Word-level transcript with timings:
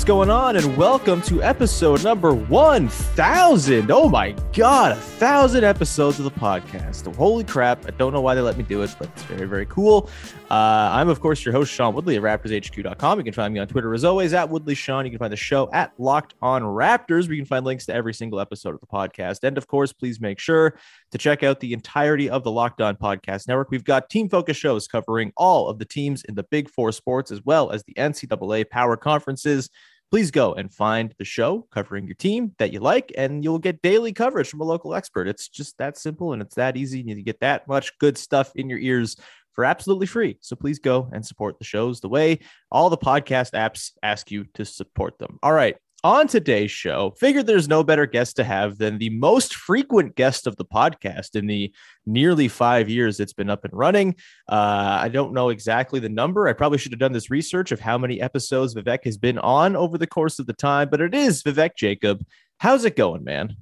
What's 0.00 0.08
going 0.08 0.30
on? 0.30 0.56
And 0.56 0.78
welcome 0.78 1.20
to 1.22 1.42
episode 1.42 2.02
number 2.02 2.32
1000. 2.32 3.90
Oh 3.90 4.08
my 4.08 4.32
God, 4.52 4.90
a 4.90 4.96
thousand 4.96 5.62
episodes 5.62 6.18
of 6.18 6.24
the 6.24 6.30
podcast. 6.32 7.14
Holy 7.14 7.44
crap. 7.44 7.86
I 7.86 7.92
don't 7.92 8.12
know 8.12 8.20
why 8.20 8.34
they 8.34 8.40
let 8.40 8.56
me 8.56 8.64
do 8.64 8.82
it, 8.82 8.92
but 8.98 9.06
it's 9.10 9.22
very, 9.22 9.46
very 9.46 9.64
cool. 9.66 10.10
Uh, 10.50 10.90
I'm, 10.92 11.08
of 11.08 11.20
course, 11.20 11.44
your 11.44 11.52
host, 11.52 11.72
Sean 11.72 11.94
Woodley 11.94 12.16
at 12.16 12.22
RaptorsHQ.com. 12.22 13.18
You 13.18 13.24
can 13.24 13.32
find 13.32 13.54
me 13.54 13.60
on 13.60 13.68
Twitter 13.68 13.94
as 13.94 14.02
always 14.04 14.34
at 14.34 14.50
Woodley 14.50 14.74
Sean. 14.74 15.04
You 15.04 15.12
can 15.12 15.20
find 15.20 15.32
the 15.32 15.36
show 15.36 15.70
at 15.72 15.92
Locked 15.98 16.34
on 16.42 16.62
Raptors, 16.62 17.28
where 17.28 17.34
you 17.34 17.42
can 17.42 17.46
find 17.46 17.64
links 17.64 17.86
to 17.86 17.94
every 17.94 18.12
single 18.12 18.40
episode 18.40 18.74
of 18.74 18.80
the 18.80 18.88
podcast. 18.88 19.44
And 19.44 19.56
of 19.56 19.68
course, 19.68 19.92
please 19.92 20.20
make 20.20 20.40
sure 20.40 20.74
to 21.12 21.18
check 21.18 21.44
out 21.44 21.60
the 21.60 21.72
entirety 21.72 22.28
of 22.28 22.42
the 22.42 22.50
Locked 22.50 22.80
On 22.80 22.96
Podcast 22.96 23.46
Network. 23.46 23.70
We've 23.70 23.84
got 23.84 24.10
team 24.10 24.28
focus 24.28 24.56
shows 24.56 24.88
covering 24.88 25.32
all 25.36 25.68
of 25.68 25.78
the 25.78 25.84
teams 25.84 26.24
in 26.24 26.34
the 26.34 26.42
Big 26.42 26.68
Four 26.68 26.90
sports, 26.90 27.30
as 27.30 27.40
well 27.44 27.70
as 27.70 27.84
the 27.84 27.94
NCAA 27.94 28.68
Power 28.68 28.96
Conferences 28.96 29.70
please 30.10 30.30
go 30.30 30.54
and 30.54 30.72
find 30.72 31.14
the 31.18 31.24
show 31.24 31.66
covering 31.70 32.06
your 32.06 32.16
team 32.16 32.52
that 32.58 32.72
you 32.72 32.80
like, 32.80 33.12
and 33.16 33.44
you'll 33.44 33.58
get 33.58 33.82
daily 33.82 34.12
coverage 34.12 34.48
from 34.48 34.60
a 34.60 34.64
local 34.64 34.94
expert. 34.94 35.28
It's 35.28 35.48
just 35.48 35.78
that 35.78 35.96
simple 35.96 36.32
and 36.32 36.42
it's 36.42 36.56
that 36.56 36.76
easy. 36.76 37.00
And 37.00 37.10
you 37.10 37.22
get 37.22 37.40
that 37.40 37.68
much 37.68 37.96
good 37.98 38.18
stuff 38.18 38.52
in 38.56 38.68
your 38.68 38.78
ears 38.78 39.16
for 39.52 39.64
absolutely 39.64 40.06
free. 40.06 40.38
So 40.40 40.56
please 40.56 40.78
go 40.78 41.08
and 41.12 41.24
support 41.24 41.58
the 41.58 41.64
shows 41.64 42.00
the 42.00 42.08
way 42.08 42.40
all 42.70 42.90
the 42.90 42.98
podcast 42.98 43.52
apps 43.52 43.92
ask 44.02 44.30
you 44.30 44.46
to 44.54 44.64
support 44.64 45.18
them. 45.18 45.38
All 45.42 45.52
right. 45.52 45.76
On 46.02 46.26
today's 46.26 46.70
show, 46.70 47.14
figured 47.20 47.46
there's 47.46 47.68
no 47.68 47.84
better 47.84 48.06
guest 48.06 48.36
to 48.36 48.44
have 48.44 48.78
than 48.78 48.96
the 48.96 49.10
most 49.10 49.54
frequent 49.54 50.14
guest 50.16 50.46
of 50.46 50.56
the 50.56 50.64
podcast 50.64 51.36
in 51.36 51.46
the 51.46 51.70
nearly 52.06 52.48
five 52.48 52.88
years 52.88 53.20
it's 53.20 53.34
been 53.34 53.50
up 53.50 53.64
and 53.64 53.72
running. 53.74 54.14
Uh, 54.48 54.98
I 55.02 55.10
don't 55.10 55.34
know 55.34 55.50
exactly 55.50 56.00
the 56.00 56.08
number. 56.08 56.48
I 56.48 56.54
probably 56.54 56.78
should 56.78 56.92
have 56.92 57.00
done 57.00 57.12
this 57.12 57.30
research 57.30 57.70
of 57.70 57.80
how 57.80 57.98
many 57.98 58.18
episodes 58.18 58.74
Vivek 58.74 59.04
has 59.04 59.18
been 59.18 59.36
on 59.40 59.76
over 59.76 59.98
the 59.98 60.06
course 60.06 60.38
of 60.38 60.46
the 60.46 60.54
time, 60.54 60.88
but 60.90 61.02
it 61.02 61.14
is 61.14 61.42
Vivek 61.42 61.76
Jacob. 61.76 62.24
How's 62.56 62.86
it 62.86 62.96
going, 62.96 63.22
man? 63.22 63.56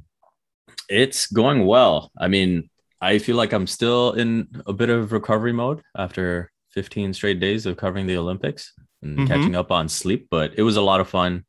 It's 0.89 1.27
going 1.27 1.67
well. 1.67 2.13
I 2.17 2.29
mean, 2.29 2.71
I 3.01 3.19
feel 3.19 3.35
like 3.35 3.53
I'm 3.53 3.67
still 3.67 4.13
in 4.13 4.47
a 4.65 4.73
bit 4.73 4.91
of 4.91 5.11
recovery 5.11 5.53
mode 5.53 5.83
after 5.97 6.53
15 6.71 7.15
straight 7.15 7.41
days 7.41 7.67
of 7.67 7.77
covering 7.77 8.07
the 8.07 8.17
Olympics 8.17 8.73
and 9.03 9.19
Mhm. 9.19 9.27
catching 9.27 9.57
up 9.57 9.73
on 9.73 9.89
sleep, 9.89 10.29
but 10.31 10.53
it 10.57 10.63
was 10.63 10.77
a 10.77 10.83
lot 10.83 11.01
of 11.01 11.09
fun. 11.09 11.45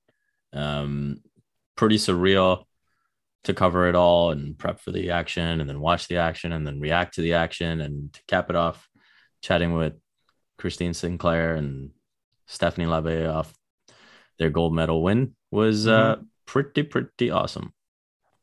Um, 0.54 1.22
pretty 1.76 1.98
surreal 1.98 2.66
to 3.46 3.54
cover 3.54 3.88
it 3.88 3.96
all 3.96 4.32
and 4.32 4.58
prep 4.58 4.80
for 4.80 4.92
the 4.92 5.12
action 5.12 5.62
and 5.62 5.70
then 5.70 5.80
watch 5.80 6.08
the 6.08 6.18
action 6.18 6.52
and 6.52 6.68
then 6.68 6.80
react 6.80 7.16
to 7.16 7.22
the 7.22 7.34
action 7.34 7.82
and 7.82 8.12
to 8.14 8.22
cap 8.28 8.50
it 8.50 8.56
off, 8.56 8.88
chatting 9.42 9.74
with 9.74 9.94
Christine 10.58 10.94
Sinclair 10.94 11.56
and 11.56 11.92
Stephanie 12.48 12.88
Labbe 12.88 13.28
off 13.28 13.54
their 14.38 14.50
gold 14.50 14.74
medal 14.74 15.04
win 15.04 15.36
was 15.52 15.88
uh, 15.88 16.18
pretty, 16.46 16.84
pretty 16.84 17.32
awesome. 17.32 17.74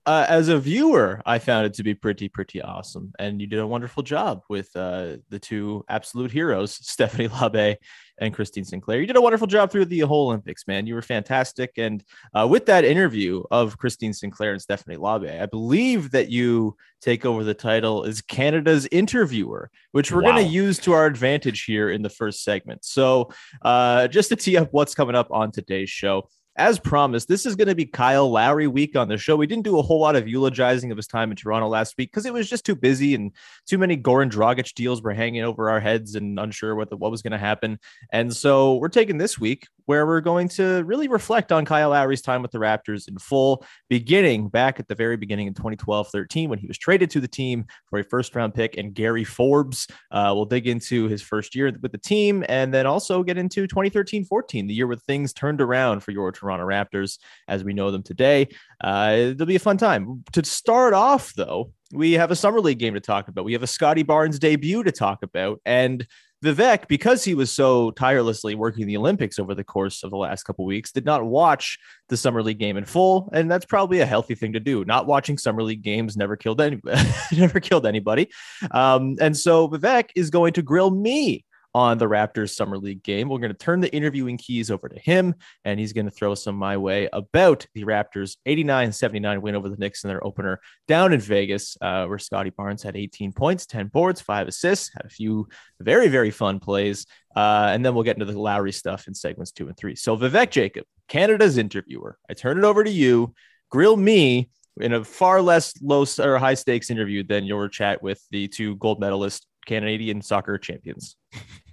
Uh, 0.06 0.24
as 0.28 0.48
a 0.48 0.58
viewer, 0.58 1.20
I 1.26 1.40
found 1.40 1.66
it 1.66 1.74
to 1.74 1.82
be 1.82 1.94
pretty, 1.94 2.28
pretty 2.28 2.62
awesome. 2.62 3.12
And 3.18 3.40
you 3.40 3.48
did 3.48 3.58
a 3.58 3.66
wonderful 3.66 4.04
job 4.04 4.42
with 4.48 4.70
uh, 4.76 5.16
the 5.30 5.40
two 5.40 5.84
absolute 5.88 6.30
heroes, 6.30 6.72
Stephanie 6.80 7.28
Labbe 7.28 7.76
and 8.18 8.32
Christine 8.32 8.64
Sinclair. 8.64 9.00
You 9.00 9.06
did 9.06 9.16
a 9.16 9.20
wonderful 9.20 9.48
job 9.48 9.70
through 9.70 9.86
the 9.86 10.00
whole 10.00 10.28
Olympics, 10.28 10.66
man. 10.68 10.86
You 10.86 10.94
were 10.94 11.02
fantastic. 11.02 11.72
And 11.76 12.04
uh, 12.32 12.46
with 12.48 12.66
that 12.66 12.84
interview 12.84 13.42
of 13.50 13.78
Christine 13.78 14.12
Sinclair 14.12 14.52
and 14.52 14.62
Stephanie 14.62 14.96
Labbe, 14.96 15.42
I 15.42 15.46
believe 15.46 16.12
that 16.12 16.30
you 16.30 16.76
take 17.02 17.26
over 17.26 17.42
the 17.42 17.52
title 17.52 18.04
as 18.04 18.22
Canada's 18.22 18.86
interviewer, 18.92 19.70
which 19.90 20.12
we're 20.12 20.22
going 20.22 20.36
to 20.36 20.42
use 20.42 20.78
to 20.78 20.92
our 20.92 21.06
advantage 21.06 21.64
here 21.64 21.90
in 21.90 22.02
the 22.02 22.08
first 22.08 22.44
segment. 22.44 22.84
So, 22.84 23.30
uh, 23.62 24.06
just 24.08 24.28
to 24.28 24.36
tee 24.36 24.56
up 24.56 24.68
what's 24.70 24.94
coming 24.94 25.16
up 25.16 25.30
on 25.30 25.50
today's 25.50 25.90
show, 25.90 26.28
as 26.56 26.78
promised, 26.78 27.28
this 27.28 27.44
is 27.44 27.54
going 27.54 27.68
to 27.68 27.74
be 27.74 27.84
Kyle 27.84 28.30
Lowry 28.30 28.66
week 28.66 28.96
on 28.96 29.08
the 29.08 29.18
show. 29.18 29.36
We 29.36 29.46
didn't 29.46 29.64
do 29.64 29.78
a 29.78 29.82
whole 29.82 30.00
lot 30.00 30.16
of 30.16 30.26
eulogizing 30.26 30.90
of 30.90 30.96
his 30.96 31.06
time 31.06 31.30
in 31.30 31.36
Toronto 31.36 31.68
last 31.68 31.94
week 31.98 32.10
because 32.10 32.24
it 32.24 32.32
was 32.32 32.48
just 32.48 32.64
too 32.64 32.74
busy 32.74 33.14
and 33.14 33.32
too 33.66 33.76
many 33.76 33.96
Goran 33.96 34.30
Dragic 34.30 34.72
deals 34.74 35.02
were 35.02 35.12
hanging 35.12 35.42
over 35.42 35.68
our 35.68 35.80
heads 35.80 36.14
and 36.14 36.38
unsure 36.40 36.74
what 36.74 36.88
the, 36.88 36.96
what 36.96 37.10
was 37.10 37.20
going 37.20 37.32
to 37.32 37.38
happen. 37.38 37.78
And 38.10 38.34
so 38.34 38.76
we're 38.76 38.88
taking 38.88 39.18
this 39.18 39.38
week 39.38 39.68
where 39.84 40.06
we're 40.06 40.20
going 40.20 40.48
to 40.48 40.82
really 40.84 41.08
reflect 41.08 41.52
on 41.52 41.64
Kyle 41.64 41.90
Lowry's 41.90 42.22
time 42.22 42.42
with 42.42 42.50
the 42.50 42.58
Raptors 42.58 43.06
in 43.06 43.18
full, 43.18 43.64
beginning 43.88 44.48
back 44.48 44.80
at 44.80 44.88
the 44.88 44.94
very 44.94 45.16
beginning 45.16 45.46
in 45.46 45.54
2012-13 45.54 46.48
when 46.48 46.58
he 46.58 46.66
was 46.66 46.78
traded 46.78 47.10
to 47.10 47.20
the 47.20 47.28
team 47.28 47.66
for 47.84 47.98
a 47.98 48.04
first 48.04 48.34
round 48.34 48.54
pick 48.54 48.78
and 48.78 48.94
Gary 48.94 49.24
Forbes. 49.24 49.86
Uh, 50.10 50.32
we'll 50.34 50.46
dig 50.46 50.66
into 50.66 51.06
his 51.06 51.22
first 51.22 51.54
year 51.54 51.70
with 51.82 51.92
the 51.92 51.98
team 51.98 52.44
and 52.48 52.72
then 52.72 52.86
also 52.86 53.22
get 53.22 53.36
into 53.36 53.68
2013-14, 53.68 54.66
the 54.66 54.74
year 54.74 54.86
where 54.86 54.96
things 54.96 55.32
turned 55.32 55.60
around 55.60 56.00
for 56.00 56.12
your 56.12 56.32
Toronto 56.32 56.45
Raptors 56.46 57.18
as 57.48 57.64
we 57.64 57.72
know 57.72 57.90
them 57.90 58.02
today. 58.02 58.48
Uh, 58.82 59.16
it'll 59.18 59.46
be 59.46 59.56
a 59.56 59.60
fun 59.60 59.76
time. 59.76 60.24
To 60.32 60.44
start 60.44 60.94
off, 60.94 61.34
though, 61.34 61.72
we 61.92 62.12
have 62.12 62.30
a 62.30 62.36
summer 62.36 62.60
league 62.60 62.78
game 62.78 62.94
to 62.94 63.00
talk 63.00 63.28
about. 63.28 63.44
We 63.44 63.52
have 63.52 63.62
a 63.62 63.68
Scottie 63.68 64.02
Barnes 64.02 64.38
debut 64.38 64.82
to 64.82 64.92
talk 64.92 65.22
about, 65.22 65.60
and 65.64 66.06
Vivek, 66.44 66.86
because 66.86 67.24
he 67.24 67.34
was 67.34 67.50
so 67.50 67.92
tirelessly 67.92 68.54
working 68.54 68.86
the 68.86 68.96
Olympics 68.98 69.38
over 69.38 69.54
the 69.54 69.64
course 69.64 70.02
of 70.02 70.10
the 70.10 70.18
last 70.18 70.42
couple 70.42 70.66
weeks, 70.66 70.92
did 70.92 71.06
not 71.06 71.24
watch 71.24 71.78
the 72.08 72.16
summer 72.16 72.42
league 72.42 72.58
game 72.58 72.76
in 72.76 72.84
full, 72.84 73.30
and 73.32 73.50
that's 73.50 73.64
probably 73.64 74.00
a 74.00 74.06
healthy 74.06 74.34
thing 74.34 74.52
to 74.52 74.60
do. 74.60 74.84
Not 74.84 75.06
watching 75.06 75.38
summer 75.38 75.62
league 75.62 75.82
games 75.82 76.16
never 76.16 76.36
killed 76.36 76.60
any, 76.60 76.78
never 77.32 77.58
killed 77.58 77.86
anybody, 77.86 78.28
um, 78.70 79.16
and 79.20 79.36
so 79.36 79.68
Vivek 79.68 80.10
is 80.14 80.28
going 80.28 80.52
to 80.54 80.62
grill 80.62 80.90
me 80.90 81.45
on 81.76 81.98
the 81.98 82.06
Raptors 82.06 82.54
Summer 82.54 82.78
League 82.78 83.02
game. 83.02 83.28
We're 83.28 83.38
going 83.38 83.52
to 83.52 83.58
turn 83.58 83.80
the 83.80 83.94
interviewing 83.94 84.38
keys 84.38 84.70
over 84.70 84.88
to 84.88 84.98
him, 84.98 85.34
and 85.62 85.78
he's 85.78 85.92
going 85.92 86.06
to 86.06 86.10
throw 86.10 86.34
some 86.34 86.56
my 86.56 86.78
way 86.78 87.06
about 87.12 87.66
the 87.74 87.84
Raptors' 87.84 88.38
89 88.46 88.92
79 88.92 89.42
win 89.42 89.54
over 89.54 89.68
the 89.68 89.76
Knicks 89.76 90.02
in 90.02 90.08
their 90.08 90.26
opener 90.26 90.58
down 90.88 91.12
in 91.12 91.20
Vegas, 91.20 91.76
uh, 91.82 92.06
where 92.06 92.18
Scottie 92.18 92.48
Barnes 92.48 92.82
had 92.82 92.96
18 92.96 93.34
points, 93.34 93.66
10 93.66 93.88
boards, 93.88 94.22
five 94.22 94.48
assists, 94.48 94.90
had 94.94 95.04
a 95.04 95.10
few 95.10 95.48
very, 95.78 96.08
very 96.08 96.30
fun 96.30 96.60
plays. 96.60 97.04
Uh, 97.36 97.68
and 97.70 97.84
then 97.84 97.94
we'll 97.94 98.04
get 98.04 98.16
into 98.16 98.24
the 98.24 98.40
Lowry 98.40 98.72
stuff 98.72 99.06
in 99.06 99.12
segments 99.12 99.52
two 99.52 99.68
and 99.68 99.76
three. 99.76 99.96
So, 99.96 100.16
Vivek 100.16 100.48
Jacob, 100.48 100.86
Canada's 101.08 101.58
interviewer, 101.58 102.16
I 102.30 102.32
turn 102.32 102.56
it 102.56 102.64
over 102.64 102.84
to 102.84 102.90
you. 102.90 103.34
Grill 103.70 103.98
me 103.98 104.48
in 104.80 104.94
a 104.94 105.04
far 105.04 105.42
less 105.42 105.74
low 105.82 106.06
or 106.20 106.38
high 106.38 106.54
stakes 106.54 106.88
interview 106.88 107.22
than 107.22 107.44
your 107.44 107.68
chat 107.68 108.02
with 108.02 108.24
the 108.30 108.48
two 108.48 108.76
gold 108.76 108.98
medalist 108.98 109.46
Canadian 109.66 110.22
soccer 110.22 110.56
champions. 110.56 111.16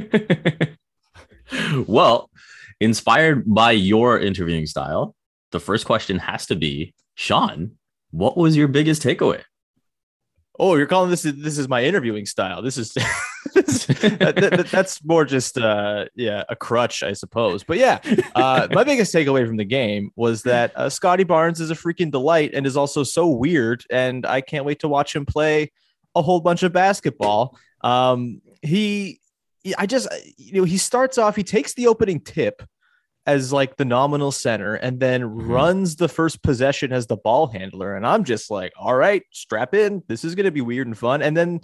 well, 1.86 2.30
inspired 2.80 3.44
by 3.46 3.72
your 3.72 4.18
interviewing 4.18 4.66
style, 4.66 5.14
the 5.52 5.60
first 5.60 5.86
question 5.86 6.18
has 6.18 6.46
to 6.46 6.56
be 6.56 6.94
Sean, 7.14 7.72
what 8.10 8.36
was 8.36 8.56
your 8.56 8.68
biggest 8.68 9.02
takeaway? 9.02 9.42
Oh, 10.58 10.76
you're 10.76 10.86
calling 10.86 11.10
this 11.10 11.22
this 11.22 11.58
is 11.58 11.68
my 11.68 11.84
interviewing 11.84 12.26
style. 12.26 12.60
This 12.62 12.76
is 12.76 12.92
that, 13.44 14.34
that, 14.36 14.66
that's 14.70 15.02
more 15.04 15.24
just 15.24 15.58
uh 15.58 16.04
yeah 16.14 16.44
a 16.48 16.56
crutch 16.56 17.02
i 17.02 17.12
suppose 17.12 17.64
but 17.64 17.78
yeah 17.78 17.98
uh 18.34 18.68
my 18.70 18.84
biggest 18.84 19.14
takeaway 19.14 19.46
from 19.46 19.56
the 19.56 19.64
game 19.64 20.10
was 20.16 20.42
that 20.42 20.72
uh, 20.76 20.88
scottie 20.88 21.24
barnes 21.24 21.60
is 21.60 21.70
a 21.70 21.74
freaking 21.74 22.10
delight 22.10 22.50
and 22.54 22.66
is 22.66 22.76
also 22.76 23.02
so 23.02 23.28
weird 23.28 23.84
and 23.90 24.26
i 24.26 24.40
can't 24.40 24.64
wait 24.64 24.78
to 24.78 24.88
watch 24.88 25.14
him 25.14 25.24
play 25.24 25.70
a 26.14 26.22
whole 26.22 26.40
bunch 26.40 26.62
of 26.62 26.72
basketball 26.72 27.58
um 27.82 28.40
he 28.62 29.19
I 29.76 29.86
just, 29.86 30.08
you 30.36 30.54
know, 30.54 30.64
he 30.64 30.78
starts 30.78 31.18
off, 31.18 31.36
he 31.36 31.44
takes 31.44 31.74
the 31.74 31.86
opening 31.86 32.20
tip 32.20 32.62
as 33.26 33.52
like 33.52 33.76
the 33.76 33.84
nominal 33.84 34.32
center 34.32 34.74
and 34.74 34.98
then 34.98 35.22
mm-hmm. 35.22 35.50
runs 35.50 35.96
the 35.96 36.08
first 36.08 36.42
possession 36.42 36.92
as 36.92 37.06
the 37.06 37.16
ball 37.16 37.46
handler. 37.46 37.94
And 37.94 38.06
I'm 38.06 38.24
just 38.24 38.50
like, 38.50 38.72
all 38.78 38.94
right, 38.94 39.22
strap 39.30 39.74
in. 39.74 40.02
This 40.08 40.24
is 40.24 40.34
going 40.34 40.46
to 40.46 40.50
be 40.50 40.62
weird 40.62 40.86
and 40.86 40.96
fun. 40.96 41.22
And 41.22 41.36
then 41.36 41.60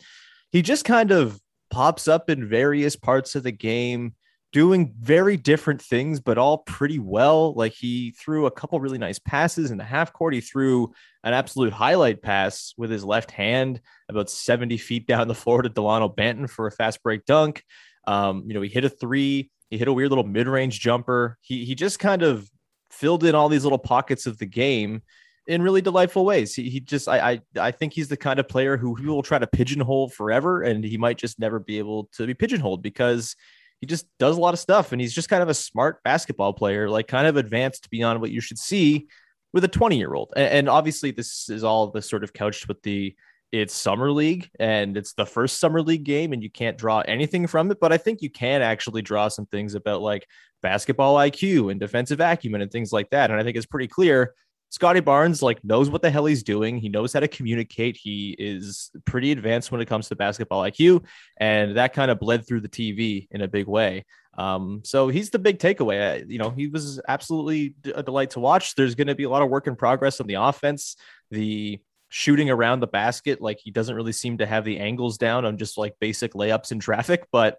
he 0.52 0.62
just 0.62 0.84
kind 0.84 1.10
of 1.10 1.40
pops 1.70 2.08
up 2.08 2.30
in 2.30 2.48
various 2.48 2.96
parts 2.96 3.34
of 3.34 3.42
the 3.42 3.52
game 3.52 4.14
doing 4.52 4.94
very 4.98 5.36
different 5.36 5.82
things, 5.82 6.20
but 6.20 6.38
all 6.38 6.58
pretty 6.58 6.98
well. 6.98 7.52
Like 7.54 7.72
he 7.72 8.12
threw 8.12 8.46
a 8.46 8.50
couple 8.50 8.80
really 8.80 8.98
nice 8.98 9.18
passes 9.18 9.70
in 9.70 9.76
the 9.76 9.84
half 9.84 10.12
court. 10.12 10.34
He 10.34 10.40
threw 10.40 10.92
an 11.24 11.34
absolute 11.34 11.72
highlight 11.72 12.22
pass 12.22 12.72
with 12.76 12.90
his 12.90 13.04
left 13.04 13.30
hand 13.30 13.80
about 14.08 14.30
70 14.30 14.76
feet 14.78 15.06
down 15.06 15.28
the 15.28 15.34
floor 15.34 15.62
to 15.62 15.68
Delano 15.68 16.08
Banton 16.08 16.48
for 16.48 16.66
a 16.66 16.72
fast 16.72 17.02
break 17.02 17.24
dunk. 17.26 17.64
Um, 18.06 18.44
you 18.46 18.54
know, 18.54 18.60
he 18.60 18.68
hit 18.68 18.84
a 18.84 18.88
three, 18.88 19.50
he 19.70 19.78
hit 19.78 19.88
a 19.88 19.92
weird 19.92 20.10
little 20.10 20.26
mid 20.26 20.46
range 20.46 20.80
jumper. 20.80 21.38
He, 21.40 21.64
he 21.64 21.74
just 21.74 21.98
kind 21.98 22.22
of 22.22 22.48
filled 22.90 23.24
in 23.24 23.34
all 23.34 23.48
these 23.48 23.64
little 23.64 23.78
pockets 23.78 24.26
of 24.26 24.38
the 24.38 24.46
game 24.46 25.02
in 25.46 25.62
really 25.62 25.80
delightful 25.80 26.24
ways. 26.24 26.54
He, 26.54 26.70
he 26.70 26.80
just, 26.80 27.08
I, 27.08 27.32
I, 27.32 27.40
I 27.58 27.70
think 27.70 27.92
he's 27.92 28.08
the 28.08 28.16
kind 28.16 28.40
of 28.40 28.48
player 28.48 28.76
who 28.76 28.94
he 28.94 29.06
will 29.06 29.22
try 29.22 29.38
to 29.38 29.46
pigeonhole 29.46 30.08
forever, 30.08 30.62
and 30.62 30.84
he 30.84 30.96
might 30.96 31.18
just 31.18 31.38
never 31.38 31.58
be 31.58 31.78
able 31.78 32.08
to 32.14 32.26
be 32.26 32.34
pigeonholed 32.34 32.82
because 32.82 33.36
he 33.80 33.86
just 33.86 34.06
does 34.18 34.36
a 34.36 34.40
lot 34.40 34.54
of 34.54 34.60
stuff 34.60 34.92
and 34.92 35.00
he's 35.00 35.12
just 35.12 35.28
kind 35.28 35.42
of 35.42 35.48
a 35.48 35.54
smart 35.54 36.02
basketball 36.02 36.52
player, 36.52 36.88
like 36.88 37.08
kind 37.08 37.26
of 37.26 37.36
advanced 37.36 37.90
beyond 37.90 38.20
what 38.20 38.30
you 38.30 38.40
should 38.40 38.58
see 38.58 39.06
with 39.52 39.64
a 39.64 39.68
20 39.68 39.98
year 39.98 40.14
old. 40.14 40.32
And, 40.34 40.48
and 40.48 40.68
obviously, 40.68 41.10
this 41.10 41.48
is 41.48 41.62
all 41.62 41.88
the 41.88 42.02
sort 42.02 42.24
of 42.24 42.32
couched 42.32 42.68
with 42.68 42.82
the 42.82 43.14
it's 43.52 43.74
summer 43.74 44.10
league 44.10 44.50
and 44.58 44.96
it's 44.96 45.12
the 45.14 45.26
first 45.26 45.58
summer 45.58 45.80
league 45.80 46.04
game 46.04 46.32
and 46.32 46.42
you 46.42 46.50
can't 46.50 46.78
draw 46.78 47.00
anything 47.00 47.46
from 47.46 47.70
it 47.70 47.78
but 47.80 47.92
i 47.92 47.96
think 47.96 48.20
you 48.22 48.30
can 48.30 48.62
actually 48.62 49.02
draw 49.02 49.28
some 49.28 49.46
things 49.46 49.74
about 49.74 50.02
like 50.02 50.26
basketball 50.62 51.16
iq 51.16 51.70
and 51.70 51.80
defensive 51.80 52.20
acumen 52.20 52.60
and 52.60 52.70
things 52.70 52.92
like 52.92 53.08
that 53.10 53.30
and 53.30 53.38
i 53.38 53.42
think 53.42 53.56
it's 53.56 53.66
pretty 53.66 53.88
clear 53.88 54.34
Scottie 54.70 55.00
Barnes 55.00 55.42
like 55.42 55.62
knows 55.64 55.88
what 55.88 56.02
the 56.02 56.10
hell 56.10 56.26
he's 56.26 56.42
doing. 56.42 56.76
He 56.76 56.88
knows 56.88 57.12
how 57.12 57.20
to 57.20 57.28
communicate. 57.28 57.96
He 57.96 58.34
is 58.38 58.90
pretty 59.04 59.32
advanced 59.32 59.70
when 59.70 59.80
it 59.80 59.86
comes 59.86 60.08
to 60.08 60.16
basketball 60.16 60.62
IQ, 60.62 61.04
and 61.36 61.76
that 61.76 61.92
kind 61.92 62.10
of 62.10 62.18
bled 62.18 62.46
through 62.46 62.62
the 62.62 62.68
TV 62.68 63.28
in 63.30 63.42
a 63.42 63.48
big 63.48 63.68
way. 63.68 64.04
Um, 64.36 64.82
so 64.84 65.08
he's 65.08 65.30
the 65.30 65.38
big 65.38 65.58
takeaway. 65.58 66.28
You 66.28 66.38
know, 66.38 66.50
he 66.50 66.66
was 66.66 67.00
absolutely 67.08 67.74
a 67.94 68.02
delight 68.02 68.30
to 68.30 68.40
watch. 68.40 68.74
There's 68.74 68.94
going 68.94 69.06
to 69.06 69.14
be 69.14 69.24
a 69.24 69.30
lot 69.30 69.42
of 69.42 69.48
work 69.48 69.66
in 69.66 69.76
progress 69.76 70.20
on 70.20 70.26
the 70.26 70.34
offense. 70.34 70.96
The 71.30 71.80
shooting 72.16 72.48
around 72.48 72.80
the 72.80 72.86
basket, 72.86 73.42
like 73.42 73.60
he 73.62 73.70
doesn't 73.70 73.94
really 73.94 74.10
seem 74.10 74.38
to 74.38 74.46
have 74.46 74.64
the 74.64 74.78
angles 74.78 75.18
down 75.18 75.44
on 75.44 75.58
just 75.58 75.76
like 75.76 75.94
basic 76.00 76.32
layups 76.32 76.72
in 76.72 76.78
traffic, 76.88 77.26
but 77.30 77.58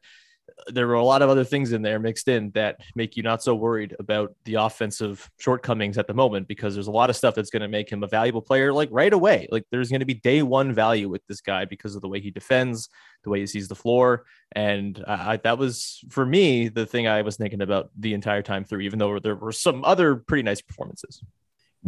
there 0.66 0.88
were 0.88 0.96
a 0.96 1.04
lot 1.04 1.22
of 1.22 1.30
other 1.30 1.44
things 1.44 1.74
in 1.74 1.84
there 1.84 2.00
mixed 2.00 2.28
in 2.28 2.50
that 2.56 2.80
make 2.96 3.16
you 3.16 3.22
not 3.22 3.44
so 3.44 3.54
worried 3.54 3.96
about 4.00 4.34
the 4.46 4.56
offensive 4.56 5.30
shortcomings 5.38 6.00
at 6.00 6.08
the 6.08 6.14
moment 6.16 6.48
because 6.48 6.74
there's 6.74 6.88
a 6.88 6.92
lot 6.92 7.12
of 7.12 7.16
stuff 7.16 7.36
that's 7.36 7.52
going 7.52 7.62
to 7.62 7.68
make 7.68 7.88
him 7.88 8.02
a 8.02 8.08
valuable 8.08 8.42
player 8.42 8.74
like 8.74 8.90
right 8.92 9.14
away. 9.14 9.48
Like 9.52 9.66
there's 9.70 9.92
going 9.92 10.00
to 10.00 10.08
be 10.08 10.16
day 10.16 10.42
one 10.42 10.74
value 10.74 11.08
with 11.08 11.22
this 11.28 11.40
guy 11.40 11.66
because 11.66 11.94
of 11.94 12.02
the 12.02 12.08
way 12.08 12.20
he 12.20 12.32
defends, 12.32 12.90
the 13.24 13.30
way 13.30 13.42
he 13.42 13.46
sees 13.46 13.68
the 13.68 13.76
floor. 13.76 14.26
And 14.54 15.04
I, 15.08 15.38
that 15.38 15.60
was 15.60 16.04
for 16.10 16.26
me 16.26 16.70
the 16.70 16.88
thing 16.88 17.08
I 17.08 17.22
was 17.22 17.38
thinking 17.38 17.62
about 17.62 17.92
the 17.96 18.16
entire 18.16 18.42
time 18.42 18.64
through, 18.64 18.80
even 18.80 18.98
though 18.98 19.20
there 19.20 19.36
were 19.36 19.52
some 19.52 19.86
other 19.86 20.16
pretty 20.16 20.42
nice 20.42 20.62
performances. 20.62 21.22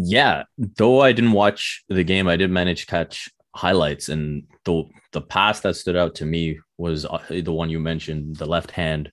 Yeah. 0.02 0.44
Though 0.58 1.02
I 1.02 1.12
didn't 1.12 1.34
watch 1.34 1.84
the 1.90 2.04
game, 2.04 2.28
I 2.28 2.38
did 2.38 2.52
manage 2.52 2.82
to 2.82 2.88
catch 2.88 3.30
highlights 3.56 4.10
and 4.10 4.44
the 4.64 4.84
the 5.12 5.22
pass 5.22 5.62
that 5.62 5.76
stood 5.76 5.96
out 5.96 6.16
to 6.16 6.26
me 6.26 6.60
was 6.78 7.06
uh, 7.06 7.20
the 7.30 7.52
one 7.52 7.70
you 7.70 7.80
mentioned 7.80 8.36
the 8.36 8.46
left 8.46 8.72
hand 8.72 9.12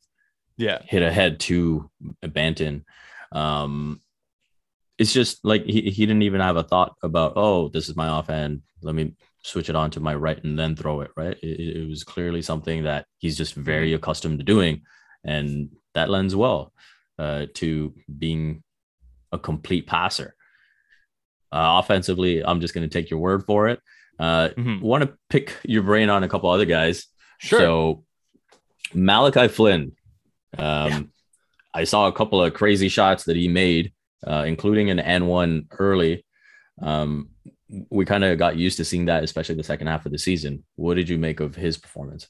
yeah. 0.59 0.81
hit 0.85 1.03
ahead 1.03 1.41
to 1.41 1.91
banton. 2.23 2.85
Um 3.33 4.01
it's 4.99 5.13
just 5.13 5.45
like 5.45 5.65
he, 5.65 5.91
he 5.91 6.07
didn't 6.07 6.23
even 6.23 6.41
have 6.41 6.57
a 6.57 6.63
thought 6.63 6.95
about 7.03 7.33
oh 7.37 7.69
this 7.69 7.89
is 7.89 7.97
my 7.97 8.09
offhand 8.09 8.63
let 8.83 8.95
me 8.95 9.15
switch 9.43 9.69
it 9.69 9.77
on 9.77 9.91
to 9.91 10.01
my 10.01 10.15
right 10.15 10.43
and 10.45 10.59
then 10.59 10.77
throw 10.77 11.01
it 11.01 11.11
right? 11.17 11.37
It, 11.43 11.77
it 11.79 11.89
was 11.89 12.05
clearly 12.05 12.43
something 12.43 12.85
that 12.85 13.07
he's 13.19 13.37
just 13.37 13.55
very 13.55 13.95
accustomed 13.95 14.39
to 14.39 14.45
doing 14.45 14.83
and 15.25 15.71
that 15.95 16.11
lends 16.11 16.37
well 16.37 16.73
uh, 17.19 17.47
to 17.55 17.95
being 18.19 18.63
a 19.33 19.39
complete 19.39 19.87
passer 19.87 20.36
uh, 21.53 21.81
offensively 21.83 22.45
i'm 22.45 22.61
just 22.61 22.75
going 22.75 22.89
to 22.89 22.93
take 22.93 23.11
your 23.11 23.21
word 23.21 23.45
for 23.45 23.69
it 23.69 23.81
uh, 24.19 24.49
mm-hmm. 24.49 24.81
Want 24.81 25.05
to 25.05 25.17
pick 25.29 25.57
your 25.65 25.83
brain 25.83 26.09
on 26.09 26.25
a 26.25 26.29
couple 26.29 26.51
other 26.51 26.65
guys? 26.65 27.07
Sure. 27.39 27.59
So 27.59 28.05
Malachi 28.95 29.49
Flynn. 29.49 29.93
Um, 30.57 30.91
yeah. 30.91 31.01
I 31.75 31.85
saw 31.85 32.07
a 32.07 32.13
couple 32.13 32.43
of 32.43 32.55
crazy 32.55 32.89
shots 32.89 33.25
that 33.25 33.37
he 33.37 33.49
made, 33.49 33.93
uh, 34.27 34.45
including 34.47 34.91
an 34.91 34.99
N 34.99 35.27
one 35.27 35.67
early. 35.79 36.25
Um, 36.81 37.31
we 37.91 38.05
kind 38.05 38.25
of 38.25 38.39
got 38.39 38.57
used 38.57 38.79
to 38.79 38.85
seeing 38.85 39.07
that, 39.07 39.25
especially 39.25 39.57
the 39.57 39.65
second 39.65 39.89
half 39.89 40.07
of 40.07 40.13
the 40.13 40.19
season. 40.19 40.65
What 40.77 40.95
did 40.95 41.09
you 41.09 41.19
make 41.19 41.41
of 41.41 41.55
his 41.55 41.77
performance? 41.77 42.29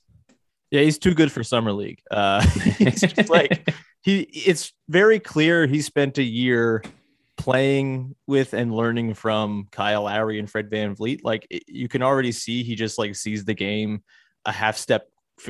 Yeah, 0.71 0.81
he's 0.81 0.99
too 0.99 1.15
good 1.15 1.31
for 1.31 1.45
summer 1.45 1.73
league. 1.73 2.01
Uh, 2.11 2.41
he's 2.79 3.01
just 3.01 3.31
like 3.31 3.73
he. 4.03 4.23
It's 4.23 4.73
very 4.89 5.21
clear 5.21 5.67
he 5.67 5.81
spent 5.81 6.19
a 6.19 6.25
year 6.25 6.83
playing 7.47 8.17
with 8.27 8.55
and 8.55 8.75
learning 8.75 9.15
from 9.15 9.69
Kyle 9.71 10.03
Lowry 10.03 10.41
and 10.41 10.51
Fred 10.51 10.69
VanVleet, 10.69 11.21
like 11.23 11.47
you 11.69 11.87
can 11.87 12.03
already 12.03 12.33
see 12.33 12.65
he 12.65 12.75
just 12.75 12.99
like 12.99 13.15
sees 13.15 13.45
the 13.45 13.55
game 13.55 14.03
a 14.45 14.51
half 14.51 14.77
step 14.77 15.07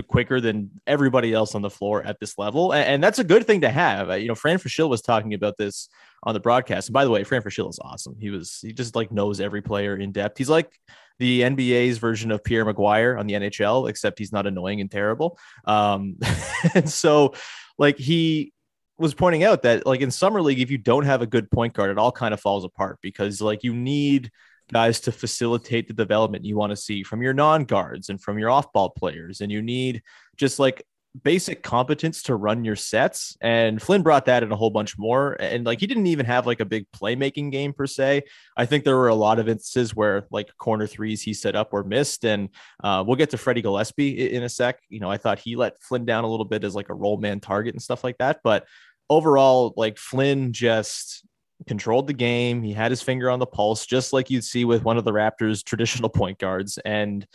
quicker 0.07 0.39
than 0.39 0.71
everybody 0.87 1.33
else 1.33 1.55
on 1.55 1.63
the 1.63 1.71
floor 1.71 2.03
at 2.03 2.21
this 2.21 2.37
level. 2.37 2.73
And, 2.73 2.85
and 2.87 3.03
that's 3.03 3.19
a 3.19 3.25
good 3.25 3.47
thing 3.47 3.63
to 3.63 3.71
have. 3.71 4.21
You 4.21 4.29
know, 4.29 4.35
Fran 4.35 4.59
Fraschilla 4.59 4.91
was 4.91 5.01
talking 5.01 5.33
about 5.33 5.57
this 5.57 5.89
on 6.23 6.35
the 6.35 6.41
broadcast. 6.41 6.89
And 6.89 6.93
by 6.93 7.05
the 7.05 7.11
way, 7.11 7.25
Fran 7.25 7.41
Fraschilla 7.41 7.71
is 7.71 7.81
awesome. 7.81 8.17
He 8.21 8.29
was, 8.29 8.59
he 8.61 8.75
just 8.75 8.95
like 8.95 9.11
knows 9.11 9.41
every 9.41 9.63
player 9.63 9.97
in 9.97 10.13
depth. 10.13 10.37
He's 10.37 10.51
like 10.51 10.71
the 11.19 11.41
NBA's 11.41 11.97
version 11.97 12.31
of 12.31 12.45
Pierre 12.45 12.67
McGuire 12.67 13.19
on 13.19 13.27
the 13.27 13.35
NHL, 13.35 13.89
except 13.89 14.19
he's 14.19 14.33
not 14.33 14.47
annoying 14.47 14.83
and 14.83 14.91
terrible. 14.91 15.39
Um, 15.65 16.19
and 16.75 16.91
so 16.91 17.33
like 17.79 17.97
he, 17.97 18.53
was 18.99 19.15
pointing 19.15 19.45
out 19.45 19.63
that 19.63 19.87
like 19.87 20.01
in 20.01 20.11
summer 20.11 20.41
league, 20.41 20.61
if 20.61 20.71
you 20.71 20.79
don't 20.79 21.05
have 21.05 21.23
a 21.23 21.27
good 21.27 21.51
point 21.51 21.75
guard, 21.75 21.91
it 21.91 21.99
all 21.99 22.13
kind 22.13 22.33
of 22.33 22.41
falls 22.41 22.65
apart 22.65 22.99
because 23.03 23.41
like 23.41 23.63
you 23.63 23.75
need 23.75 24.31
guys 24.73 25.01
to 25.01 25.13
facilitate 25.13 25.87
the 25.87 25.95
development 25.95 26.45
you 26.45 26.57
want 26.57 26.71
to 26.71 26.77
see 26.77 27.03
from 27.03 27.23
your 27.23 27.35
non 27.35 27.65
guards 27.65 28.09
and 28.09 28.21
from 28.21 28.39
your 28.39 28.51
off 28.51 28.73
ball 28.73 28.91
players, 28.91 29.41
and 29.41 29.53
you 29.53 29.63
need 29.63 30.03
just 30.37 30.59
like 30.59 30.85
basic 31.23 31.63
competence 31.63 32.23
to 32.25 32.37
run 32.37 32.65
your 32.65 32.77
sets. 32.77 33.37
And 33.41 33.81
Flynn 33.81 34.03
brought 34.03 34.27
that 34.27 34.43
and 34.43 34.53
a 34.53 34.57
whole 34.57 34.71
bunch 34.71 34.99
more. 34.99 35.37
And 35.41 35.65
like 35.65 35.81
he 35.81 35.87
didn't 35.87 36.07
even 36.07 36.27
have 36.27 36.47
like 36.47 36.61
a 36.61 36.65
big 36.65 36.87
playmaking 36.93 37.53
game 37.53 37.73
per 37.73 37.87
se. 37.87 38.25
I 38.57 38.67
think 38.67 38.85
there 38.85 38.97
were 38.97 39.09
a 39.09 39.15
lot 39.15 39.39
of 39.39 39.49
instances 39.49 39.95
where 39.95 40.27
like 40.31 40.57
corner 40.59 40.87
threes 40.87 41.23
he 41.23 41.35
set 41.35 41.57
up 41.57 41.73
were 41.73 41.85
missed. 41.85 42.25
And 42.25 42.49
uh, 42.83 43.05
we'll 43.07 43.17
get 43.17 43.31
to 43.31 43.39
Freddie 43.39 43.63
Gillespie 43.63 44.33
in 44.33 44.43
a 44.43 44.49
sec. 44.49 44.81
You 44.89 45.01
know, 45.01 45.11
I 45.11 45.17
thought 45.17 45.39
he 45.39 45.57
let 45.57 45.83
Flynn 45.83 46.05
down 46.05 46.25
a 46.25 46.31
little 46.31 46.45
bit 46.45 46.65
as 46.65 46.75
like 46.75 46.89
a 46.89 46.95
roll 46.95 47.17
man 47.17 47.41
target 47.41 47.75
and 47.75 47.83
stuff 47.83 48.05
like 48.05 48.19
that. 48.19 48.41
But 48.43 48.67
overall, 49.09 49.75
like 49.77 49.99
Flynn 49.99 50.53
just 50.53 51.27
controlled 51.67 52.07
the 52.07 52.13
game. 52.13 52.63
He 52.63 52.73
had 52.73 52.91
his 52.91 53.03
finger 53.03 53.31
on 53.31 53.39
the 53.39 53.47
pulse, 53.47 53.87
just 53.87 54.13
like 54.13 54.31
you'd 54.31 54.45
see 54.45 54.65
with 54.65 54.85
one 54.85 54.99
of 54.99 55.05
the 55.05 55.13
Raptors' 55.13 55.65
traditional 55.65 56.09
point 56.09 56.39
guards. 56.39 56.79
And 56.85 57.27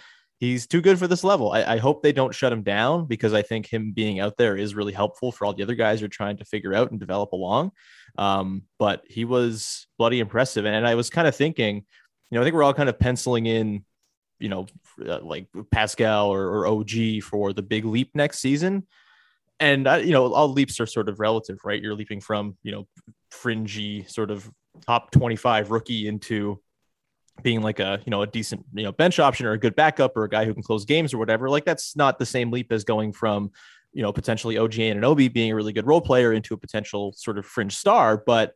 he's 0.42 0.66
too 0.66 0.82
good 0.82 0.98
for 0.98 1.08
this 1.08 1.24
level. 1.24 1.52
I, 1.52 1.64
I, 1.64 1.78
hope 1.78 2.02
they 2.02 2.12
don't 2.12 2.34
shut 2.34 2.52
him 2.52 2.64
down 2.64 3.06
because 3.06 3.32
I 3.32 3.44
think 3.44 3.72
him 3.72 3.92
being 3.94 4.20
out 4.20 4.38
there 4.38 4.58
is 4.58 4.74
really 4.74 4.92
helpful 4.92 5.32
for 5.32 5.46
all 5.46 5.54
the 5.54 5.62
other 5.62 5.76
guys 5.76 6.00
who 6.00 6.08
are 6.08 6.10
trying 6.10 6.38
to 6.38 6.46
figure 6.46 6.74
out 6.74 6.90
and 6.90 7.00
develop 7.00 7.32
along. 7.32 7.72
Um, 8.18 8.64
but 8.80 9.04
he 9.08 9.24
was 9.24 9.86
bloody 10.00 10.20
impressive. 10.20 10.66
And 10.66 10.86
I 10.86 10.96
was 10.96 11.12
kind 11.12 11.28
of 11.28 11.36
thinking, 11.36 11.76
you 11.76 12.36
know, 12.36 12.42
I 12.42 12.44
think 12.44 12.56
we're 12.56 12.64
all 12.64 12.74
kind 12.74 12.90
of 12.90 13.00
penciling 13.00 13.46
in, 13.46 13.86
you 14.40 14.50
know, 14.50 14.66
uh, 15.08 15.22
like 15.22 15.46
Pascal 15.70 16.30
or, 16.30 16.48
or 16.48 16.68
OG 16.68 17.22
for 17.22 17.54
the 17.54 17.62
big 17.62 17.86
leap 17.86 18.10
next 18.16 18.40
season. 18.40 18.88
And, 19.60 19.88
I, 19.88 19.98
you 19.98 20.12
know, 20.12 20.34
all 20.34 20.52
leaps 20.52 20.80
are 20.80 20.88
sort 20.88 21.08
of 21.08 21.20
relative, 21.20 21.60
right? 21.64 21.80
You're 21.80 21.94
leaping 21.94 22.20
from, 22.20 22.58
you 22.64 22.72
know, 22.72 22.88
fringy 23.30 24.06
sort 24.06 24.32
of 24.32 24.50
top 24.88 25.12
25 25.12 25.70
rookie 25.70 26.08
into 26.08 26.60
being 27.44 27.62
like 27.62 27.80
a 27.80 28.00
you 28.06 28.12
know 28.12 28.22
a 28.22 28.28
decent 28.28 28.66
you 28.74 28.84
know 28.84 28.92
bench 28.92 29.20
option 29.20 29.46
or 29.46 29.54
a 29.54 29.58
good 29.58 29.76
backup 29.76 30.16
or 30.16 30.24
a 30.24 30.30
guy 30.30 30.46
who 30.46 30.54
can 30.54 30.64
close 30.64 30.86
games 30.86 31.14
or 31.14 31.18
whatever 31.18 31.50
like 31.50 31.66
that's 31.66 31.96
not 31.96 32.20
the 32.20 32.26
same 32.26 32.52
leap 32.52 32.72
as 32.72 32.84
going 32.84 33.12
from 33.12 33.52
you 33.94 34.02
know 34.02 34.12
potentially 34.14 34.58
OG 34.58 34.74
Anunoby 34.74 35.32
being 35.32 35.52
a 35.52 35.56
really 35.56 35.74
good 35.74 35.88
role 35.88 36.02
player 36.02 36.34
into 36.34 36.54
a 36.54 36.58
potential 36.58 37.14
sort 37.16 37.38
of 37.38 37.46
fringe 37.46 37.76
star. 37.76 38.22
But 38.26 38.54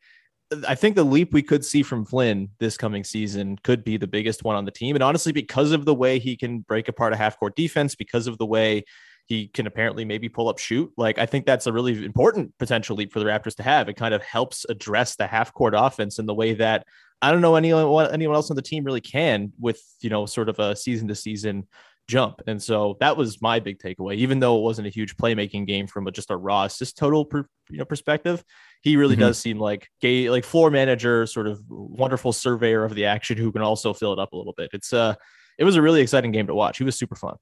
I 0.68 0.76
think 0.76 0.96
the 0.96 1.04
leap 1.04 1.34
we 1.34 1.42
could 1.42 1.66
see 1.66 1.82
from 1.82 2.06
Flynn 2.06 2.50
this 2.60 2.78
coming 2.78 3.04
season 3.04 3.58
could 3.64 3.84
be 3.84 3.98
the 3.98 4.08
biggest 4.08 4.44
one 4.44 4.56
on 4.56 4.66
the 4.66 4.72
team. 4.72 4.96
And 4.96 5.04
honestly 5.04 5.32
because 5.32 5.72
of 5.72 5.86
the 5.86 5.96
way 5.96 6.20
he 6.20 6.38
can 6.38 6.60
break 6.60 6.88
apart 6.88 7.14
a 7.14 7.18
half 7.18 7.40
court 7.40 7.56
defense 7.56 7.96
because 7.96 8.28
of 8.28 8.38
the 8.38 8.46
way 8.46 8.86
he 9.26 9.48
can 9.48 9.66
apparently 9.68 10.06
maybe 10.06 10.30
pull 10.30 10.50
up 10.50 10.60
shoot. 10.60 10.92
Like 10.98 11.18
I 11.18 11.26
think 11.26 11.46
that's 11.46 11.68
a 11.68 11.74
really 11.74 12.06
important 12.06 12.54
potential 12.60 12.96
leap 12.96 13.12
for 13.12 13.20
the 13.20 13.26
Raptors 13.26 13.56
to 13.56 13.64
have. 13.64 13.90
It 13.90 13.96
kind 13.96 14.14
of 14.14 14.22
helps 14.22 14.66
address 14.70 15.16
the 15.16 15.28
half 15.28 15.54
court 15.54 15.74
offense 15.76 16.20
in 16.20 16.26
the 16.26 16.34
way 16.34 16.54
that 16.54 16.86
I 17.22 17.32
don't 17.32 17.42
know 17.42 17.56
anyone 17.56 18.12
anyone 18.14 18.36
else 18.36 18.50
on 18.50 18.56
the 18.56 18.62
team 18.62 18.84
really 18.84 19.02
can 19.02 19.52
with 19.60 19.82
you 20.02 20.10
know 20.10 20.26
sort 20.26 20.50
of 20.50 20.60
a 20.60 20.76
season 20.76 21.08
to 21.08 21.16
season 21.16 21.68
jump. 22.08 22.42
And 22.46 22.62
so 22.62 22.98
that 23.00 23.18
was 23.18 23.42
my 23.42 23.60
big 23.60 23.80
takeaway. 23.80 24.16
Even 24.18 24.40
though 24.40 24.60
it 24.60 24.62
wasn't 24.62 24.88
a 24.88 24.92
huge 24.92 25.18
playmaking 25.18 25.66
game 25.66 25.88
from 25.88 26.06
a, 26.06 26.12
just 26.12 26.30
a 26.30 26.38
raw 26.38 26.66
assist 26.66 26.98
total 26.98 27.26
per, 27.26 27.48
you 27.70 27.78
know 27.80 27.86
perspective, 27.86 28.44
he 28.84 28.96
really 28.96 29.16
mm-hmm. 29.16 29.22
does 29.22 29.40
seem 29.40 29.58
like 29.58 29.88
gay 30.02 30.30
like 30.30 30.44
floor 30.44 30.70
manager, 30.70 31.26
sort 31.26 31.48
of 31.48 31.62
wonderful 31.68 32.32
surveyor 32.32 32.84
of 32.84 32.94
the 32.94 33.06
action 33.06 33.38
who 33.38 33.52
can 33.52 33.64
also 33.64 33.94
fill 33.94 34.14
it 34.14 34.20
up 34.20 34.34
a 34.34 34.38
little 34.38 34.54
bit. 34.56 34.70
It's 34.74 34.94
uh 34.94 35.16
it 35.58 35.64
was 35.64 35.78
a 35.78 35.82
really 35.82 36.02
exciting 36.02 36.32
game 36.32 36.48
to 36.48 36.54
watch. 36.54 36.78
He 36.78 36.84
was 36.84 36.96
super 36.96 37.16
fun. 37.16 37.38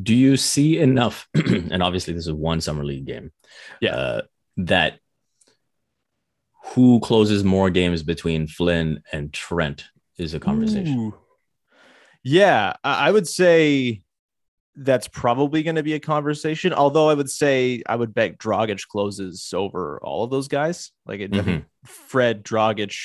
Do 0.00 0.14
you 0.14 0.36
see 0.36 0.78
enough? 0.78 1.28
and 1.34 1.82
obviously, 1.82 2.14
this 2.14 2.26
is 2.26 2.32
one 2.32 2.60
summer 2.60 2.84
league 2.84 3.06
game. 3.06 3.32
Yeah, 3.80 3.94
uh, 3.94 4.22
that 4.58 4.98
who 6.74 7.00
closes 7.00 7.44
more 7.44 7.70
games 7.70 8.02
between 8.02 8.46
Flynn 8.46 9.02
and 9.12 9.32
Trent 9.32 9.84
is 10.18 10.34
a 10.34 10.40
conversation. 10.40 10.98
Ooh. 10.98 11.14
Yeah, 12.22 12.74
I 12.82 13.10
would 13.10 13.28
say 13.28 14.02
that's 14.74 15.08
probably 15.08 15.62
going 15.62 15.76
to 15.76 15.82
be 15.82 15.94
a 15.94 16.00
conversation. 16.00 16.72
Although 16.72 17.08
I 17.08 17.14
would 17.14 17.30
say 17.30 17.82
I 17.86 17.96
would 17.96 18.12
bet 18.12 18.38
Dragic 18.38 18.86
closes 18.88 19.52
over 19.54 20.00
all 20.02 20.24
of 20.24 20.30
those 20.30 20.48
guys. 20.48 20.90
Like 21.06 21.20
it, 21.20 21.30
mm-hmm. 21.30 21.60
Fred 21.84 22.44
Dragic 22.44 22.96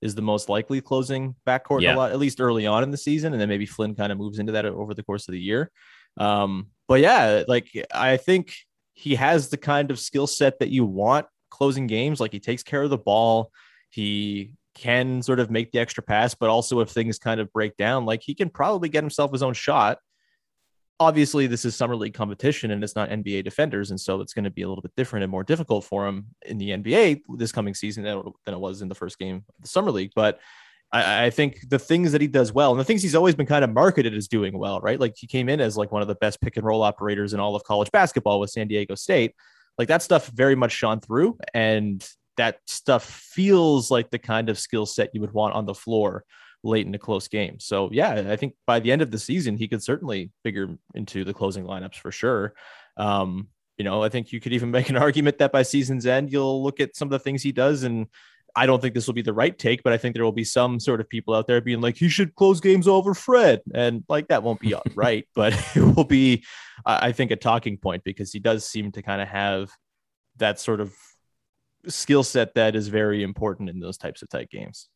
is 0.00 0.14
the 0.14 0.22
most 0.22 0.48
likely 0.48 0.80
closing 0.80 1.34
backcourt 1.46 1.82
yeah. 1.82 1.94
a 1.94 1.96
lot, 1.96 2.12
at 2.12 2.18
least 2.18 2.40
early 2.40 2.66
on 2.66 2.82
in 2.82 2.90
the 2.90 2.96
season, 2.96 3.32
and 3.32 3.40
then 3.40 3.48
maybe 3.48 3.66
Flynn 3.66 3.94
kind 3.94 4.10
of 4.10 4.18
moves 4.18 4.38
into 4.38 4.52
that 4.52 4.64
over 4.64 4.94
the 4.94 5.02
course 5.02 5.28
of 5.28 5.32
the 5.32 5.40
year. 5.40 5.70
Um, 6.16 6.68
but 6.88 7.00
yeah, 7.00 7.44
like 7.46 7.68
I 7.92 8.16
think 8.16 8.54
he 8.94 9.14
has 9.16 9.48
the 9.48 9.56
kind 9.56 9.90
of 9.90 10.00
skill 10.00 10.26
set 10.26 10.58
that 10.60 10.70
you 10.70 10.84
want 10.84 11.26
closing 11.50 11.86
games. 11.86 12.20
Like 12.20 12.32
he 12.32 12.40
takes 12.40 12.62
care 12.62 12.82
of 12.82 12.90
the 12.90 12.98
ball. 12.98 13.50
He 13.90 14.52
can 14.74 15.22
sort 15.22 15.40
of 15.40 15.50
make 15.50 15.72
the 15.72 15.78
extra 15.78 16.02
pass, 16.02 16.34
but 16.34 16.50
also 16.50 16.80
if 16.80 16.90
things 16.90 17.18
kind 17.18 17.40
of 17.40 17.52
break 17.52 17.76
down, 17.76 18.04
like 18.04 18.22
he 18.22 18.34
can 18.34 18.50
probably 18.50 18.88
get 18.88 19.02
himself 19.02 19.32
his 19.32 19.42
own 19.42 19.54
shot. 19.54 19.98
Obviously, 20.98 21.46
this 21.46 21.64
is 21.64 21.76
summer 21.76 21.96
league 21.96 22.14
competition 22.14 22.70
and 22.70 22.82
it's 22.82 22.96
not 22.96 23.10
NBA 23.10 23.44
defenders, 23.44 23.90
and 23.90 24.00
so 24.00 24.20
it's 24.20 24.32
going 24.32 24.44
to 24.44 24.50
be 24.50 24.62
a 24.62 24.68
little 24.68 24.82
bit 24.82 24.92
different 24.96 25.24
and 25.24 25.30
more 25.30 25.44
difficult 25.44 25.84
for 25.84 26.06
him 26.06 26.26
in 26.46 26.56
the 26.56 26.70
NBA 26.70 27.22
this 27.36 27.52
coming 27.52 27.74
season 27.74 28.04
than 28.04 28.54
it 28.54 28.60
was 28.60 28.80
in 28.80 28.88
the 28.88 28.94
first 28.94 29.18
game 29.18 29.36
of 29.36 29.62
the 29.62 29.68
summer 29.68 29.90
league. 29.90 30.12
But 30.14 30.40
I, 30.96 31.24
I, 31.26 31.30
think 31.30 31.68
the 31.68 31.78
things 31.78 32.12
that 32.12 32.20
he 32.20 32.26
does 32.26 32.52
well 32.52 32.70
and 32.70 32.80
the 32.80 32.84
things 32.84 33.02
he's 33.02 33.14
always 33.14 33.34
been 33.34 33.46
kind 33.46 33.64
of 33.64 33.72
marketed 33.72 34.14
as 34.14 34.28
doing 34.28 34.56
well, 34.58 34.80
right? 34.80 34.98
Like 34.98 35.14
he 35.16 35.26
came 35.26 35.48
in 35.48 35.60
as 35.60 35.76
like 35.76 35.92
one 35.92 36.02
of 36.02 36.08
the 36.08 36.14
best 36.16 36.40
pick 36.40 36.56
and 36.56 36.64
roll 36.64 36.82
operators 36.82 37.34
in 37.34 37.40
all 37.40 37.56
of 37.56 37.64
college 37.64 37.90
basketball 37.90 38.40
with 38.40 38.50
San 38.50 38.68
Diego 38.68 38.94
State 38.94 39.34
like 39.78 39.88
that 39.88 40.02
stuff 40.02 40.28
very 40.28 40.54
much 40.54 40.72
shone 40.72 41.00
through 41.00 41.38
and 41.54 42.08
that 42.36 42.58
stuff 42.66 43.04
feels 43.04 43.90
like 43.90 44.10
the 44.10 44.18
kind 44.18 44.48
of 44.48 44.58
skill 44.58 44.86
set 44.86 45.10
you 45.14 45.20
would 45.20 45.32
want 45.32 45.54
on 45.54 45.66
the 45.66 45.74
floor 45.74 46.24
late 46.62 46.86
in 46.86 46.94
a 46.94 46.98
close 46.98 47.28
game. 47.28 47.58
So 47.60 47.88
yeah, 47.92 48.12
I 48.30 48.36
think 48.36 48.54
by 48.66 48.80
the 48.80 48.92
end 48.92 49.02
of 49.02 49.10
the 49.10 49.18
season, 49.18 49.56
he 49.56 49.68
could 49.68 49.82
certainly 49.82 50.30
figure 50.42 50.76
into 50.94 51.24
the 51.24 51.34
closing 51.34 51.64
lineups 51.64 51.96
for 51.96 52.12
sure. 52.12 52.54
Um, 52.96 53.48
you 53.78 53.84
know, 53.84 54.02
I 54.02 54.08
think 54.08 54.32
you 54.32 54.40
could 54.40 54.52
even 54.52 54.70
make 54.72 54.90
an 54.90 54.96
argument 54.96 55.38
that 55.38 55.52
by 55.52 55.62
season's 55.62 56.06
end, 56.06 56.32
you'll 56.32 56.62
look 56.62 56.80
at 56.80 56.96
some 56.96 57.06
of 57.06 57.12
the 57.12 57.18
things 57.18 57.42
he 57.42 57.52
does 57.52 57.82
and 57.82 58.06
I 58.56 58.64
don't 58.64 58.80
think 58.80 58.94
this 58.94 59.06
will 59.06 59.14
be 59.14 59.22
the 59.22 59.34
right 59.34 59.56
take, 59.56 59.82
but 59.82 59.92
I 59.92 59.98
think 59.98 60.14
there 60.14 60.24
will 60.24 60.32
be 60.32 60.42
some 60.44 60.80
sort 60.80 61.02
of 61.02 61.08
people 61.10 61.34
out 61.34 61.46
there 61.46 61.60
being 61.60 61.82
like, 61.82 61.96
he 61.96 62.08
should 62.08 62.34
close 62.34 62.58
games 62.58 62.88
over 62.88 63.12
Fred. 63.12 63.60
And 63.74 64.02
like 64.08 64.28
that 64.28 64.42
won't 64.42 64.60
be 64.60 64.74
right, 64.94 65.28
but 65.34 65.52
it 65.76 65.82
will 65.82 66.04
be, 66.04 66.42
I 66.86 67.12
think, 67.12 67.30
a 67.30 67.36
talking 67.36 67.76
point 67.76 68.02
because 68.02 68.32
he 68.32 68.38
does 68.38 68.64
seem 68.64 68.92
to 68.92 69.02
kind 69.02 69.20
of 69.20 69.28
have 69.28 69.70
that 70.38 70.58
sort 70.58 70.80
of 70.80 70.94
skill 71.86 72.22
set 72.22 72.54
that 72.54 72.74
is 72.74 72.88
very 72.88 73.22
important 73.22 73.68
in 73.68 73.78
those 73.78 73.98
types 73.98 74.22
of 74.22 74.30
tight 74.30 74.48
games. 74.50 74.88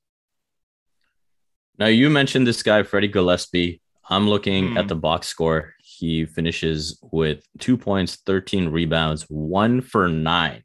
Now, 1.78 1.86
you 1.86 2.08
mentioned 2.08 2.46
this 2.46 2.62
guy, 2.62 2.82
Freddie 2.82 3.08
Gillespie. 3.08 3.82
I'm 4.08 4.28
looking 4.28 4.70
mm. 4.70 4.78
at 4.78 4.88
the 4.88 4.96
box 4.96 5.28
score. 5.28 5.74
He 5.78 6.24
finishes 6.24 6.98
with 7.12 7.44
two 7.58 7.76
points, 7.76 8.16
13 8.26 8.70
rebounds, 8.70 9.22
one 9.28 9.82
for 9.82 10.08
nine. 10.08 10.64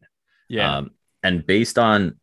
Yeah. 0.50 0.78
Um, 0.78 0.92
and 1.22 1.46
based 1.46 1.78
on 1.78 2.20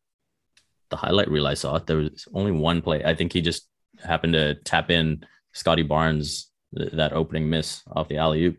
the 0.93 0.97
highlight 0.97 1.31
reel 1.31 1.47
I 1.47 1.55
saw, 1.55 1.79
there 1.79 1.97
was 1.97 2.29
only 2.35 2.53
one 2.53 2.83
play. 2.83 3.03
I 3.03 3.15
think 3.15 3.33
he 3.33 3.41
just 3.41 3.67
happened 4.05 4.35
to 4.35 4.55
tap 4.57 4.91
in 4.91 5.25
Scottie 5.53 5.83
Barnes 5.83 6.51
that 6.73 7.13
opening 7.13 7.51
miss 7.51 7.83
off 7.91 8.09
the 8.09 8.19
alley 8.19 8.45
oop, 8.45 8.59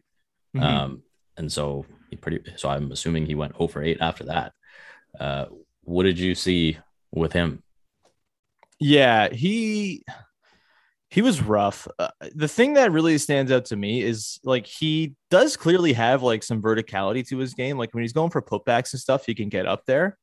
mm-hmm. 0.55 0.65
um, 0.65 1.03
and 1.37 1.51
so 1.51 1.85
he 2.09 2.15
pretty. 2.15 2.41
So 2.57 2.69
I'm 2.69 2.91
assuming 2.91 3.25
he 3.25 3.35
went 3.35 3.53
over 3.59 3.81
8 3.81 3.99
after 4.01 4.25
that. 4.25 4.53
Uh, 5.17 5.45
what 5.83 6.03
did 6.03 6.19
you 6.19 6.35
see 6.35 6.77
with 7.11 7.33
him? 7.33 7.61
Yeah, 8.79 9.29
he 9.29 10.03
he 11.09 11.21
was 11.21 11.41
rough. 11.41 11.87
Uh, 11.99 12.09
the 12.33 12.47
thing 12.47 12.73
that 12.73 12.91
really 12.91 13.19
stands 13.19 13.51
out 13.51 13.65
to 13.65 13.75
me 13.75 14.01
is 14.01 14.39
like 14.43 14.65
he 14.65 15.13
does 15.29 15.55
clearly 15.55 15.93
have 15.93 16.23
like 16.23 16.41
some 16.41 16.61
verticality 16.61 17.27
to 17.27 17.37
his 17.37 17.53
game. 17.53 17.77
Like 17.77 17.93
when 17.93 18.03
he's 18.03 18.13
going 18.13 18.31
for 18.31 18.41
putbacks 18.41 18.93
and 18.93 18.99
stuff, 18.99 19.27
he 19.27 19.35
can 19.35 19.49
get 19.49 19.67
up 19.67 19.85
there 19.85 20.17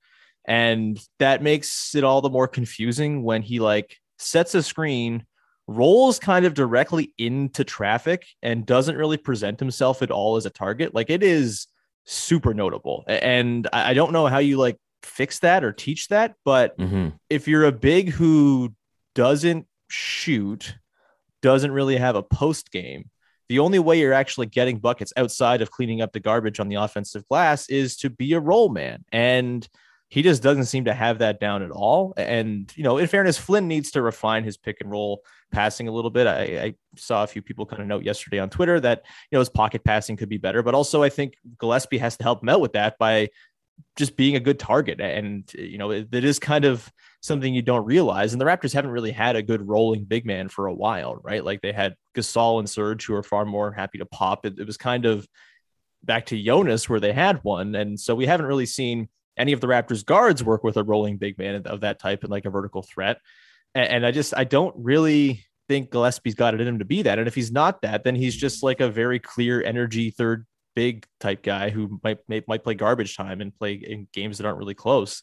and 0.47 0.99
that 1.19 1.43
makes 1.43 1.95
it 1.95 2.05
all 2.05 2.21
the 2.21 2.31
more 2.31 2.49
confusing 2.49 3.23
when 3.23 3.43
he 3.43 3.61
like 3.61 3.97
sets 4.19 4.55
a 4.55 4.63
screen 4.63 5.25
rolls 5.67 6.19
kind 6.19 6.45
of 6.45 6.55
directly 6.55 7.13
into 7.17 7.63
traffic 7.63 8.27
and 8.43 8.67
doesn't 8.67 8.97
really 8.97 9.17
present 9.17 9.61
himself 9.61 10.03
at 10.03 10.11
all 10.11 10.37
as 10.37 10.47
a 10.47 10.51
target. 10.51 10.95
Like 10.95 11.11
it 11.11 11.23
is 11.23 11.69
super 12.05 12.55
notable. 12.55 13.05
And 13.07 13.69
i 13.73 13.95
don't 13.95 14.13
know 14.13 14.27
how 14.27 14.39
you 14.39 14.57
like 14.57 14.77
fix 15.03 15.39
that 15.39 15.65
or 15.65 15.73
teach 15.73 16.09
that 16.09 16.35
but 16.45 16.77
mm-hmm. 16.77 17.09
if 17.31 17.49
you're 17.49 17.65
a 17.65 17.73
big 17.73 18.11
who 18.11 18.71
doesn't 19.15 19.67
shoot 19.89 20.75
doesn't 21.41 21.73
really 21.73 21.97
have 21.97 22.17
a 22.17 22.23
post 22.23 22.71
game 22.71 23.09
the 23.51 23.59
only 23.59 23.81
way 23.81 23.99
you're 23.99 24.13
actually 24.13 24.47
getting 24.47 24.79
buckets 24.79 25.13
outside 25.17 25.61
of 25.61 25.73
cleaning 25.73 26.01
up 26.01 26.13
the 26.13 26.21
garbage 26.21 26.61
on 26.61 26.69
the 26.69 26.77
offensive 26.77 27.27
glass 27.27 27.69
is 27.69 27.97
to 27.97 28.09
be 28.09 28.33
a 28.35 28.39
roll 28.39 28.69
man. 28.69 29.05
And 29.11 29.69
he 30.11 30.23
just 30.23 30.43
doesn't 30.43 30.65
seem 30.65 30.87
to 30.87 30.93
have 30.93 31.19
that 31.21 31.39
down 31.39 31.63
at 31.63 31.71
all. 31.71 32.13
And, 32.17 32.71
you 32.75 32.83
know, 32.83 32.99
in 32.99 33.07
fairness, 33.07 33.39
Flynn 33.39 33.69
needs 33.69 33.93
to 33.93 34.03
refine 34.03 34.43
his 34.43 34.57
pick 34.57 34.79
and 34.81 34.91
roll 34.91 35.23
passing 35.53 35.87
a 35.87 35.93
little 35.93 36.11
bit. 36.11 36.27
I, 36.27 36.43
I, 36.43 36.75
saw 36.97 37.23
a 37.23 37.29
few 37.29 37.43
people 37.43 37.65
kind 37.65 37.81
of 37.81 37.87
note 37.87 38.03
yesterday 38.03 38.41
on 38.41 38.51
Twitter 38.51 38.81
that, 38.81 39.05
you 39.31 39.37
know, 39.37 39.39
his 39.39 39.49
pocket 39.49 39.85
passing 39.85 40.17
could 40.17 40.29
be 40.29 40.37
better. 40.37 40.65
But 40.65 40.75
also, 40.75 41.05
I 41.05 41.11
think 41.11 41.35
Gillespie 41.59 41.99
has 41.99 42.17
to 42.17 42.25
help 42.25 42.43
him 42.43 42.49
out 42.49 42.61
with 42.61 42.73
that 42.73 42.99
by 42.99 43.29
just 43.97 44.17
being 44.17 44.35
a 44.35 44.41
good 44.41 44.59
target. 44.59 45.01
And, 45.01 45.49
you 45.55 45.79
know, 45.79 45.93
it, 45.93 46.09
it 46.11 46.25
is 46.25 46.41
kind 46.41 46.65
of 46.65 46.91
something 47.21 47.55
you 47.55 47.63
don't 47.63 47.85
realize. 47.85 48.33
And 48.33 48.41
the 48.41 48.47
Raptors 48.47 48.75
haven't 48.75 48.91
really 48.91 49.13
had 49.13 49.37
a 49.37 49.43
good 49.43 49.67
rolling 49.67 50.05
big 50.05 50.27
man 50.27 50.49
for 50.49 50.67
a 50.67 50.75
while, 50.75 51.21
right? 51.23 51.45
Like 51.45 51.61
they 51.61 51.73
had 51.73 51.95
Gasol 52.17 52.59
and 52.59 52.69
Serge, 52.69 53.07
who 53.07 53.15
are 53.15 53.23
far 53.23 53.45
more 53.45 53.71
happy 53.71 53.99
to 53.99 54.07
pop. 54.07 54.45
It, 54.45 54.59
it 54.59 54.67
was 54.67 54.77
kind 54.77 55.07
of 55.07 55.25
back 56.03 56.27
to 56.27 56.43
Jonas 56.43 56.89
where 56.89 57.01
they 57.01 57.13
had 57.13 57.45
one. 57.45 57.77
And 57.77 57.99
so 57.99 58.17
we 58.17 58.27
haven't 58.27 58.47
really 58.47 58.67
seen 58.67 59.09
any 59.37 59.53
of 59.53 59.61
the 59.61 59.67
Raptors 59.67 60.05
guards 60.05 60.43
work 60.43 60.65
with 60.65 60.77
a 60.77 60.85
rolling 60.85 61.17
big 61.17 61.39
man 61.39 61.67
of 61.67 61.81
that 61.81 61.99
type 61.99 62.23
and 62.23 62.31
like 62.31 62.45
a 62.45 62.51
vertical 62.51 62.83
threat. 62.83 63.19
And, 63.75 63.89
and 63.89 64.07
I 64.07 64.11
just, 64.11 64.35
I 64.37 64.45
don't 64.45 64.75
really 64.77 65.45
think 65.69 65.91
Gillespie's 65.91 66.35
got 66.35 66.55
it 66.55 66.61
in 66.61 66.69
him 66.69 66.79
to 66.81 66.85
be 66.85 67.03
that. 67.03 67.19
And 67.19 67.29
if 67.29 67.35
he's 67.35 67.53
not 67.53 67.83
that, 67.83 68.05
then 68.05 68.15
he's 68.15 68.37
just 68.37 68.63
like 68.63 68.81
a 68.81 68.91
very 68.91 69.19
clear 69.19 69.63
energy 69.63 70.11
third 70.11 70.47
big 70.75 71.07
type 71.21 71.43
guy 71.43 71.71
who 71.71 72.01
might, 72.03 72.19
might, 72.29 72.47
might 72.49 72.65
play 72.65 72.75
garbage 72.75 73.17
time 73.17 73.41
and 73.41 73.57
play 73.57 73.75
in 73.75 74.09
games 74.13 74.39
that 74.39 74.47
aren't 74.47 74.59
really 74.59 74.75
close. 74.75 75.23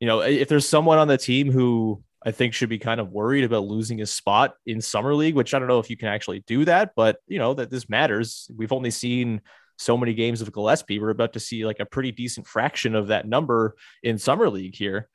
You 0.00 0.06
know, 0.06 0.20
if 0.20 0.48
there's 0.48 0.68
someone 0.68 0.98
on 0.98 1.08
the 1.08 1.18
team 1.18 1.50
who 1.50 2.02
I 2.24 2.30
think 2.30 2.54
should 2.54 2.70
be 2.70 2.78
kind 2.78 3.00
of 3.00 3.10
worried 3.10 3.44
about 3.44 3.66
losing 3.66 3.98
his 3.98 4.10
spot 4.10 4.54
in 4.64 4.80
summer 4.80 5.14
league, 5.14 5.34
which 5.34 5.52
I 5.52 5.58
don't 5.58 5.68
know 5.68 5.78
if 5.78 5.90
you 5.90 5.96
can 5.96 6.08
actually 6.08 6.42
do 6.46 6.64
that, 6.64 6.92
but 6.96 7.18
you 7.26 7.38
know 7.38 7.54
that 7.54 7.70
this 7.70 7.88
matters. 7.88 8.50
We've 8.54 8.72
only 8.72 8.90
seen 8.90 9.42
so 9.76 9.96
many 9.96 10.14
games 10.14 10.40
of 10.40 10.52
Gillespie. 10.52 10.98
We're 10.98 11.10
about 11.10 11.32
to 11.34 11.40
see 11.40 11.64
like 11.64 11.80
a 11.80 11.86
pretty 11.86 12.12
decent 12.12 12.46
fraction 12.46 12.94
of 12.94 13.08
that 13.08 13.26
number 13.26 13.74
in 14.02 14.18
summer 14.18 14.48
league 14.48 14.74
here. 14.74 15.08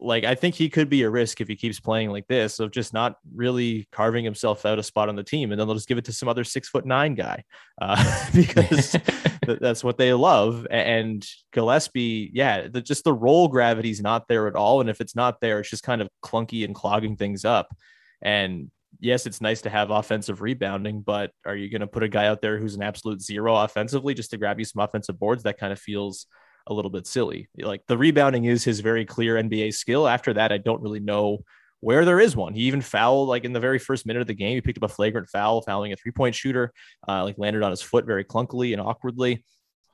Like 0.00 0.24
I 0.24 0.34
think 0.34 0.54
he 0.54 0.68
could 0.68 0.88
be 0.90 1.02
a 1.02 1.10
risk 1.10 1.40
if 1.40 1.48
he 1.48 1.56
keeps 1.56 1.80
playing 1.80 2.10
like 2.10 2.26
this 2.26 2.58
of 2.58 2.72
just 2.72 2.92
not 2.92 3.16
really 3.34 3.88
carving 3.92 4.24
himself 4.24 4.66
out 4.66 4.78
a 4.78 4.82
spot 4.82 5.08
on 5.08 5.16
the 5.16 5.22
team, 5.22 5.52
and 5.52 5.60
then 5.60 5.66
they'll 5.66 5.76
just 5.76 5.88
give 5.88 5.98
it 5.98 6.04
to 6.06 6.12
some 6.12 6.28
other 6.28 6.44
six 6.44 6.68
foot 6.68 6.84
nine 6.84 7.14
guy 7.14 7.44
uh, 7.80 8.26
because 8.34 8.96
that's 9.60 9.84
what 9.84 9.96
they 9.96 10.12
love. 10.12 10.66
And 10.70 11.26
Gillespie, 11.52 12.30
yeah, 12.34 12.66
the, 12.68 12.82
just 12.82 13.04
the 13.04 13.14
roll 13.14 13.48
gravity 13.48 13.90
is 13.90 14.02
not 14.02 14.26
there 14.28 14.48
at 14.48 14.56
all, 14.56 14.80
and 14.80 14.90
if 14.90 15.00
it's 15.00 15.16
not 15.16 15.40
there, 15.40 15.60
it's 15.60 15.70
just 15.70 15.84
kind 15.84 16.02
of 16.02 16.08
clunky 16.22 16.64
and 16.64 16.74
clogging 16.74 17.16
things 17.16 17.44
up. 17.44 17.74
And 18.20 18.70
yes, 19.00 19.26
it's 19.26 19.40
nice 19.40 19.62
to 19.62 19.70
have 19.70 19.90
offensive 19.90 20.40
rebounding, 20.40 21.00
but 21.00 21.30
are 21.46 21.56
you 21.56 21.70
going 21.70 21.80
to 21.80 21.86
put 21.86 22.02
a 22.02 22.08
guy 22.08 22.26
out 22.26 22.40
there 22.40 22.58
who's 22.58 22.74
an 22.74 22.82
absolute 22.82 23.20
zero 23.20 23.56
offensively 23.56 24.14
just 24.14 24.30
to 24.30 24.36
grab 24.36 24.58
you 24.58 24.64
some 24.64 24.82
offensive 24.82 25.18
boards? 25.18 25.42
That 25.42 25.58
kind 25.58 25.72
of 25.72 25.78
feels 25.78 26.26
a 26.66 26.74
little 26.74 26.90
bit 26.90 27.06
silly. 27.06 27.48
Like 27.58 27.82
the 27.86 27.98
rebounding 27.98 28.44
is 28.44 28.64
his 28.64 28.80
very 28.80 29.04
clear 29.04 29.36
NBA 29.36 29.74
skill. 29.74 30.08
After 30.08 30.32
that, 30.34 30.52
I 30.52 30.58
don't 30.58 30.82
really 30.82 31.00
know 31.00 31.40
where 31.80 32.04
there 32.04 32.20
is 32.20 32.34
one. 32.34 32.54
He 32.54 32.62
even 32.62 32.80
fouled 32.80 33.28
like 33.28 33.44
in 33.44 33.52
the 33.52 33.60
very 33.60 33.78
first 33.78 34.06
minute 34.06 34.22
of 34.22 34.26
the 34.26 34.34
game. 34.34 34.54
He 34.54 34.60
picked 34.62 34.78
up 34.78 34.90
a 34.90 34.92
flagrant 34.92 35.28
foul, 35.28 35.60
fouling 35.60 35.92
a 35.92 35.96
three 35.96 36.12
point 36.12 36.34
shooter, 36.34 36.72
uh, 37.06 37.22
like 37.24 37.38
landed 37.38 37.62
on 37.62 37.70
his 37.70 37.82
foot 37.82 38.06
very 38.06 38.24
clunkily 38.24 38.72
and 38.72 38.80
awkwardly. 38.80 39.36
Mm. 39.36 39.42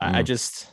I, 0.01 0.19
I, 0.19 0.23
just, 0.23 0.71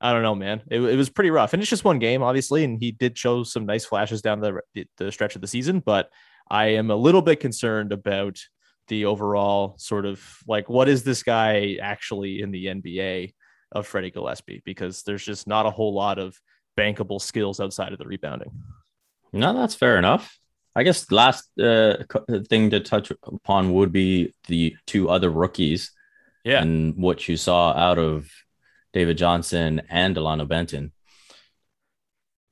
I 0.00 0.12
don't 0.12 0.22
know, 0.22 0.34
man. 0.34 0.60
It, 0.70 0.80
it, 0.80 0.96
was 0.96 1.08
pretty 1.08 1.30
rough. 1.30 1.54
And 1.54 1.62
it's 1.62 1.70
just 1.70 1.84
one 1.84 1.98
game, 1.98 2.22
obviously. 2.22 2.64
And 2.64 2.78
he 2.78 2.92
did 2.92 3.16
show 3.16 3.44
some 3.44 3.64
nice 3.64 3.86
flashes 3.86 4.20
down 4.20 4.40
the, 4.40 4.60
the 4.98 5.10
stretch 5.10 5.34
of 5.36 5.40
the 5.40 5.48
season, 5.48 5.80
but 5.80 6.10
I 6.50 6.66
am 6.68 6.90
a 6.90 6.96
little 6.96 7.22
bit 7.22 7.40
concerned 7.40 7.92
about 7.92 8.38
the 8.88 9.04
overall 9.04 9.74
sort 9.78 10.06
of 10.06 10.22
like 10.46 10.68
what 10.68 10.88
is 10.88 11.04
this 11.04 11.22
guy 11.22 11.76
actually 11.80 12.40
in 12.40 12.50
the 12.50 12.66
NBA 12.66 13.34
of 13.72 13.86
Freddie 13.86 14.10
Gillespie 14.10 14.62
because 14.64 15.02
there's 15.02 15.24
just 15.24 15.46
not 15.46 15.66
a 15.66 15.70
whole 15.70 15.94
lot 15.94 16.18
of 16.18 16.38
bankable 16.78 17.20
skills 17.20 17.60
outside 17.60 17.92
of 17.92 17.98
the 17.98 18.06
rebounding. 18.06 18.50
No, 19.32 19.52
that's 19.52 19.74
fair 19.74 19.98
enough. 19.98 20.38
I 20.74 20.84
guess 20.84 21.10
last 21.10 21.48
uh, 21.58 21.96
thing 22.48 22.70
to 22.70 22.80
touch 22.80 23.10
upon 23.24 23.74
would 23.74 23.92
be 23.92 24.32
the 24.46 24.76
two 24.86 25.10
other 25.10 25.28
rookies. 25.28 25.90
Yeah. 26.44 26.62
And 26.62 26.96
what 26.96 27.28
you 27.28 27.36
saw 27.36 27.72
out 27.72 27.98
of 27.98 28.30
David 28.92 29.18
Johnson 29.18 29.82
and 29.90 30.14
Delano 30.14 30.46
Banton. 30.46 30.92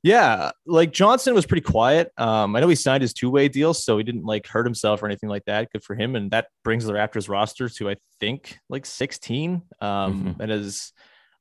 Yeah, 0.07 0.51
like 0.65 0.93
Johnson 0.93 1.33
was 1.33 1.45
pretty 1.45 1.63
quiet. 1.63 2.13
Um, 2.17 2.55
I 2.55 2.61
know 2.61 2.69
he 2.69 2.75
signed 2.75 3.01
his 3.01 3.11
two-way 3.13 3.49
deal, 3.49 3.73
so 3.73 3.97
he 3.97 4.05
didn't 4.05 4.23
like 4.23 4.47
hurt 4.47 4.65
himself 4.65 5.03
or 5.03 5.05
anything 5.05 5.27
like 5.27 5.43
that. 5.45 5.69
Good 5.73 5.83
for 5.83 5.95
him, 5.95 6.15
and 6.15 6.31
that 6.31 6.47
brings 6.63 6.85
the 6.85 6.93
Raptors 6.93 7.27
roster 7.27 7.67
to 7.67 7.89
I 7.89 7.97
think 8.21 8.57
like 8.69 8.85
16. 8.85 9.61
Um, 9.81 10.23
mm-hmm. 10.23 10.41
and 10.41 10.49
as 10.49 10.93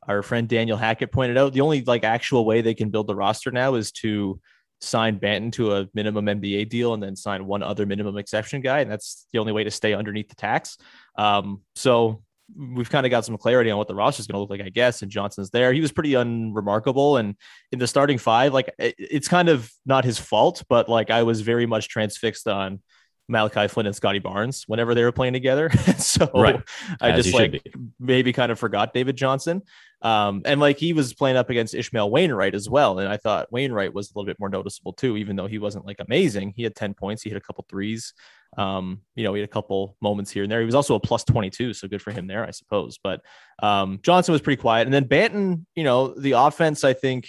our 0.09 0.21
friend 0.25 0.49
Daniel 0.49 0.77
Hackett 0.77 1.13
pointed 1.13 1.39
out, 1.39 1.53
the 1.53 1.61
only 1.61 1.83
like 1.83 2.03
actual 2.03 2.45
way 2.45 2.61
they 2.61 2.75
can 2.75 2.91
build 2.91 3.07
the 3.07 3.15
roster 3.15 3.53
now 3.53 3.77
is 3.77 3.93
to 3.93 4.41
sign 4.81 5.21
Banton 5.21 5.53
to 5.53 5.77
a 5.77 5.89
minimum 5.95 6.27
NBA 6.27 6.69
deal 6.69 6.93
and 6.93 7.01
then 7.01 7.15
sign 7.15 7.47
one 7.47 7.63
other 7.63 7.87
minimum 7.87 8.17
exception 8.19 8.63
guy, 8.63 8.81
and 8.81 8.91
that's 8.91 9.29
the 9.33 9.39
only 9.39 9.53
way 9.53 9.63
to 9.63 9.71
stay 9.71 9.95
underneath 9.95 10.29
the 10.29 10.35
tax. 10.35 10.77
Um, 11.17 11.63
so 11.77 12.21
we've 12.55 12.91
kind 12.91 13.07
of 13.07 13.11
got 13.11 13.25
some 13.25 13.37
clarity 13.37 13.71
on 13.71 13.79
what 13.79 13.89
the 13.89 13.95
roster 13.95 14.21
is 14.21 14.27
going 14.27 14.35
to 14.35 14.41
look 14.41 14.51
like, 14.51 14.61
I 14.61 14.69
guess. 14.69 15.03
And 15.03 15.11
Johnson's 15.11 15.51
there. 15.51 15.73
He 15.73 15.81
was 15.81 15.93
pretty 15.93 16.15
unremarkable. 16.15 17.17
And 17.17 17.35
in 17.73 17.79
the 17.79 17.87
starting 17.87 18.19
five, 18.19 18.53
like 18.53 18.73
it, 18.79 18.95
it's 18.99 19.29
kind 19.29 19.49
of 19.49 19.71
not 19.85 20.05
his 20.05 20.19
fault, 20.19 20.63
but 20.69 20.89
like 20.89 21.11
I 21.11 21.23
was 21.23 21.41
very 21.41 21.67
much 21.67 21.89
transfixed 21.89 22.47
on 22.47 22.81
Malachi 23.29 23.69
Flynn 23.69 23.87
and 23.87 23.97
Scottie 23.97 24.21
Barnes 24.21 24.65
whenever 24.67 24.95
they 24.95 25.03
were 25.03 25.13
playing 25.13 25.33
together. 25.33 25.71
so 25.99 26.31
right. 26.35 26.63
I 27.01 27.11
As 27.11 27.25
just 27.25 27.35
like 27.35 27.67
maybe 27.99 28.33
kind 28.33 28.53
of 28.53 28.59
forgot 28.59 28.95
David 28.95 29.17
Johnson. 29.17 29.63
Um, 30.03 30.43
and 30.45 30.61
like 30.61 30.79
he 30.79 30.93
was 30.93 31.15
playing 31.15 31.37
up 31.37 31.51
against 31.51 31.75
Ishmael 31.75 32.11
Wainwright 32.11 32.55
as 32.55 32.69
well. 32.69 32.99
And 32.99 33.09
I 33.09 33.17
thought 33.17 33.51
Wainwright 33.51 33.95
was 33.95 34.11
a 34.11 34.19
little 34.19 34.27
bit 34.27 34.39
more 34.39 34.49
noticeable 34.49 34.93
too, 34.93 35.17
even 35.17 35.37
though 35.37 35.47
he 35.47 35.59
wasn't 35.59 35.87
like 35.87 35.97
amazing. 36.01 36.53
He 36.55 36.63
had 36.63 36.75
10 36.75 36.95
points, 36.95 37.23
he 37.23 37.31
hit 37.31 37.37
a 37.37 37.41
couple 37.41 37.65
threes. 37.69 38.13
Um, 38.57 39.01
you 39.15 39.25
know, 39.25 39.35
he 39.35 39.41
had 39.41 39.49
a 39.49 39.53
couple 39.53 39.97
moments 40.01 40.31
here 40.31 40.43
and 40.43 40.53
there. 40.53 40.61
He 40.61 40.67
was 40.67 40.75
also 40.75 40.95
a 40.95 41.01
plus 41.01 41.25
22, 41.25 41.75
so 41.75 41.89
good 41.89 42.01
for 42.01 42.13
him 42.13 42.27
there, 42.27 42.45
I 42.47 42.53
suppose. 42.53 42.99
But 43.03 43.21
um, 43.63 43.99
Johnson 44.03 44.33
was 44.33 44.41
pretty 44.41 44.61
quiet. 44.61 44.87
And 44.87 44.95
then 44.95 45.07
Banton, 45.07 45.67
you 45.75 45.85
know, 45.85 46.09
the 46.09 46.33
offense, 46.33 46.85
I 46.85 46.93
think, 46.93 47.29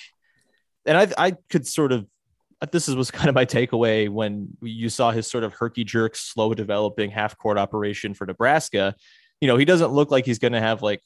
and 0.85 0.97
I, 0.97 1.07
I 1.17 1.31
could 1.49 1.67
sort 1.67 1.91
of, 1.91 2.05
this 2.71 2.87
is, 2.87 2.95
was 2.95 3.11
kind 3.11 3.29
of 3.29 3.35
my 3.35 3.45
takeaway 3.45 4.09
when 4.09 4.49
you 4.61 4.89
saw 4.89 5.11
his 5.11 5.27
sort 5.27 5.43
of 5.43 5.53
herky 5.53 5.83
jerk, 5.83 6.15
slow 6.15 6.53
developing 6.53 7.11
half 7.11 7.37
court 7.37 7.57
operation 7.57 8.13
for 8.13 8.25
Nebraska. 8.25 8.95
You 9.41 9.47
know, 9.47 9.57
he 9.57 9.65
doesn't 9.65 9.91
look 9.91 10.11
like 10.11 10.25
he's 10.25 10.39
going 10.39 10.53
to 10.53 10.59
have 10.59 10.81
like 10.81 11.03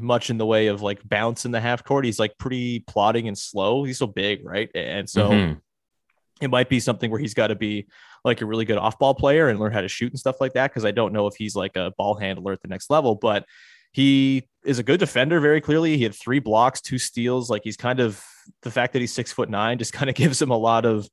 much 0.00 0.30
in 0.30 0.38
the 0.38 0.46
way 0.46 0.68
of 0.68 0.82
like 0.82 1.06
bounce 1.06 1.44
in 1.44 1.50
the 1.50 1.60
half 1.60 1.84
court. 1.84 2.04
He's 2.04 2.18
like 2.18 2.38
pretty 2.38 2.80
plodding 2.80 3.28
and 3.28 3.36
slow. 3.36 3.84
He's 3.84 3.98
so 3.98 4.06
big, 4.06 4.44
right? 4.44 4.70
And 4.74 5.08
so 5.08 5.30
mm-hmm. 5.30 5.58
it 6.40 6.48
might 6.48 6.68
be 6.68 6.80
something 6.80 7.10
where 7.10 7.20
he's 7.20 7.34
got 7.34 7.48
to 7.48 7.54
be 7.54 7.86
like 8.24 8.40
a 8.40 8.46
really 8.46 8.64
good 8.64 8.78
off 8.78 8.98
ball 8.98 9.14
player 9.14 9.48
and 9.48 9.58
learn 9.58 9.72
how 9.72 9.82
to 9.82 9.88
shoot 9.88 10.12
and 10.12 10.18
stuff 10.18 10.40
like 10.40 10.54
that. 10.54 10.72
Cause 10.72 10.84
I 10.84 10.92
don't 10.92 11.12
know 11.12 11.26
if 11.26 11.34
he's 11.36 11.54
like 11.54 11.76
a 11.76 11.92
ball 11.98 12.14
handler 12.14 12.52
at 12.52 12.62
the 12.62 12.68
next 12.68 12.88
level, 12.88 13.16
but 13.16 13.44
he 13.92 14.48
is 14.64 14.78
a 14.78 14.82
good 14.82 15.00
defender 15.00 15.40
very 15.40 15.60
clearly. 15.60 15.96
He 15.96 16.04
had 16.04 16.14
three 16.14 16.38
blocks, 16.38 16.80
two 16.80 16.98
steals. 16.98 17.50
Like 17.50 17.62
he's 17.64 17.76
kind 17.76 18.00
of 18.00 18.24
the 18.62 18.70
fact 18.70 18.92
that 18.92 19.00
he's 19.00 19.12
six 19.12 19.32
foot 19.32 19.50
nine 19.50 19.78
just 19.78 19.92
kind 19.94 20.08
of 20.08 20.16
gives 20.16 20.40
him 20.40 20.50
a 20.50 20.56
lot 20.56 20.84
of 20.84 21.08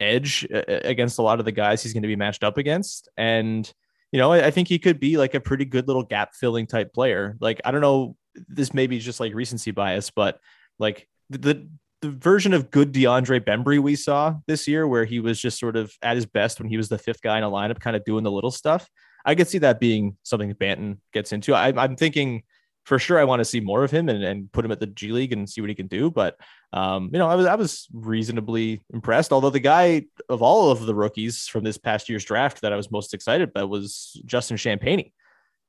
edge 0.00 0.46
uh, 0.52 0.58
uh, 0.58 0.80
against 0.84 1.18
a 1.18 1.22
lot 1.22 1.38
of 1.38 1.44
the 1.44 1.52
guys 1.52 1.82
he's 1.82 1.92
going 1.92 2.02
to 2.02 2.08
be 2.08 2.16
matched 2.16 2.44
up 2.44 2.58
against. 2.58 3.08
And, 3.16 3.70
you 4.10 4.18
know, 4.18 4.32
I, 4.32 4.50
think 4.50 4.68
he 4.68 4.78
could 4.78 5.00
be 5.00 5.16
like 5.16 5.34
a 5.34 5.40
pretty 5.40 5.64
good 5.64 5.86
little 5.86 6.02
gap 6.02 6.34
filling 6.34 6.66
type 6.66 6.92
player. 6.92 7.36
Like, 7.40 7.60
I 7.64 7.70
don't 7.70 7.80
know, 7.80 8.16
this 8.48 8.74
may 8.74 8.86
be 8.86 8.98
just 8.98 9.20
like 9.20 9.34
recency 9.34 9.70
bias, 9.70 10.10
but 10.10 10.38
like 10.78 11.08
the, 11.30 11.68
the 12.02 12.10
version 12.10 12.52
of 12.52 12.70
good 12.70 12.92
DeAndre 12.92 13.40
Bembry 13.40 13.78
we 13.78 13.94
saw 13.94 14.34
this 14.46 14.66
year, 14.66 14.86
where 14.86 15.04
he 15.04 15.20
was 15.20 15.40
just 15.40 15.58
sort 15.58 15.76
of 15.76 15.92
at 16.02 16.16
his 16.16 16.26
best 16.26 16.60
when 16.60 16.68
he 16.68 16.76
was 16.76 16.88
the 16.88 16.98
fifth 16.98 17.22
guy 17.22 17.38
in 17.38 17.44
a 17.44 17.50
lineup, 17.50 17.80
kind 17.80 17.96
of 17.96 18.04
doing 18.04 18.24
the 18.24 18.30
little 18.30 18.50
stuff. 18.50 18.90
I 19.24 19.34
could 19.34 19.48
see 19.48 19.58
that 19.58 19.78
being 19.78 20.16
something 20.24 20.52
Banton 20.54 20.98
gets 21.12 21.32
into. 21.32 21.54
I, 21.54 21.84
am 21.84 21.96
thinking 21.96 22.42
for 22.84 22.98
sure 22.98 23.18
I 23.18 23.24
want 23.24 23.40
to 23.40 23.44
see 23.44 23.60
more 23.60 23.84
of 23.84 23.90
him 23.90 24.08
and, 24.08 24.22
and 24.24 24.50
put 24.50 24.64
him 24.64 24.72
at 24.72 24.80
the 24.80 24.86
G 24.86 25.12
League 25.12 25.32
and 25.32 25.48
see 25.48 25.60
what 25.60 25.70
he 25.70 25.76
can 25.76 25.86
do. 25.86 26.10
But 26.10 26.36
um, 26.72 27.10
you 27.12 27.18
know, 27.18 27.28
I 27.28 27.34
was 27.36 27.46
I 27.46 27.54
was 27.54 27.88
reasonably 27.92 28.80
impressed. 28.92 29.32
Although 29.32 29.50
the 29.50 29.60
guy 29.60 30.04
of 30.28 30.42
all 30.42 30.70
of 30.70 30.84
the 30.86 30.94
rookies 30.94 31.46
from 31.46 31.64
this 31.64 31.78
past 31.78 32.08
year's 32.08 32.24
draft 32.24 32.62
that 32.62 32.72
I 32.72 32.76
was 32.76 32.90
most 32.90 33.14
excited 33.14 33.50
about 33.50 33.68
was 33.68 34.20
Justin 34.24 34.56
Champagnie. 34.56 35.12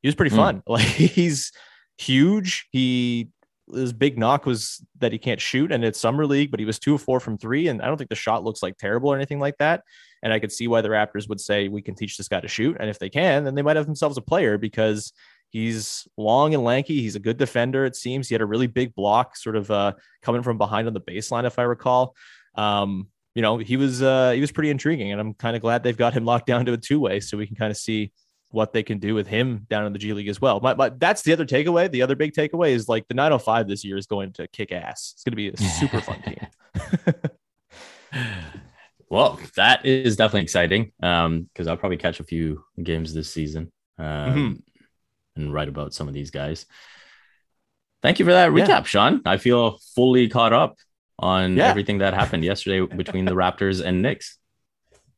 He 0.01 0.07
was 0.07 0.15
pretty 0.15 0.31
hmm. 0.31 0.41
fun. 0.41 0.57
Mm. 0.57 0.63
Like 0.67 0.85
he's 0.85 1.51
huge. 1.97 2.67
He 2.71 3.29
his 3.71 3.93
big 3.93 4.17
knock 4.17 4.45
was 4.45 4.85
that 4.99 5.13
he 5.13 5.17
can't 5.17 5.39
shoot 5.39 5.71
and 5.71 5.85
it's 5.85 5.99
summer 5.99 6.25
league, 6.25 6.51
but 6.51 6.59
he 6.59 6.65
was 6.65 6.79
two 6.79 6.95
of 6.95 7.01
four 7.01 7.19
from 7.19 7.37
three. 7.37 7.69
And 7.69 7.81
I 7.81 7.87
don't 7.87 7.97
think 7.97 8.09
the 8.09 8.15
shot 8.15 8.43
looks 8.43 8.61
like 8.61 8.77
terrible 8.77 9.11
or 9.11 9.15
anything 9.15 9.39
like 9.39 9.57
that. 9.59 9.83
And 10.21 10.33
I 10.33 10.39
could 10.39 10.51
see 10.51 10.67
why 10.67 10.81
the 10.81 10.89
Raptors 10.89 11.29
would 11.29 11.39
say 11.39 11.69
we 11.69 11.81
can 11.81 11.95
teach 11.95 12.17
this 12.17 12.27
guy 12.27 12.41
to 12.41 12.47
shoot. 12.47 12.75
And 12.79 12.89
if 12.89 12.99
they 12.99 13.09
can, 13.09 13.45
then 13.45 13.55
they 13.55 13.61
might 13.61 13.77
have 13.77 13.85
themselves 13.85 14.17
a 14.17 14.21
player 14.21 14.57
because 14.57 15.13
he's 15.53 16.07
long 16.17 16.53
and 16.55 16.63
lanky. 16.63 17.01
He's 17.01 17.15
a 17.15 17.19
good 17.19 17.37
defender. 17.37 17.85
It 17.85 17.95
seems 17.95 18.27
he 18.27 18.33
had 18.33 18.41
a 18.41 18.45
really 18.45 18.67
big 18.67 18.93
block 18.95 19.37
sort 19.37 19.55
of 19.55 19.71
uh, 19.71 19.93
coming 20.23 20.41
from 20.41 20.57
behind 20.57 20.87
on 20.87 20.93
the 20.93 20.99
baseline, 20.99 21.45
if 21.45 21.59
I 21.59 21.63
recall. 21.63 22.15
Um, 22.55 23.07
you 23.35 23.41
know, 23.41 23.59
he 23.59 23.77
was, 23.77 24.01
uh, 24.01 24.31
he 24.31 24.41
was 24.41 24.51
pretty 24.51 24.71
intriguing 24.71 25.11
and 25.11 25.21
I'm 25.21 25.33
kind 25.35 25.55
of 25.55 25.61
glad 25.61 25.83
they've 25.83 25.95
got 25.95 26.13
him 26.13 26.25
locked 26.31 26.47
down 26.47 26.65
to 26.65 26.73
a 26.73 26.77
two 26.77 26.99
way 26.99 27.19
so 27.19 27.37
we 27.37 27.47
can 27.47 27.55
kind 27.55 27.71
of 27.71 27.77
see 27.77 28.11
what 28.49 28.73
they 28.73 28.83
can 28.83 28.99
do 28.99 29.15
with 29.15 29.27
him 29.27 29.65
down 29.69 29.85
in 29.85 29.93
the 29.93 29.99
G 29.99 30.13
League 30.13 30.27
as 30.27 30.41
well. 30.41 30.59
But, 30.59 30.77
but 30.77 30.99
that's 30.99 31.21
the 31.21 31.33
other 31.33 31.45
takeaway. 31.45 31.89
The 31.89 32.01
other 32.01 32.15
big 32.15 32.33
takeaway 32.33 32.71
is 32.71 32.89
like 32.89 33.07
the 33.07 33.15
905 33.15 33.67
this 33.67 33.85
year 33.85 33.97
is 33.97 34.05
going 34.05 34.33
to 34.33 34.47
kick 34.47 34.71
ass. 34.71 35.13
It's 35.15 35.23
going 35.23 35.31
to 35.31 35.35
be 35.35 35.49
a 35.49 35.57
super 35.57 36.01
fun 36.01 36.21
team. 38.11 38.23
well, 39.09 39.39
that 39.55 39.85
is 39.85 40.15
definitely 40.15 40.41
exciting 40.41 40.91
because 40.99 41.67
um, 41.67 41.67
I'll 41.67 41.77
probably 41.77 41.97
catch 41.97 42.19
a 42.19 42.23
few 42.23 42.63
games 42.81 43.13
this 43.13 43.31
season 43.31 43.71
um, 43.97 44.05
mm-hmm. 44.05 44.53
And 45.35 45.53
write 45.53 45.67
about 45.67 45.93
some 45.93 46.07
of 46.07 46.13
these 46.13 46.31
guys. 46.31 46.65
Thank 48.01 48.19
you 48.19 48.25
for 48.25 48.33
that 48.33 48.51
recap, 48.51 48.67
yeah. 48.67 48.83
Sean. 48.83 49.21
I 49.25 49.37
feel 49.37 49.79
fully 49.95 50.27
caught 50.27 50.53
up 50.53 50.77
on 51.19 51.57
yeah. 51.57 51.67
everything 51.67 51.99
that 51.99 52.13
happened 52.13 52.43
yesterday 52.43 52.85
between 52.85 53.25
the 53.25 53.31
Raptors 53.35 53.83
and 53.83 54.01
Knicks. 54.01 54.37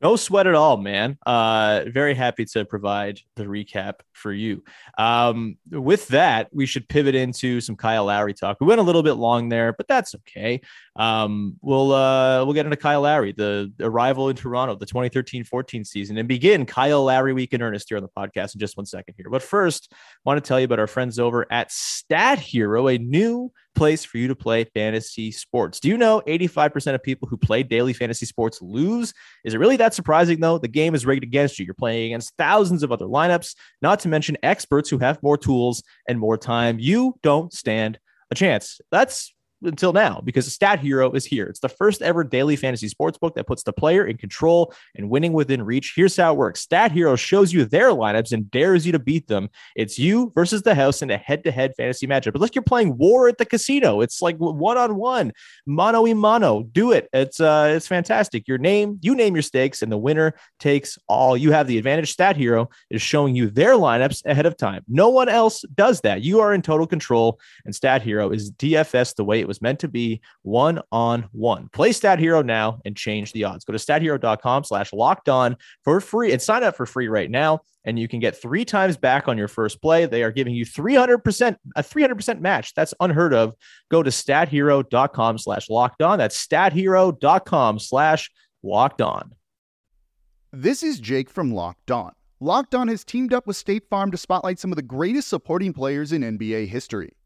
No 0.02 0.16
sweat 0.18 0.46
at 0.46 0.56
all, 0.56 0.78
man. 0.78 1.18
Uh, 1.26 1.86
very 1.88 2.14
happy 2.14 2.46
to 2.46 2.66
provide 2.66 3.20
the 3.36 3.46
recap 3.46 3.96
for 4.12 4.32
you. 4.32 4.64
Um, 4.98 5.58
with 5.72 6.08
that, 6.10 6.50
we 6.52 6.66
should 6.66 6.88
pivot 6.90 7.16
into 7.16 7.62
some 7.62 7.76
Kyle 7.76 8.06
Lowry 8.06 8.34
talk. 8.34 8.58
We 8.60 8.68
went 8.68 8.82
a 8.82 8.84
little 8.84 9.04
bit 9.04 9.14
long 9.14 9.50
there, 9.50 9.74
but 9.74 9.88
that's 9.88 10.14
okay. 10.16 10.62
Um, 10.98 11.58
we'll 11.62 11.94
uh, 11.94 12.44
we'll 12.44 12.54
get 12.54 12.66
into 12.66 12.78
Kyle 12.78 13.02
Lowry, 13.02 13.32
the 13.32 13.72
arrival 13.80 14.30
in 14.30 14.36
Toronto, 14.36 14.76
the 14.76 14.86
2013-14 14.86 15.86
season, 15.86 16.18
and 16.18 16.28
begin 16.28 16.66
Kyle 16.66 17.04
Lowry 17.04 17.34
week 17.34 17.54
in 17.54 17.62
earnest 17.62 17.88
here 17.90 17.98
on 17.98 18.04
the 18.04 18.10
podcast 18.10 18.54
in 18.54 18.60
just 18.60 18.78
one 18.78 18.86
second 18.86 19.16
here. 19.18 19.30
But 19.30 19.44
first, 19.44 19.90
I 19.92 19.96
want 20.26 20.44
to 20.44 20.48
tell 20.48 20.60
you 20.60 20.66
about 20.66 20.80
our 20.80 20.88
friends 20.88 21.20
over 21.20 21.46
at 21.52 21.72
Stat 21.72 22.40
Hero, 22.40 22.90
a 22.90 22.98
new 22.98 23.52
place 23.76 24.04
for 24.04 24.18
you 24.18 24.28
to 24.28 24.36
play 24.36 24.64
fantasy 24.64 25.32
sports. 25.32 25.80
Do 25.80 25.90
you 25.90 25.98
know 25.98 26.22
85% 26.28 26.96
of 26.96 27.04
people 27.04 27.28
who 27.28 27.38
play 27.38 27.62
daily 27.64 27.94
fantasy 27.94 28.26
sports 28.26 28.62
lose? 28.62 29.14
Is 29.44 29.54
it 29.54 29.60
really 29.60 29.78
that 29.78 29.94
surprising 29.94 30.40
though? 30.40 30.58
The 30.58 30.68
game 30.68 30.96
is 30.96 31.06
rigged 31.06 31.24
against 31.24 31.60
you. 31.60 31.66
You're 31.66 31.76
playing 31.76 32.08
against 32.08 32.34
thousands 32.38 32.82
of 32.84 32.92
other 32.92 33.06
lineups, 33.06 33.56
not 33.82 34.00
to 34.02 34.08
mention 34.08 34.38
experts 34.42 34.90
who 34.90 34.98
have 35.00 35.22
more 35.22 35.38
tools 35.38 35.84
and 36.08 36.20
more 36.20 36.38
time. 36.38 36.80
You 36.80 37.16
don't 37.22 37.54
stand 37.54 38.00
a 38.32 38.36
chance. 38.36 38.80
That's 38.92 39.35
until 39.66 39.94
now 39.94 40.22
because 40.24 40.52
Stat 40.52 40.80
Hero 40.80 41.12
is 41.12 41.26
here. 41.26 41.46
It's 41.48 41.60
the 41.60 41.70
first 41.70 42.02
ever 42.02 42.24
daily 42.24 42.56
fantasy 42.56 42.88
sports 42.88 43.18
book 43.18 43.36
that 43.36 43.48
puts 43.48 43.64
the 43.64 43.74
player 43.74 44.06
in 44.06 44.18
control 44.18 44.74
and 44.96 45.10
winning 45.10 45.34
within 45.34 45.64
reach. 45.64 45.94
Here's 45.96 46.16
how 46.16 46.34
it 46.34 46.38
works 46.38 46.62
Stat 46.62 46.92
Hero 46.92 47.16
shows 47.16 47.54
you 47.54 47.66
their 47.66 47.90
lineups 47.90 48.32
and 48.32 48.50
dares 48.50 48.86
you 48.86 48.92
to 48.92 49.00
beat 49.00 49.28
them. 49.28 49.50
It's 49.76 50.00
you 50.00 50.32
versus 50.36 50.62
the 50.62 50.76
house 50.76 51.02
in 51.02 51.12
a 51.12 51.18
head 51.18 51.44
to 51.44 51.52
head 51.52 51.74
fantasy 51.76 52.08
matchup. 52.08 52.34
But 52.34 52.42
like 52.42 52.56
you're 52.56 52.64
playing 52.64 52.98
war 52.98 53.28
at 53.28 53.38
the 53.38 53.46
casino. 53.46 54.02
It's 54.02 54.22
like 54.22 54.38
one 54.38 54.78
on 54.78 54.96
one, 54.96 55.34
mano 55.66 56.04
y 56.04 56.14
mano. 56.14 56.64
Do 56.64 56.92
it. 56.92 57.10
It's 57.14 57.40
uh, 57.40 57.74
it's 57.76 57.88
fantastic. 57.88 58.48
Your 58.48 58.58
name, 58.58 59.00
you 59.02 59.16
name 59.16 59.36
your 59.36 59.42
stakes, 59.42 59.82
and 59.82 59.92
the 59.92 59.98
winner 59.98 60.36
takes 60.60 60.98
all. 61.08 61.38
You 61.38 61.52
have 61.52 61.68
the 61.68 61.78
advantage. 61.78 62.12
Stat 62.12 62.38
Hero 62.38 62.70
is 62.90 63.02
showing 63.02 63.36
you 63.36 63.50
their 63.50 63.74
lineups 63.74 64.26
ahead 64.26 64.46
of 64.46 64.58
time. 64.58 64.84
No 64.88 65.10
one 65.10 65.30
else 65.30 65.64
does 65.74 66.02
that. 66.02 66.22
You 66.22 66.40
are 66.40 66.54
in 66.54 66.62
total 66.62 66.88
control, 66.88 67.40
and 67.66 67.74
Stat 67.74 68.02
Hero 68.02 68.30
is 68.30 68.52
DFS 68.52 69.16
the 69.16 69.24
way 69.24 69.40
it 69.40 69.48
was 69.48 69.55
meant 69.62 69.80
to 69.80 69.88
be 69.88 70.22
one 70.44 70.82
on 70.92 71.28
one. 71.32 71.70
Play 71.74 71.92
Stat 71.92 72.20
Hero 72.20 72.42
now 72.42 72.80
and 72.86 72.96
change 72.96 73.32
the 73.32 73.44
odds. 73.44 73.66
Go 73.66 73.74
to 73.74 73.80
stathero.com 73.80 74.64
slash 74.64 74.94
locked 74.94 75.30
on 75.30 75.58
for 75.84 76.00
free 76.02 76.32
and 76.32 76.42
sign 76.42 76.64
up 76.64 76.76
for 76.76 76.86
free 76.86 77.08
right 77.08 77.30
now. 77.30 77.62
And 77.84 78.00
you 78.00 78.08
can 78.08 78.20
get 78.20 78.42
three 78.42 78.66
times 78.66 78.98
back 78.98 79.28
on 79.28 79.38
your 79.38 79.48
first 79.48 79.82
play. 79.82 80.06
They 80.06 80.24
are 80.24 80.32
giving 80.32 80.56
you 80.56 80.66
300%, 80.66 81.56
a 81.76 81.84
300% 81.84 82.40
match. 82.40 82.74
That's 82.74 82.94
unheard 83.00 83.34
of. 83.34 83.54
Go 83.90 84.02
to 84.02 84.10
stathero.com 84.10 85.38
slash 85.38 85.70
locked 85.70 86.02
on. 86.02 86.18
That's 86.18 86.46
stathero.com 86.46 87.80
slash 87.80 88.32
locked 88.64 89.02
on. 89.02 89.34
This 90.52 90.84
is 90.84 91.02
Jake 91.02 91.30
from 91.30 91.54
Locked 91.54 91.92
On. 91.92 92.14
Locked 92.40 92.76
On 92.76 92.88
has 92.88 93.04
teamed 93.04 93.34
up 93.34 93.46
with 93.46 93.58
State 93.58 93.90
Farm 93.90 94.10
to 94.12 94.18
spotlight 94.18 94.58
some 94.58 94.72
of 94.72 94.78
the 94.78 94.82
greatest 94.82 95.28
supporting 95.28 95.74
players 95.74 96.14
in 96.14 96.22
NBA 96.22 96.68
history. 96.70 97.12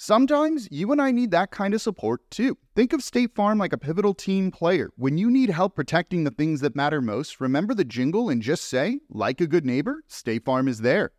Sometimes 0.00 0.68
you 0.70 0.92
and 0.92 1.02
I 1.02 1.10
need 1.10 1.32
that 1.32 1.50
kind 1.50 1.74
of 1.74 1.82
support 1.82 2.20
too. 2.30 2.56
Think 2.76 2.92
of 2.92 3.02
State 3.02 3.34
Farm 3.34 3.58
like 3.58 3.72
a 3.72 3.78
pivotal 3.78 4.14
team 4.14 4.52
player. 4.52 4.90
When 4.94 5.18
you 5.18 5.28
need 5.28 5.50
help 5.50 5.74
protecting 5.74 6.22
the 6.22 6.30
things 6.30 6.60
that 6.60 6.76
matter 6.76 7.00
most, 7.00 7.40
remember 7.40 7.74
the 7.74 7.84
jingle 7.84 8.28
and 8.28 8.40
just 8.40 8.68
say, 8.68 9.00
like 9.10 9.40
a 9.40 9.46
good 9.48 9.66
neighbor, 9.66 10.04
State 10.06 10.44
Farm 10.44 10.68
is 10.68 10.78
there. 10.78 11.10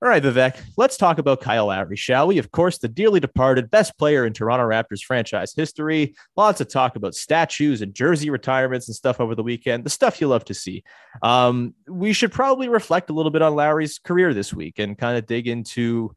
All 0.00 0.08
right, 0.08 0.22
Vivek, 0.22 0.62
let's 0.76 0.96
talk 0.96 1.18
about 1.18 1.40
Kyle 1.40 1.66
Lowry, 1.66 1.96
shall 1.96 2.28
we? 2.28 2.38
Of 2.38 2.52
course, 2.52 2.78
the 2.78 2.86
dearly 2.86 3.18
departed 3.18 3.72
best 3.72 3.98
player 3.98 4.24
in 4.24 4.32
Toronto 4.32 4.64
Raptors 4.64 5.02
franchise 5.02 5.52
history. 5.52 6.14
Lots 6.36 6.60
of 6.60 6.68
talk 6.68 6.94
about 6.94 7.16
statues 7.16 7.82
and 7.82 7.92
jersey 7.92 8.30
retirements 8.30 8.86
and 8.86 8.94
stuff 8.94 9.18
over 9.20 9.34
the 9.34 9.42
weekend, 9.42 9.82
the 9.82 9.90
stuff 9.90 10.20
you 10.20 10.28
love 10.28 10.44
to 10.44 10.54
see. 10.54 10.84
Um, 11.24 11.74
we 11.88 12.12
should 12.12 12.30
probably 12.30 12.68
reflect 12.68 13.10
a 13.10 13.12
little 13.12 13.32
bit 13.32 13.42
on 13.42 13.56
Lowry's 13.56 13.98
career 13.98 14.32
this 14.32 14.54
week 14.54 14.78
and 14.78 14.96
kind 14.96 15.18
of 15.18 15.26
dig 15.26 15.48
into 15.48 16.14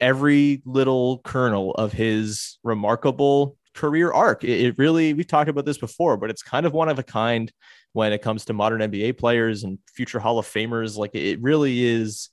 every 0.00 0.62
little 0.64 1.20
kernel 1.20 1.72
of 1.72 1.92
his 1.92 2.58
remarkable 2.62 3.56
career 3.74 4.12
arc. 4.12 4.44
It, 4.44 4.60
it, 4.60 4.78
really, 4.78 5.14
we've 5.14 5.26
talked 5.26 5.50
about 5.50 5.64
this 5.64 5.78
before, 5.78 6.16
but 6.16 6.30
it's 6.30 6.42
kind 6.42 6.66
of 6.66 6.72
one 6.72 6.88
of 6.88 6.98
a 6.98 7.02
kind 7.02 7.52
when 7.92 8.12
it 8.12 8.22
comes 8.22 8.44
to 8.46 8.52
modern 8.52 8.80
NBA 8.80 9.18
players 9.18 9.64
and 9.64 9.78
future 9.94 10.18
Hall 10.18 10.38
of 10.38 10.46
Famers. 10.46 10.96
Like 10.96 11.14
it 11.14 11.40
really 11.40 11.84
is 11.84 12.30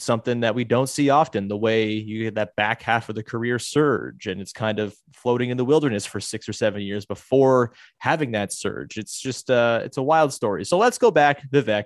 something 0.00 0.40
that 0.40 0.54
we 0.54 0.64
don't 0.64 0.88
see 0.88 1.10
often 1.10 1.48
the 1.48 1.56
way 1.56 1.90
you 1.90 2.24
get 2.24 2.36
that 2.36 2.54
back 2.56 2.82
half 2.82 3.08
of 3.08 3.14
the 3.14 3.22
career 3.22 3.58
surge 3.58 4.26
and 4.26 4.40
it's 4.40 4.52
kind 4.52 4.78
of 4.78 4.96
floating 5.12 5.50
in 5.50 5.56
the 5.56 5.64
wilderness 5.64 6.06
for 6.06 6.20
six 6.20 6.48
or 6.48 6.52
seven 6.52 6.80
years 6.80 7.04
before 7.04 7.72
having 7.98 8.32
that 8.32 8.52
surge 8.52 8.96
it's 8.96 9.20
just 9.20 9.50
uh 9.50 9.80
it's 9.84 9.96
a 9.96 10.02
wild 10.02 10.32
story 10.32 10.64
so 10.64 10.78
let's 10.78 10.98
go 10.98 11.10
back 11.10 11.42
vivek 11.50 11.84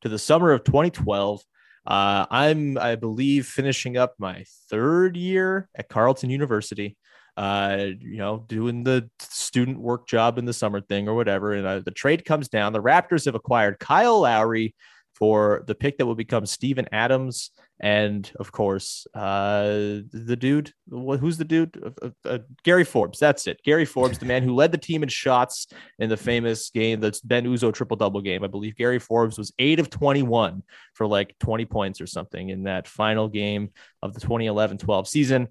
to 0.00 0.08
the 0.08 0.18
summer 0.18 0.52
of 0.52 0.64
2012 0.64 1.42
uh, 1.90 2.24
I'm, 2.30 2.78
I 2.78 2.94
believe, 2.94 3.46
finishing 3.46 3.96
up 3.96 4.14
my 4.16 4.44
third 4.70 5.16
year 5.16 5.68
at 5.74 5.88
Carleton 5.88 6.30
University. 6.30 6.96
Uh, 7.36 7.86
you 7.98 8.18
know, 8.18 8.44
doing 8.48 8.84
the 8.84 9.10
student 9.18 9.80
work 9.80 10.06
job 10.06 10.38
in 10.38 10.44
the 10.44 10.52
summer 10.52 10.80
thing 10.80 11.08
or 11.08 11.14
whatever. 11.14 11.52
And 11.52 11.66
uh, 11.66 11.80
the 11.80 11.90
trade 11.90 12.24
comes 12.24 12.48
down. 12.48 12.72
The 12.72 12.82
Raptors 12.82 13.24
have 13.24 13.34
acquired 13.34 13.80
Kyle 13.80 14.20
Lowry 14.20 14.74
for 15.20 15.62
the 15.66 15.74
pick 15.74 15.98
that 15.98 16.06
will 16.06 16.16
become 16.16 16.46
Steven 16.46 16.88
Adams 16.90 17.50
and 17.78 18.30
of 18.38 18.52
course 18.52 19.06
uh, 19.14 20.00
the 20.12 20.36
dude 20.38 20.72
who's 20.90 21.38
the 21.38 21.44
dude? 21.44 21.80
Uh, 21.82 22.06
uh, 22.06 22.28
uh, 22.28 22.38
Gary 22.64 22.84
Forbes. 22.84 23.18
That's 23.18 23.46
it. 23.46 23.60
Gary 23.62 23.84
Forbes 23.84 24.18
the 24.18 24.26
man 24.26 24.42
who 24.42 24.54
led 24.54 24.72
the 24.72 24.78
team 24.78 25.02
in 25.02 25.08
shots 25.08 25.68
in 25.98 26.08
the 26.08 26.16
famous 26.16 26.70
game 26.70 27.00
that's 27.00 27.20
Ben 27.20 27.44
Uzoh 27.44 27.72
triple 27.72 27.96
double 27.96 28.22
game. 28.22 28.42
I 28.42 28.48
believe 28.48 28.76
Gary 28.76 28.98
Forbes 28.98 29.38
was 29.38 29.52
8 29.58 29.78
of 29.78 29.90
21 29.90 30.62
for 30.94 31.06
like 31.06 31.36
20 31.38 31.66
points 31.66 32.00
or 32.00 32.06
something 32.06 32.48
in 32.48 32.64
that 32.64 32.88
final 32.88 33.28
game 33.28 33.70
of 34.02 34.14
the 34.14 34.20
2011-12 34.20 35.06
season 35.06 35.48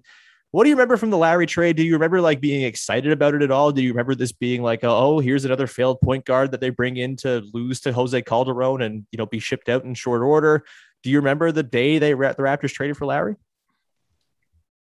what 0.52 0.64
do 0.64 0.70
you 0.70 0.74
remember 0.74 0.96
from 0.96 1.10
the 1.10 1.16
Lowry 1.16 1.46
trade? 1.46 1.76
Do 1.76 1.84
you 1.84 1.92
remember 1.92 2.20
like 2.20 2.40
being 2.40 2.62
excited 2.62 3.12
about 3.12 3.34
it 3.34 3.42
at 3.42 3.52
all? 3.52 3.70
Do 3.70 3.82
you 3.82 3.90
remember 3.90 4.16
this 4.16 4.32
being 4.32 4.62
like, 4.62 4.80
oh, 4.82 5.20
here's 5.20 5.44
another 5.44 5.68
failed 5.68 6.00
point 6.00 6.24
guard 6.24 6.50
that 6.50 6.60
they 6.60 6.70
bring 6.70 6.96
in 6.96 7.16
to 7.16 7.42
lose 7.54 7.80
to 7.80 7.92
Jose 7.92 8.20
Calderon 8.22 8.82
and 8.82 9.06
you 9.12 9.16
know 9.16 9.26
be 9.26 9.38
shipped 9.38 9.68
out 9.68 9.84
in 9.84 9.94
short 9.94 10.22
order? 10.22 10.64
Do 11.02 11.10
you 11.10 11.18
remember 11.18 11.52
the 11.52 11.62
day 11.62 11.98
they 11.98 12.12
the 12.12 12.16
Raptors 12.16 12.72
traded 12.72 12.96
for 12.96 13.06
Lowry? 13.06 13.36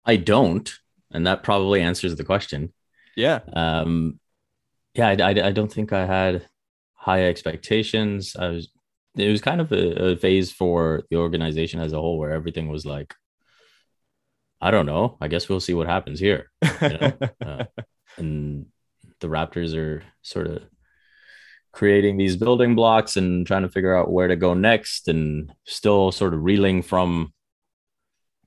I 0.05 0.15
don't, 0.17 0.71
and 1.11 1.25
that 1.25 1.43
probably 1.43 1.81
answers 1.81 2.15
the 2.15 2.23
question. 2.23 2.71
Yeah. 3.15 3.39
Um, 3.51 4.19
yeah, 4.93 5.09
I, 5.09 5.31
I, 5.31 5.47
I 5.47 5.51
don't 5.51 5.71
think 5.71 5.91
I 5.91 6.05
had 6.05 6.47
high 6.93 7.25
expectations. 7.25 8.35
I 8.37 8.49
was. 8.49 8.69
It 9.15 9.31
was 9.31 9.41
kind 9.41 9.59
of 9.59 9.71
a, 9.71 10.11
a 10.11 10.15
phase 10.15 10.51
for 10.51 11.01
the 11.09 11.17
organization 11.17 11.79
as 11.79 11.91
a 11.91 11.99
whole, 11.99 12.19
where 12.19 12.31
everything 12.31 12.67
was 12.67 12.85
like, 12.85 13.15
I 14.59 14.71
don't 14.71 14.85
know. 14.85 15.17
I 15.21 15.27
guess 15.27 15.47
we'll 15.47 15.59
see 15.59 15.73
what 15.73 15.87
happens 15.87 16.19
here. 16.19 16.49
You 16.81 16.89
know? 16.89 17.13
uh, 17.45 17.65
and 18.17 18.65
the 19.19 19.27
Raptors 19.27 19.75
are 19.75 20.03
sort 20.21 20.47
of 20.47 20.63
creating 21.71 22.17
these 22.17 22.35
building 22.35 22.75
blocks 22.75 23.17
and 23.17 23.45
trying 23.45 23.61
to 23.61 23.69
figure 23.69 23.95
out 23.95 24.11
where 24.11 24.27
to 24.27 24.35
go 24.35 24.53
next 24.53 25.07
and 25.07 25.53
still 25.65 26.11
sort 26.11 26.33
of 26.33 26.43
reeling 26.43 26.81
from 26.81 27.33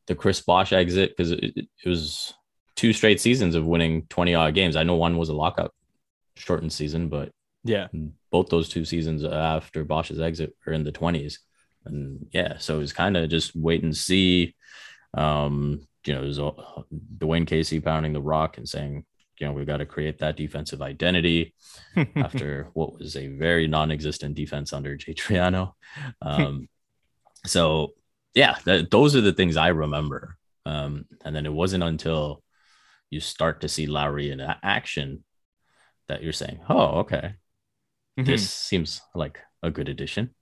the 0.06 0.16
Chris 0.16 0.40
Bosh 0.40 0.72
exit 0.72 1.16
because 1.16 1.30
it, 1.30 1.52
it, 1.56 1.68
was 1.88 2.34
two 2.74 2.92
straight 2.92 3.20
seasons 3.20 3.54
of 3.54 3.64
winning 3.64 4.06
20 4.08 4.34
odd 4.34 4.54
games. 4.54 4.74
I 4.74 4.82
know 4.82 4.96
one 4.96 5.16
was 5.16 5.28
a 5.28 5.34
lockout 5.34 5.72
shortened 6.34 6.72
season, 6.72 7.08
but 7.08 7.30
yeah, 7.62 7.86
both 8.32 8.48
those 8.48 8.68
two 8.68 8.84
seasons 8.84 9.22
after 9.22 9.84
Bosh's 9.84 10.18
exit 10.18 10.56
were 10.66 10.72
in 10.72 10.82
the 10.82 10.90
20s. 10.90 11.34
And 11.84 12.26
yeah, 12.32 12.58
so 12.58 12.76
it 12.76 12.80
was 12.80 12.92
kind 12.92 13.16
of 13.16 13.30
just 13.30 13.54
wait 13.54 13.84
and 13.84 13.96
see. 13.96 14.56
Um, 15.14 15.86
you 16.06 16.14
know, 16.14 16.22
there's 16.22 16.38
Dwane 16.38 17.46
Casey 17.46 17.80
pounding 17.80 18.12
the 18.12 18.20
rock 18.22 18.58
and 18.58 18.68
saying, 18.68 19.04
you 19.38 19.46
know, 19.46 19.52
we've 19.52 19.66
got 19.66 19.78
to 19.78 19.86
create 19.86 20.18
that 20.18 20.36
defensive 20.36 20.82
identity 20.82 21.54
after 22.16 22.68
what 22.74 22.98
was 22.98 23.16
a 23.16 23.28
very 23.28 23.66
non-existent 23.66 24.34
defense 24.34 24.72
under 24.72 24.96
Jay 24.96 25.14
Triano. 25.14 25.72
Um, 26.20 26.68
so 27.46 27.94
yeah, 28.34 28.54
th- 28.64 28.90
those 28.90 29.16
are 29.16 29.20
the 29.20 29.32
things 29.32 29.56
I 29.56 29.68
remember. 29.68 30.36
Um, 30.66 31.06
and 31.24 31.34
then 31.34 31.46
it 31.46 31.52
wasn't 31.52 31.84
until 31.84 32.42
you 33.08 33.20
start 33.20 33.62
to 33.62 33.68
see 33.68 33.86
Lowry 33.86 34.30
in 34.30 34.40
action 34.40 35.24
that 36.06 36.22
you're 36.22 36.32
saying, 36.32 36.60
"Oh, 36.68 37.00
okay, 37.00 37.34
this 38.16 38.48
seems 38.50 39.00
like 39.14 39.40
a 39.62 39.70
good 39.70 39.88
addition." 39.88 40.34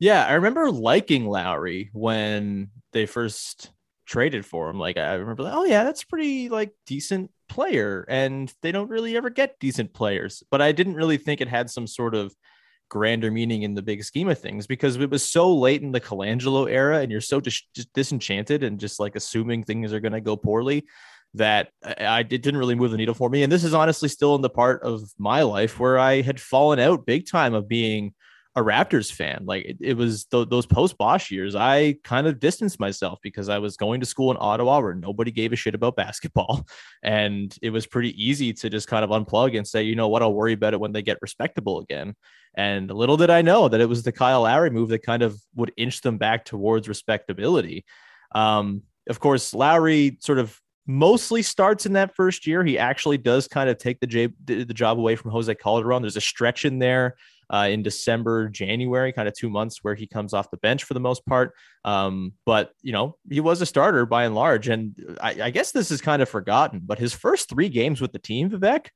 Yeah, 0.00 0.26
I 0.26 0.34
remember 0.34 0.70
liking 0.70 1.26
Lowry 1.26 1.90
when 1.92 2.70
they 2.92 3.06
first 3.06 3.70
traded 4.06 4.44
for 4.44 4.68
him. 4.68 4.78
Like 4.78 4.96
I 4.96 5.14
remember, 5.14 5.42
like, 5.42 5.54
oh 5.54 5.64
yeah, 5.64 5.84
that's 5.84 6.04
pretty 6.04 6.48
like 6.48 6.72
decent 6.86 7.30
player, 7.48 8.04
and 8.08 8.52
they 8.62 8.72
don't 8.72 8.90
really 8.90 9.16
ever 9.16 9.30
get 9.30 9.58
decent 9.60 9.92
players. 9.92 10.42
But 10.50 10.62
I 10.62 10.72
didn't 10.72 10.94
really 10.94 11.16
think 11.16 11.40
it 11.40 11.48
had 11.48 11.70
some 11.70 11.86
sort 11.86 12.14
of 12.14 12.34
grander 12.88 13.30
meaning 13.30 13.62
in 13.62 13.74
the 13.74 13.82
big 13.82 14.04
scheme 14.04 14.28
of 14.28 14.38
things 14.38 14.66
because 14.66 14.96
it 14.96 15.10
was 15.10 15.28
so 15.28 15.54
late 15.54 15.82
in 15.82 15.92
the 15.92 16.00
Colangelo 16.00 16.70
era, 16.70 17.00
and 17.00 17.10
you're 17.10 17.20
so 17.20 17.40
dis- 17.40 17.62
disenchanted 17.94 18.62
and 18.62 18.78
just 18.78 19.00
like 19.00 19.16
assuming 19.16 19.64
things 19.64 19.92
are 19.92 20.00
going 20.00 20.12
to 20.12 20.20
go 20.20 20.36
poorly 20.36 20.84
that 21.34 21.68
I, 21.84 21.94
I 22.04 22.20
it 22.20 22.28
didn't 22.28 22.56
really 22.56 22.74
move 22.74 22.90
the 22.90 22.96
needle 22.96 23.14
for 23.14 23.28
me. 23.28 23.42
And 23.42 23.52
this 23.52 23.64
is 23.64 23.74
honestly 23.74 24.08
still 24.08 24.34
in 24.34 24.42
the 24.42 24.50
part 24.50 24.82
of 24.82 25.02
my 25.18 25.42
life 25.42 25.78
where 25.78 25.98
I 25.98 26.22
had 26.22 26.40
fallen 26.40 26.78
out 26.78 27.06
big 27.06 27.26
time 27.28 27.54
of 27.54 27.68
being 27.68 28.14
a 28.56 28.62
Raptors 28.62 29.10
fan. 29.10 29.42
Like 29.44 29.64
it, 29.64 29.76
it 29.80 29.96
was 29.96 30.26
th- 30.26 30.48
those 30.48 30.66
post 30.66 30.96
Bosh 30.96 31.30
years, 31.30 31.54
I 31.54 31.96
kind 32.04 32.26
of 32.26 32.38
distanced 32.38 32.78
myself 32.78 33.18
because 33.22 33.48
I 33.48 33.58
was 33.58 33.76
going 33.76 34.00
to 34.00 34.06
school 34.06 34.30
in 34.30 34.36
Ottawa 34.40 34.80
where 34.80 34.94
nobody 34.94 35.30
gave 35.30 35.52
a 35.52 35.56
shit 35.56 35.74
about 35.74 35.96
basketball. 36.04 36.66
And 37.02 37.56
it 37.62 37.70
was 37.70 37.86
pretty 37.86 38.10
easy 38.22 38.52
to 38.54 38.70
just 38.70 38.88
kind 38.88 39.04
of 39.04 39.10
unplug 39.10 39.56
and 39.56 39.66
say, 39.66 39.82
you 39.82 39.96
know 39.96 40.08
what, 40.08 40.22
I'll 40.22 40.34
worry 40.34 40.52
about 40.52 40.74
it 40.74 40.80
when 40.80 40.92
they 40.92 41.02
get 41.02 41.18
respectable 41.20 41.80
again. 41.80 42.14
And 42.56 42.88
little 42.90 43.16
did 43.16 43.30
I 43.30 43.42
know 43.42 43.68
that 43.68 43.80
it 43.80 43.88
was 43.88 44.04
the 44.04 44.12
Kyle 44.12 44.42
Lowry 44.42 44.70
move 44.70 44.90
that 44.90 45.02
kind 45.02 45.22
of 45.22 45.36
would 45.56 45.72
inch 45.76 46.02
them 46.02 46.18
back 46.18 46.44
towards 46.44 46.88
respectability. 46.88 47.84
Um, 48.32 48.82
of 49.08 49.18
course, 49.18 49.52
Lowry 49.52 50.18
sort 50.20 50.38
of 50.38 50.60
mostly 50.86 51.42
starts 51.42 51.86
in 51.86 51.94
that 51.94 52.14
first 52.14 52.46
year. 52.46 52.62
He 52.62 52.78
actually 52.78 53.18
does 53.18 53.48
kind 53.48 53.68
of 53.68 53.78
take 53.78 53.98
the, 53.98 54.06
j- 54.06 54.34
the 54.44 54.64
job 54.66 54.98
away 54.98 55.16
from 55.16 55.32
Jose 55.32 55.52
Calderon. 55.56 56.02
There's 56.02 56.16
a 56.16 56.20
stretch 56.20 56.64
in 56.64 56.78
there 56.78 57.16
uh, 57.50 57.68
in 57.70 57.82
December, 57.82 58.48
January, 58.48 59.12
kind 59.12 59.28
of 59.28 59.34
two 59.34 59.50
months 59.50 59.78
where 59.82 59.94
he 59.94 60.06
comes 60.06 60.32
off 60.32 60.50
the 60.50 60.56
bench 60.58 60.84
for 60.84 60.94
the 60.94 61.00
most 61.00 61.24
part. 61.26 61.52
Um, 61.84 62.32
but 62.46 62.72
you 62.82 62.92
know, 62.92 63.16
he 63.30 63.40
was 63.40 63.60
a 63.60 63.66
starter 63.66 64.06
by 64.06 64.24
and 64.24 64.34
large, 64.34 64.68
and 64.68 64.94
I, 65.20 65.42
I, 65.42 65.50
guess 65.50 65.72
this 65.72 65.90
is 65.90 66.00
kind 66.00 66.22
of 66.22 66.28
forgotten. 66.28 66.80
But 66.84 66.98
his 66.98 67.12
first 67.12 67.48
three 67.48 67.68
games 67.68 68.00
with 68.00 68.12
the 68.12 68.18
team, 68.18 68.50
Vivek, 68.50 68.88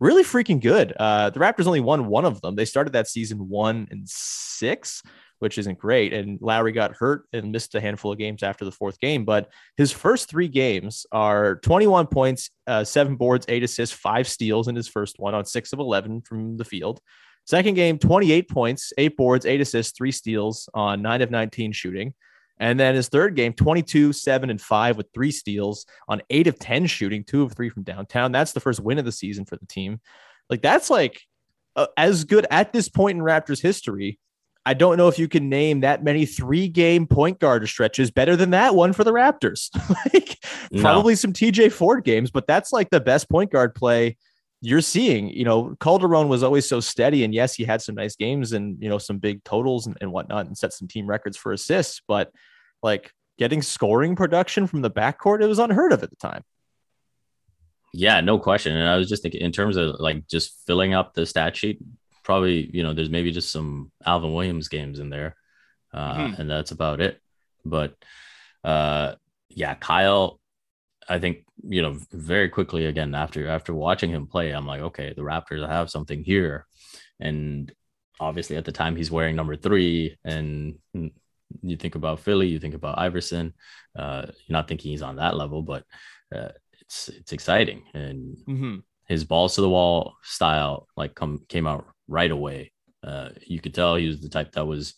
really 0.00 0.24
freaking 0.24 0.60
good. 0.60 0.92
Uh, 0.98 1.30
the 1.30 1.38
Raptors 1.38 1.66
only 1.66 1.80
won 1.80 2.06
one 2.06 2.24
of 2.24 2.40
them. 2.40 2.56
They 2.56 2.64
started 2.64 2.94
that 2.94 3.08
season 3.08 3.48
one 3.48 3.86
and 3.90 4.08
six. 4.08 5.02
Which 5.42 5.58
isn't 5.58 5.80
great. 5.80 6.12
And 6.12 6.38
Lowry 6.40 6.70
got 6.70 6.94
hurt 6.94 7.24
and 7.32 7.50
missed 7.50 7.74
a 7.74 7.80
handful 7.80 8.12
of 8.12 8.18
games 8.18 8.44
after 8.44 8.64
the 8.64 8.70
fourth 8.70 9.00
game. 9.00 9.24
But 9.24 9.50
his 9.76 9.90
first 9.90 10.30
three 10.30 10.46
games 10.46 11.04
are 11.10 11.56
21 11.56 12.06
points, 12.06 12.50
uh, 12.68 12.84
seven 12.84 13.16
boards, 13.16 13.44
eight 13.48 13.64
assists, 13.64 13.92
five 13.92 14.28
steals 14.28 14.68
in 14.68 14.76
his 14.76 14.86
first 14.86 15.18
one 15.18 15.34
on 15.34 15.44
six 15.44 15.72
of 15.72 15.80
11 15.80 16.20
from 16.20 16.56
the 16.58 16.64
field. 16.64 17.00
Second 17.44 17.74
game, 17.74 17.98
28 17.98 18.48
points, 18.48 18.92
eight 18.98 19.16
boards, 19.16 19.44
eight 19.44 19.60
assists, 19.60 19.96
three 19.98 20.12
steals 20.12 20.68
on 20.74 21.02
nine 21.02 21.22
of 21.22 21.32
19 21.32 21.72
shooting. 21.72 22.14
And 22.60 22.78
then 22.78 22.94
his 22.94 23.08
third 23.08 23.34
game, 23.34 23.52
22, 23.52 24.12
seven, 24.12 24.48
and 24.48 24.60
five 24.60 24.96
with 24.96 25.08
three 25.12 25.32
steals 25.32 25.84
on 26.06 26.22
eight 26.30 26.46
of 26.46 26.56
10 26.60 26.86
shooting, 26.86 27.24
two 27.24 27.42
of 27.42 27.52
three 27.52 27.68
from 27.68 27.82
downtown. 27.82 28.30
That's 28.30 28.52
the 28.52 28.60
first 28.60 28.78
win 28.78 29.00
of 29.00 29.04
the 29.04 29.10
season 29.10 29.44
for 29.44 29.56
the 29.56 29.66
team. 29.66 30.00
Like, 30.48 30.62
that's 30.62 30.88
like 30.88 31.20
uh, 31.74 31.88
as 31.96 32.24
good 32.24 32.46
at 32.50 32.72
this 32.72 32.88
point 32.88 33.18
in 33.18 33.24
Raptors 33.24 33.60
history. 33.60 34.20
I 34.64 34.74
don't 34.74 34.96
know 34.96 35.08
if 35.08 35.18
you 35.18 35.26
can 35.28 35.48
name 35.48 35.80
that 35.80 36.04
many 36.04 36.24
three 36.24 36.68
game 36.68 37.06
point 37.06 37.40
guard 37.40 37.68
stretches 37.68 38.10
better 38.10 38.36
than 38.36 38.50
that 38.50 38.74
one 38.74 38.92
for 38.92 39.02
the 39.02 39.12
Raptors. 39.12 39.70
like, 40.14 40.38
No. 40.70 40.80
probably 40.80 41.16
some 41.16 41.32
TJ 41.32 41.72
Ford 41.72 42.04
games, 42.04 42.30
but 42.30 42.46
that's 42.46 42.72
like 42.72 42.90
the 42.90 43.00
best 43.00 43.28
point 43.28 43.50
guard 43.50 43.74
play 43.74 44.16
you're 44.64 44.80
seeing, 44.80 45.28
you 45.28 45.44
know, 45.44 45.74
Calderon 45.80 46.28
was 46.28 46.44
always 46.44 46.68
so 46.68 46.78
steady. 46.78 47.24
And 47.24 47.34
yes, 47.34 47.54
he 47.54 47.64
had 47.64 47.82
some 47.82 47.96
nice 47.96 48.14
games 48.14 48.52
and, 48.52 48.80
you 48.80 48.88
know, 48.88 48.98
some 48.98 49.18
big 49.18 49.42
totals 49.42 49.88
and, 49.88 49.98
and 50.00 50.12
whatnot 50.12 50.46
and 50.46 50.56
set 50.56 50.72
some 50.72 50.86
team 50.86 51.06
records 51.08 51.36
for 51.36 51.52
assists. 51.52 52.00
But 52.06 52.30
like 52.80 53.10
getting 53.38 53.60
scoring 53.60 54.14
production 54.14 54.68
from 54.68 54.82
the 54.82 54.90
backcourt, 54.90 55.42
it 55.42 55.48
was 55.48 55.58
unheard 55.58 55.92
of 55.92 56.04
at 56.04 56.10
the 56.10 56.16
time. 56.16 56.44
Yeah, 57.92 58.20
no 58.20 58.38
question. 58.38 58.76
And 58.76 58.88
I 58.88 58.96
was 58.96 59.08
just 59.08 59.22
thinking 59.22 59.40
in 59.40 59.50
terms 59.50 59.76
of 59.76 59.96
like 59.98 60.28
just 60.28 60.56
filling 60.64 60.94
up 60.94 61.12
the 61.14 61.26
stat 61.26 61.56
sheet, 61.56 61.80
probably, 62.22 62.70
you 62.72 62.82
know, 62.82 62.94
there's 62.94 63.10
maybe 63.10 63.32
just 63.32 63.52
some 63.52 63.92
Alvin 64.04 64.32
Williams 64.34 64.68
games 64.68 64.98
in 64.98 65.10
there. 65.10 65.36
Uh, 65.92 66.14
Mhm. 66.14 66.38
And 66.38 66.50
that's 66.50 66.70
about 66.70 67.00
it. 67.00 67.20
But 67.64 67.94
uh, 68.64 69.14
yeah, 69.48 69.74
Kyle, 69.74 70.40
I 71.08 71.18
think, 71.18 71.44
you 71.68 71.82
know, 71.82 71.98
very 72.12 72.48
quickly 72.48 72.86
again, 72.86 73.14
after 73.14 73.48
after 73.48 73.74
watching 73.74 74.10
him 74.10 74.26
play, 74.26 74.50
I'm 74.52 74.66
like, 74.66 74.80
okay, 74.82 75.12
the 75.14 75.22
Raptors 75.22 75.66
have 75.68 75.90
something 75.90 76.24
here. 76.24 76.66
And 77.20 77.72
obviously 78.20 78.56
at 78.56 78.64
the 78.64 78.72
time 78.72 78.96
he's 78.96 79.10
wearing 79.10 79.36
number 79.36 79.56
three. 79.56 80.16
And 80.24 80.78
you 81.62 81.76
think 81.76 81.94
about 81.96 82.20
Philly, 82.20 82.48
you 82.48 82.58
think 82.58 82.74
about 82.74 82.98
Iverson. 82.98 83.52
Uh, 83.98 84.26
you're 84.46 84.54
not 84.56 84.68
thinking 84.68 84.90
he's 84.92 85.02
on 85.02 85.16
that 85.16 85.36
level, 85.36 85.62
but 85.62 85.84
uh, 86.34 86.48
it's 86.80 87.08
it's 87.08 87.32
exciting. 87.32 87.82
And 87.94 88.36
Mm-hmm. 88.48 88.76
his 89.08 89.24
balls 89.24 89.54
to 89.56 89.60
the 89.60 89.68
wall 89.68 90.14
style 90.22 90.86
like 90.96 91.14
come 91.14 91.44
came 91.48 91.66
out 91.66 91.86
right 92.08 92.30
away. 92.30 92.72
Uh, 93.02 93.30
you 93.46 93.60
could 93.60 93.74
tell 93.74 93.96
he 93.96 94.06
was 94.06 94.20
the 94.20 94.28
type 94.28 94.52
that 94.52 94.66
was 94.66 94.94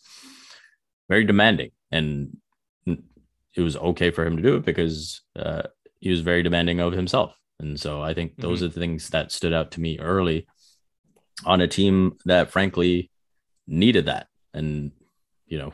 very 1.09 1.25
demanding, 1.25 1.71
and 1.91 2.37
it 2.85 3.61
was 3.61 3.77
okay 3.77 4.11
for 4.11 4.25
him 4.25 4.37
to 4.37 4.43
do 4.43 4.57
it 4.57 4.65
because 4.65 5.21
uh, 5.35 5.63
he 5.99 6.09
was 6.09 6.21
very 6.21 6.43
demanding 6.43 6.79
of 6.79 6.93
himself. 6.93 7.35
And 7.59 7.79
so 7.79 8.01
I 8.01 8.13
think 8.13 8.35
those 8.37 8.61
are 8.61 8.67
the 8.67 8.79
things 8.79 9.09
that 9.09 9.31
stood 9.31 9.53
out 9.53 9.71
to 9.71 9.81
me 9.81 9.97
early 9.99 10.45
on 11.45 11.61
a 11.61 11.67
team 11.67 12.17
that 12.25 12.51
frankly 12.51 13.09
needed 13.65 14.05
that. 14.05 14.27
And 14.53 14.91
you 15.47 15.57
know, 15.57 15.73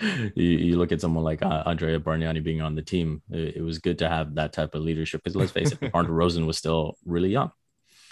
you, 0.34 0.44
you 0.44 0.76
look 0.76 0.92
at 0.92 1.00
someone 1.00 1.24
like 1.24 1.42
uh, 1.42 1.62
Andrea 1.64 1.98
Bargnani 1.98 2.42
being 2.42 2.60
on 2.60 2.74
the 2.74 2.82
team, 2.82 3.22
it, 3.30 3.56
it 3.56 3.62
was 3.62 3.78
good 3.78 3.98
to 4.00 4.08
have 4.08 4.34
that 4.34 4.52
type 4.52 4.74
of 4.74 4.82
leadership. 4.82 5.22
Because 5.22 5.36
let's 5.36 5.52
face 5.52 5.72
it, 5.72 5.80
DeMar 5.80 6.04
DeRozan 6.04 6.46
was 6.46 6.58
still 6.58 6.96
really 7.04 7.30
young. 7.30 7.52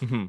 Mm-hmm. 0.00 0.26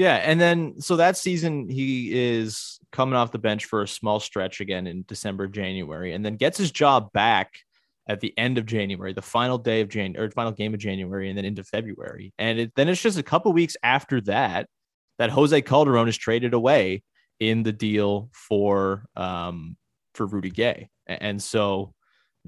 Yeah, 0.00 0.14
and 0.14 0.40
then 0.40 0.80
so 0.80 0.96
that 0.96 1.18
season 1.18 1.68
he 1.68 2.10
is 2.10 2.80
coming 2.90 3.16
off 3.16 3.32
the 3.32 3.38
bench 3.38 3.66
for 3.66 3.82
a 3.82 3.86
small 3.86 4.18
stretch 4.18 4.62
again 4.62 4.86
in 4.86 5.04
December, 5.06 5.46
January, 5.46 6.14
and 6.14 6.24
then 6.24 6.36
gets 6.36 6.56
his 6.56 6.72
job 6.72 7.12
back 7.12 7.52
at 8.08 8.20
the 8.20 8.32
end 8.38 8.56
of 8.56 8.64
January, 8.64 9.12
the 9.12 9.20
final 9.20 9.58
day 9.58 9.82
of 9.82 9.90
January, 9.90 10.26
or 10.26 10.30
final 10.30 10.52
game 10.52 10.72
of 10.72 10.80
January, 10.80 11.28
and 11.28 11.36
then 11.36 11.44
into 11.44 11.62
February. 11.62 12.32
And 12.38 12.58
it, 12.58 12.72
then 12.76 12.88
it's 12.88 13.02
just 13.02 13.18
a 13.18 13.22
couple 13.22 13.52
weeks 13.52 13.76
after 13.82 14.22
that 14.22 14.68
that 15.18 15.28
Jose 15.28 15.60
Calderon 15.60 16.08
is 16.08 16.16
traded 16.16 16.54
away 16.54 17.02
in 17.38 17.62
the 17.62 17.72
deal 17.72 18.30
for 18.32 19.04
um 19.16 19.76
for 20.14 20.24
Rudy 20.24 20.48
Gay, 20.48 20.88
and 21.08 21.42
so 21.42 21.92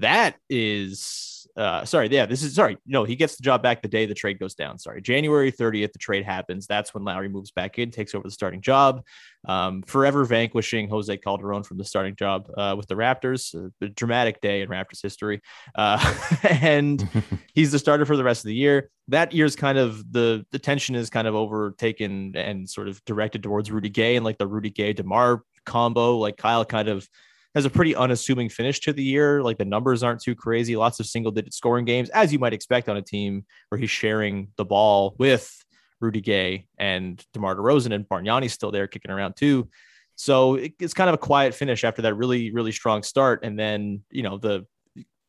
that 0.03 0.35
is 0.49 1.47
uh 1.55 1.85
sorry 1.85 2.07
yeah 2.09 2.25
this 2.25 2.41
is 2.41 2.55
sorry 2.55 2.77
no 2.85 3.03
he 3.03 3.15
gets 3.15 3.35
the 3.35 3.43
job 3.43 3.61
back 3.61 3.81
the 3.81 3.87
day 3.87 4.05
the 4.05 4.13
trade 4.13 4.39
goes 4.39 4.55
down. 4.55 4.77
Sorry 4.77 5.01
january 5.01 5.51
30th 5.51 5.93
the 5.93 5.99
trade 5.99 6.25
happens. 6.25 6.67
That's 6.67 6.93
when 6.93 7.03
lowry 7.03 7.29
moves 7.29 7.51
back 7.51 7.79
in 7.79 7.91
takes 7.91 8.13
over 8.13 8.27
the 8.27 8.31
starting 8.31 8.61
job. 8.61 9.03
Um 9.47 9.81
forever 9.83 10.25
vanquishing 10.25 10.89
jose 10.89 11.15
calderon 11.17 11.63
from 11.63 11.77
the 11.77 11.85
starting 11.85 12.15
job 12.15 12.49
uh, 12.57 12.75
with 12.77 12.87
the 12.87 12.95
raptors 12.95 13.53
a 13.81 13.87
dramatic 13.89 14.41
day 14.41 14.61
in 14.61 14.69
raptors 14.69 15.01
history. 15.01 15.41
Uh 15.75 15.99
and 16.43 17.07
he's 17.53 17.71
the 17.71 17.79
starter 17.79 18.05
for 18.05 18.17
the 18.17 18.23
rest 18.23 18.43
of 18.43 18.47
the 18.47 18.55
year. 18.55 18.89
That 19.07 19.31
year's 19.33 19.55
kind 19.55 19.77
of 19.77 20.11
the 20.11 20.45
the 20.51 20.59
tension 20.59 20.95
is 20.95 21.09
kind 21.09 21.27
of 21.27 21.35
overtaken 21.35 22.35
and 22.35 22.69
sort 22.69 22.87
of 22.87 23.03
directed 23.05 23.43
towards 23.43 23.71
rudy 23.71 23.89
gay 23.89 24.15
and 24.15 24.25
like 24.25 24.37
the 24.37 24.47
rudy 24.47 24.69
gay 24.69 24.93
demar 24.93 25.43
combo. 25.65 26.17
Like 26.17 26.37
kyle 26.37 26.65
kind 26.65 26.89
of 26.89 27.07
has 27.55 27.65
a 27.65 27.69
pretty 27.69 27.95
unassuming 27.95 28.49
finish 28.49 28.79
to 28.81 28.93
the 28.93 29.03
year. 29.03 29.43
Like 29.43 29.57
the 29.57 29.65
numbers 29.65 30.03
aren't 30.03 30.21
too 30.21 30.35
crazy. 30.35 30.75
Lots 30.75 30.99
of 30.99 31.05
single 31.05 31.31
digit 31.31 31.53
scoring 31.53 31.85
games, 31.85 32.09
as 32.09 32.33
you 32.33 32.39
might 32.39 32.53
expect 32.53 32.89
on 32.89 32.97
a 32.97 33.01
team 33.01 33.45
where 33.69 33.79
he's 33.79 33.91
sharing 33.91 34.49
the 34.57 34.65
ball 34.65 35.15
with 35.19 35.63
Rudy 35.99 36.21
Gay 36.21 36.67
and 36.77 37.23
DeMar 37.33 37.55
DeRozan 37.55 37.93
and 37.93 38.07
Bargnani's 38.07 38.53
still 38.53 38.71
there 38.71 38.87
kicking 38.87 39.11
around 39.11 39.35
too. 39.35 39.69
So 40.15 40.55
it, 40.55 40.73
it's 40.79 40.93
kind 40.93 41.09
of 41.09 41.15
a 41.15 41.19
quiet 41.19 41.53
finish 41.53 41.83
after 41.83 42.03
that 42.03 42.15
really, 42.15 42.51
really 42.51 42.71
strong 42.71 43.03
start. 43.03 43.43
And 43.43 43.57
then, 43.57 44.03
you 44.11 44.23
know, 44.23 44.37
the 44.37 44.65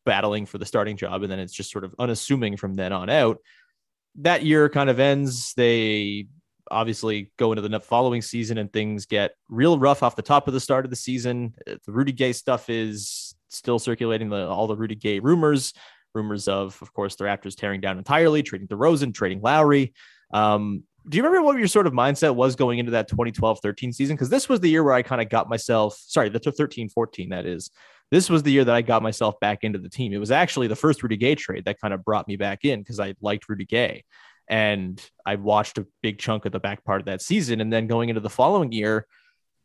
battling 0.05 0.45
for 0.45 0.57
the 0.57 0.65
starting 0.65 0.97
job. 0.97 1.23
And 1.23 1.31
then 1.31 1.39
it's 1.39 1.53
just 1.53 1.71
sort 1.71 1.83
of 1.83 1.95
unassuming 1.97 2.57
from 2.57 2.75
then 2.75 2.93
on 2.93 3.09
out. 3.09 3.37
That 4.19 4.43
year 4.43 4.69
kind 4.69 4.89
of 4.89 4.99
ends. 4.99 5.53
They 5.55 6.27
obviously 6.71 7.31
go 7.37 7.51
into 7.51 7.61
the 7.61 7.79
following 7.79 8.21
season 8.21 8.57
and 8.57 8.71
things 8.71 9.05
get 9.05 9.31
real 9.49 9.77
rough 9.77 10.03
off 10.03 10.15
the 10.15 10.21
top 10.21 10.47
of 10.47 10.53
the 10.53 10.59
start 10.59 10.85
of 10.85 10.89
the 10.89 10.95
season. 10.95 11.53
Uh, 11.69 11.75
The 11.85 11.91
Rudy 11.91 12.11
Gay 12.11 12.33
stuff 12.33 12.69
is 12.69 13.35
still 13.49 13.79
circulating 13.79 14.29
the 14.29 14.47
all 14.47 14.67
the 14.67 14.75
Rudy 14.75 14.95
Gay 14.95 15.19
rumors. 15.19 15.73
rumors 16.13 16.47
of, 16.47 16.81
of 16.81 16.93
course, 16.93 17.15
the 17.15 17.25
Raptors 17.25 17.55
tearing 17.55 17.81
down 17.81 17.97
entirely, 17.97 18.43
trading 18.43 18.67
DeRozan, 18.67 19.13
trading 19.13 19.41
Lowry. 19.41 19.93
Um, 20.33 20.83
do 21.07 21.17
you 21.17 21.23
remember 21.23 21.45
what 21.45 21.57
your 21.57 21.67
sort 21.67 21.87
of 21.87 21.93
mindset 21.93 22.33
was 22.33 22.55
going 22.55 22.79
into 22.79 22.91
that 22.91 23.07
2012 23.07 23.59
13 23.61 23.93
season? 23.93 24.15
Because 24.15 24.29
this 24.29 24.49
was 24.49 24.59
the 24.59 24.69
year 24.69 24.83
where 24.83 24.93
I 24.93 25.03
kind 25.03 25.21
of 25.21 25.29
got 25.29 25.49
myself, 25.49 26.01
sorry, 26.07 26.29
that's 26.29 26.45
the 26.45 26.51
13 26.51 26.89
14, 26.89 27.29
that 27.29 27.45
is. 27.45 27.69
This 28.11 28.29
was 28.29 28.43
the 28.43 28.51
year 28.51 28.63
that 28.63 28.75
I 28.75 28.81
got 28.81 29.03
myself 29.03 29.39
back 29.39 29.63
into 29.63 29.79
the 29.79 29.89
team. 29.89 30.13
It 30.13 30.19
was 30.19 30.31
actually 30.31 30.67
the 30.67 30.75
first 30.75 31.01
Rudy 31.03 31.17
Gay 31.17 31.35
trade 31.35 31.65
that 31.65 31.79
kind 31.79 31.93
of 31.93 32.03
brought 32.03 32.27
me 32.27 32.37
back 32.37 32.63
in 32.63 32.79
because 32.79 32.99
I 32.99 33.15
liked 33.21 33.49
Rudy 33.49 33.65
Gay. 33.65 34.03
And 34.47 35.01
I 35.25 35.35
watched 35.35 35.77
a 35.77 35.87
big 36.01 36.19
chunk 36.19 36.45
of 36.45 36.51
the 36.51 36.59
back 36.59 36.83
part 36.83 37.01
of 37.01 37.05
that 37.05 37.21
season. 37.21 37.61
And 37.61 37.71
then 37.73 37.87
going 37.87 38.09
into 38.09 38.21
the 38.21 38.29
following 38.29 38.71
year, 38.71 39.07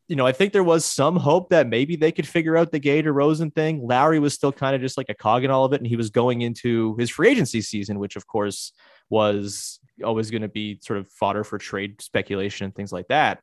you 0.08 0.16
know, 0.16 0.26
I 0.26 0.32
think 0.32 0.52
there 0.52 0.64
was 0.64 0.84
some 0.84 1.16
hope 1.16 1.50
that 1.50 1.68
maybe 1.68 1.94
they 1.94 2.10
could 2.10 2.26
figure 2.26 2.56
out 2.56 2.72
the 2.72 2.80
Gay 2.80 3.02
DeRozan 3.02 3.54
thing. 3.54 3.86
Lowry 3.86 4.18
was 4.18 4.34
still 4.34 4.52
kind 4.52 4.74
of 4.74 4.80
just 4.80 4.96
like 4.96 5.08
a 5.08 5.14
cog 5.14 5.44
in 5.44 5.50
all 5.50 5.64
of 5.64 5.72
it. 5.72 5.80
And 5.80 5.86
he 5.86 5.96
was 5.96 6.10
going 6.10 6.40
into 6.40 6.96
his 6.96 7.10
free 7.10 7.28
agency 7.28 7.60
season, 7.60 7.98
which 7.98 8.16
of 8.16 8.26
course 8.26 8.72
was 9.08 9.78
always 10.04 10.30
going 10.30 10.42
to 10.42 10.48
be 10.48 10.78
sort 10.82 10.98
of 10.98 11.08
fodder 11.08 11.44
for 11.44 11.58
trade 11.58 12.00
speculation 12.00 12.64
and 12.64 12.74
things 12.74 12.92
like 12.92 13.08
that. 13.08 13.40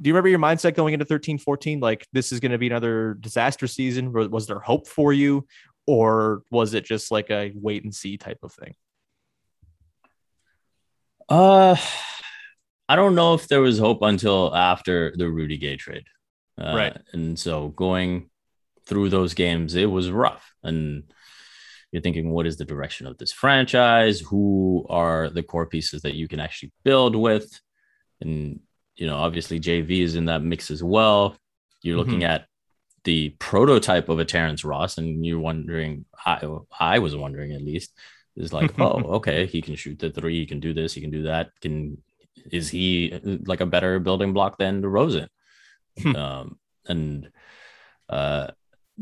Do 0.00 0.08
you 0.08 0.14
remember 0.14 0.28
your 0.28 0.38
mindset 0.38 0.74
going 0.74 0.94
into 0.94 1.04
13 1.04 1.38
14? 1.38 1.80
Like, 1.80 2.06
this 2.12 2.30
is 2.30 2.40
going 2.40 2.52
to 2.52 2.58
be 2.58 2.68
another 2.68 3.14
disaster 3.20 3.66
season? 3.66 4.12
Was 4.12 4.46
there 4.46 4.60
hope 4.60 4.86
for 4.86 5.12
you? 5.12 5.46
Or 5.86 6.42
was 6.50 6.74
it 6.74 6.84
just 6.84 7.10
like 7.10 7.30
a 7.30 7.52
wait 7.54 7.82
and 7.82 7.94
see 7.94 8.16
type 8.16 8.38
of 8.42 8.52
thing? 8.52 8.74
Uh, 11.28 11.76
I 12.88 12.96
don't 12.96 13.14
know 13.14 13.34
if 13.34 13.48
there 13.48 13.60
was 13.60 13.78
hope 13.78 13.98
until 14.02 14.54
after 14.54 15.12
the 15.16 15.28
Rudy 15.28 15.58
Gay 15.58 15.76
trade. 15.76 16.04
Uh, 16.60 16.74
right. 16.74 16.98
And 17.12 17.38
so 17.38 17.68
going 17.68 18.30
through 18.86 19.10
those 19.10 19.34
games, 19.34 19.74
it 19.74 19.86
was 19.90 20.10
rough. 20.10 20.52
And 20.62 21.04
you're 21.92 22.02
thinking, 22.02 22.30
what 22.30 22.46
is 22.46 22.56
the 22.56 22.64
direction 22.64 23.06
of 23.06 23.18
this 23.18 23.32
franchise? 23.32 24.20
Who 24.20 24.86
are 24.88 25.28
the 25.30 25.42
core 25.42 25.66
pieces 25.66 26.02
that 26.02 26.14
you 26.14 26.28
can 26.28 26.40
actually 26.40 26.72
build 26.84 27.14
with? 27.14 27.60
And, 28.20 28.60
you 28.96 29.06
know, 29.06 29.16
obviously 29.16 29.60
JV 29.60 30.00
is 30.00 30.16
in 30.16 30.26
that 30.26 30.42
mix 30.42 30.70
as 30.70 30.82
well. 30.82 31.36
You're 31.82 31.98
looking 31.98 32.20
Mhm. 32.20 32.28
at 32.28 32.46
the 33.04 33.30
prototype 33.38 34.08
of 34.08 34.18
a 34.18 34.24
Terrence 34.24 34.64
Ross, 34.64 34.98
and 34.98 35.24
you're 35.24 35.38
wondering, 35.38 36.04
I, 36.26 36.46
I 36.78 36.98
was 36.98 37.14
wondering 37.14 37.52
at 37.52 37.62
least, 37.62 37.92
is 38.38 38.52
like, 38.52 38.72
oh, 38.80 39.02
okay, 39.16 39.46
he 39.46 39.60
can 39.60 39.74
shoot 39.76 39.98
the 39.98 40.10
three, 40.10 40.40
he 40.40 40.46
can 40.46 40.60
do 40.60 40.72
this, 40.72 40.94
he 40.94 41.00
can 41.00 41.10
do 41.10 41.24
that. 41.24 41.50
Can 41.60 42.02
is 42.50 42.70
he 42.70 43.18
like 43.44 43.60
a 43.60 43.66
better 43.66 43.98
building 43.98 44.32
block 44.32 44.58
than 44.58 44.82
DeRozan? 44.82 45.28
um, 46.16 46.58
and 46.86 47.30
uh, 48.08 48.48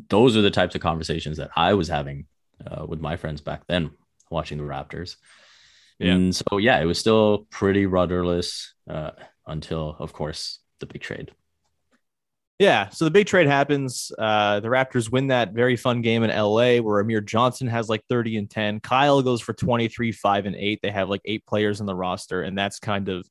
those 0.09 0.37
are 0.37 0.43
the 0.43 0.51
types 0.51 0.75
of 0.75 0.81
conversations 0.81 1.37
that 1.37 1.51
I 1.57 1.75
was 1.75 1.89
having 1.89 2.27
uh, 2.67 2.87
with 2.87 3.01
my 3.01 3.17
friends 3.17 3.41
back 3.41 3.67
then, 3.67 3.91
watching 4.31 4.59
the 4.59 4.65
Raptors. 4.65 5.17
Yeah. 5.99 6.15
And 6.15 6.35
so, 6.35 6.59
yeah, 6.59 6.81
it 6.81 6.85
was 6.85 6.99
still 6.99 7.47
pretty 7.51 7.87
rudderless 7.87 8.75
uh, 8.89 9.13
until, 9.47 9.97
of 9.99 10.13
course, 10.13 10.59
the 10.81 10.87
big 10.87 11.01
trade. 11.01 11.33
Yeah. 12.59 12.89
So 12.89 13.05
the 13.05 13.11
big 13.11 13.27
trade 13.27 13.47
happens. 13.47 14.11
Uh, 14.19 14.61
the 14.61 14.69
Raptors 14.69 15.11
win 15.11 15.27
that 15.27 15.53
very 15.53 15.77
fun 15.77 16.01
game 16.01 16.23
in 16.23 16.31
LA 16.31 16.79
where 16.79 17.01
Amir 17.01 17.21
Johnson 17.21 17.67
has 17.67 17.89
like 17.89 18.03
30 18.09 18.39
and 18.39 18.51
10. 18.51 18.81
Kyle 18.81 19.21
goes 19.21 19.43
for 19.43 19.53
23, 19.53 20.11
5 20.11 20.47
and 20.47 20.57
8. 20.57 20.81
They 20.83 20.91
have 20.91 21.11
like 21.11 21.21
eight 21.27 21.45
players 21.47 21.81
in 21.81 21.87
the 21.87 21.95
roster, 21.95 22.43
and 22.43 22.57
that's 22.57 22.79
kind 22.79 23.11
of 23.11 23.29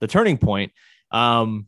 the 0.00 0.08
turning 0.08 0.38
point. 0.38 0.72
Um, 1.12 1.66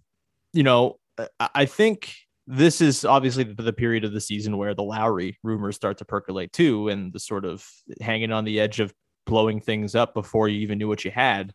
you 0.53 0.65
know, 0.65 0.99
I, 1.39 1.67
think 1.67 2.13
this 2.47 2.81
is 2.81 3.05
obviously 3.05 3.45
the, 3.45 3.63
the 3.63 3.73
period 3.73 4.05
of 4.05 4.13
the 4.13 4.21
season 4.21 4.57
where 4.57 4.75
the 4.75 4.83
Lowry 4.83 5.39
rumors 5.43 5.77
start 5.77 5.99
to 5.99 6.05
percolate 6.05 6.53
too, 6.53 6.89
and 6.89 7.13
the 7.13 7.21
sort 7.21 7.45
of 7.45 7.65
hanging 8.01 8.33
on 8.33 8.45
the 8.45 8.59
edge 8.59 8.81
of 8.81 8.93
blowing 9.27 9.61
things 9.61 9.95
up 9.95 10.15
before 10.15 10.49
you 10.49 10.61
even 10.61 10.79
knew 10.79 10.89
what 10.89 11.05
you 11.05 11.11
had. 11.11 11.53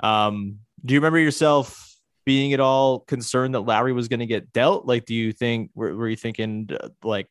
Um, 0.00 0.60
do 0.84 0.94
you 0.94 1.00
remember 1.00 1.18
yourself 1.18 1.83
being 2.24 2.52
at 2.52 2.60
all 2.60 3.00
concerned 3.00 3.54
that 3.54 3.60
Lowry 3.60 3.92
was 3.92 4.08
going 4.08 4.20
to 4.20 4.26
get 4.26 4.52
dealt? 4.52 4.86
Like, 4.86 5.04
do 5.04 5.14
you 5.14 5.32
think 5.32 5.70
were, 5.74 5.94
were 5.94 6.08
you 6.08 6.16
thinking 6.16 6.68
uh, 6.78 6.88
like 7.02 7.28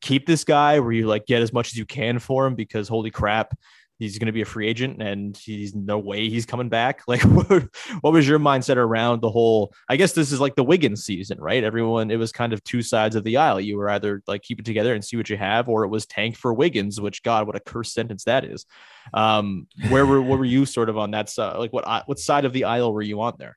keep 0.00 0.26
this 0.26 0.44
guy? 0.44 0.80
Were 0.80 0.92
you 0.92 1.06
like 1.06 1.26
get 1.26 1.42
as 1.42 1.52
much 1.52 1.68
as 1.68 1.78
you 1.78 1.86
can 1.86 2.18
for 2.18 2.46
him 2.46 2.54
because 2.54 2.88
holy 2.88 3.10
crap, 3.10 3.56
he's 3.98 4.18
going 4.18 4.26
to 4.26 4.32
be 4.32 4.40
a 4.40 4.46
free 4.46 4.66
agent 4.66 5.02
and 5.02 5.36
he's 5.36 5.74
no 5.74 5.98
way 5.98 6.28
he's 6.28 6.46
coming 6.46 6.68
back? 6.68 7.02
Like, 7.08 7.22
what, 7.22 7.64
what 8.02 8.12
was 8.12 8.28
your 8.28 8.38
mindset 8.38 8.76
around 8.76 9.20
the 9.20 9.30
whole? 9.30 9.72
I 9.88 9.96
guess 9.96 10.12
this 10.12 10.30
is 10.30 10.40
like 10.40 10.54
the 10.54 10.64
Wiggins 10.64 11.04
season, 11.04 11.40
right? 11.40 11.64
Everyone, 11.64 12.10
it 12.10 12.16
was 12.16 12.30
kind 12.30 12.52
of 12.52 12.62
two 12.62 12.82
sides 12.82 13.16
of 13.16 13.24
the 13.24 13.36
aisle. 13.36 13.60
You 13.60 13.76
were 13.76 13.90
either 13.90 14.22
like 14.28 14.42
keep 14.42 14.60
it 14.60 14.64
together 14.64 14.94
and 14.94 15.04
see 15.04 15.16
what 15.16 15.28
you 15.28 15.36
have, 15.36 15.68
or 15.68 15.84
it 15.84 15.88
was 15.88 16.06
tank 16.06 16.36
for 16.36 16.54
Wiggins, 16.54 17.00
which 17.00 17.22
God, 17.24 17.48
what 17.48 17.56
a 17.56 17.60
cursed 17.60 17.94
sentence 17.94 18.24
that 18.24 18.44
is. 18.44 18.64
Um, 19.12 19.66
where 19.88 20.06
were 20.06 20.22
where 20.22 20.38
were 20.38 20.44
you 20.44 20.66
sort 20.66 20.88
of 20.88 20.96
on 20.96 21.10
that 21.10 21.28
side? 21.28 21.56
Like, 21.56 21.72
what 21.72 22.06
what 22.06 22.20
side 22.20 22.44
of 22.44 22.52
the 22.52 22.64
aisle 22.64 22.92
were 22.92 23.02
you 23.02 23.20
on 23.22 23.34
there? 23.38 23.56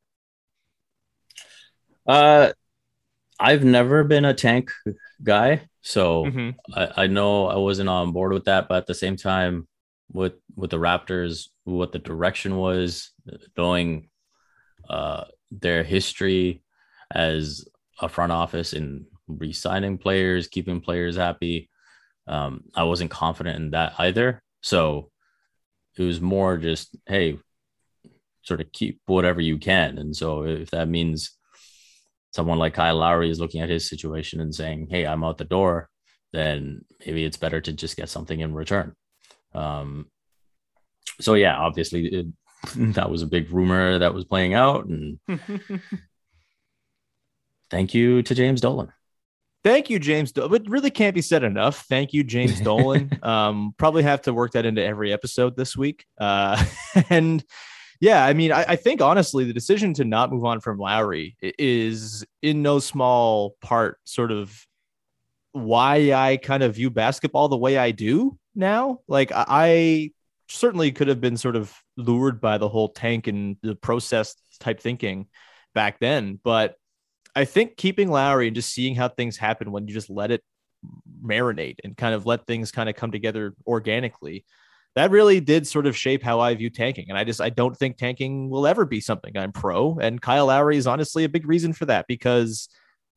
Uh, 2.06 2.54
I've 3.40 3.64
never 3.64 4.04
been 4.04 4.26
a 4.26 4.34
tank 4.34 4.72
guy, 5.22 5.68
so 5.82 6.26
Mhm. 6.26 6.56
I, 6.74 7.04
I 7.04 7.08
know 7.08 7.48
I 7.48 7.56
wasn't 7.58 7.90
on 7.90 8.12
board 8.12 8.34
with 8.34 8.46
that. 8.46 8.68
But 8.68 8.78
at 8.78 8.88
the 8.88 8.94
same 8.94 9.16
time, 9.18 9.68
with 10.12 10.34
with 10.56 10.70
the 10.70 10.78
Raptors, 10.78 11.48
what 11.64 11.92
the 11.92 12.00
direction 12.00 12.58
was, 12.58 13.12
knowing 13.58 14.10
uh, 14.90 15.26
their 15.52 15.84
history 15.84 16.62
as 17.12 17.66
a 18.00 18.10
front 18.10 18.32
office 18.32 18.74
in 18.74 19.06
re-signing 19.28 19.98
players, 19.98 20.48
keeping 20.48 20.82
players 20.82 21.16
happy, 21.16 21.70
um, 22.28 22.66
I 22.76 22.84
wasn't 22.84 23.12
confident 23.12 23.56
in 23.58 23.72
that 23.72 23.94
either. 23.98 24.44
So 24.62 25.10
it 25.98 26.04
was 26.04 26.20
more 26.22 26.58
just, 26.58 26.96
hey, 27.08 27.40
sort 28.44 28.62
of 28.62 28.72
keep 28.72 29.00
whatever 29.06 29.42
you 29.42 29.58
can. 29.58 29.98
And 29.98 30.16
so 30.16 30.44
if 30.44 30.72
that 30.72 30.90
means 30.90 31.32
someone 32.34 32.58
like 32.58 32.74
Kyle 32.74 32.98
Lowry 32.98 33.30
is 33.30 33.40
looking 33.40 33.62
at 33.62 33.70
his 33.70 33.88
situation 33.88 34.42
and 34.42 34.54
saying, 34.54 34.88
"Hey, 34.90 35.06
I'm 35.06 35.24
out 35.24 35.38
the 35.38 35.46
door," 35.46 35.90
then 36.34 36.84
maybe 37.06 37.24
it's 37.24 37.38
better 37.38 37.62
to 37.62 37.72
just 37.74 37.96
get 37.98 38.10
something 38.10 38.40
in 38.40 38.54
return. 38.54 38.94
Um, 39.54 40.08
so 41.22 41.36
yeah, 41.36 41.56
obviously 41.58 42.08
it, 42.08 42.26
that 42.96 43.10
was 43.10 43.22
a 43.22 43.28
big 43.28 43.52
rumor 43.52 44.00
that 44.00 44.14
was 44.14 44.26
playing 44.26 44.54
out, 44.54 44.86
and 44.86 45.20
thank 47.70 47.94
you 47.94 48.22
to 48.24 48.36
James 48.36 48.62
Dolan. 48.62 48.92
Thank 49.64 49.90
you, 49.90 49.98
James. 49.98 50.32
Do- 50.34 50.50
But 50.50 50.68
really 50.70 50.92
can't 50.92 51.16
be 51.16 51.22
said 51.22 51.44
enough. 51.44 51.86
Thank 51.88 52.12
you, 52.14 52.24
James 52.24 52.60
Dolan. 52.70 53.18
um, 53.24 53.74
probably 53.78 54.04
have 54.04 54.22
to 54.24 54.34
work 54.34 54.52
that 54.52 54.66
into 54.66 54.84
every 54.84 55.14
episode 55.14 55.56
this 55.56 55.78
week. 55.78 56.06
Uh, 56.20 56.62
and 57.10 57.44
yeah, 58.04 58.26
I 58.26 58.34
mean, 58.34 58.52
I, 58.52 58.66
I 58.68 58.76
think 58.76 59.02
honestly, 59.02 59.46
the 59.46 59.54
decision 59.54 59.94
to 59.94 60.04
not 60.04 60.30
move 60.30 60.44
on 60.44 60.60
from 60.60 60.78
Lowry 60.78 61.38
is 61.42 62.26
in 62.42 62.62
no 62.62 62.80
small 62.80 63.56
part 63.62 63.98
sort 64.04 64.30
of 64.30 64.54
why 65.54 66.12
I 66.12 66.36
kind 66.36 66.64
of 66.64 66.76
view 66.76 66.90
basketball 66.90 67.48
the 67.48 67.56
way 67.56 67.78
I 67.78 67.92
do 67.92 68.38
now. 68.56 69.00
Like 69.08 69.32
I, 69.32 69.46
I 69.48 70.12
certainly 70.50 70.92
could 70.92 71.08
have 71.08 71.22
been 71.22 71.38
sort 71.38 71.56
of 71.56 71.74
lured 71.96 72.42
by 72.42 72.58
the 72.58 72.68
whole 72.68 72.90
tank 72.90 73.28
and 73.28 73.56
the 73.64 73.74
process 73.74 74.36
type 74.60 74.82
thinking 74.82 75.28
back 75.74 76.02
then, 76.02 76.42
but 76.44 76.76
I 77.34 77.46
think 77.46 77.78
keeping 77.78 78.12
Lowry 78.12 78.48
and 78.48 78.56
just 78.56 78.74
seeing 78.74 78.96
how 78.96 79.08
things 79.08 79.38
happen 79.38 79.72
when 79.72 79.88
you 79.88 79.94
just 79.94 80.10
let 80.10 80.30
it 80.30 80.44
marinate 81.24 81.78
and 81.86 81.96
kind 81.96 82.14
of 82.14 82.26
let 82.26 82.48
things 82.48 82.70
kind 82.70 82.90
of 82.90 82.98
come 82.98 83.12
together 83.12 83.54
organically, 83.66 84.44
that 84.96 85.12
really 85.12 85.40
did 85.40 85.68
sort 85.68 85.88
of 85.88 85.98
shape 85.98 86.24
how 86.24 86.40
I 86.40 86.54
view 86.54 86.70
tanking. 86.70 87.06
And 87.10 87.18
I 87.18 87.24
just 87.24 87.42
I 87.42 87.50
don't 87.50 87.76
think 87.76 87.98
tanking 87.98 88.50
will 88.50 88.68
ever 88.68 88.86
be 88.86 89.02
something 89.02 89.36
I'm 89.38 89.52
pro. 89.52 89.98
And 90.00 90.22
Kyle 90.22 90.48
Lowry 90.48 90.78
is 90.78 90.88
honestly 90.88 91.24
a 91.24 91.30
big 91.30 91.48
reason 91.48 91.74
for 91.74 91.86
that 91.86 92.06
because 92.08 92.70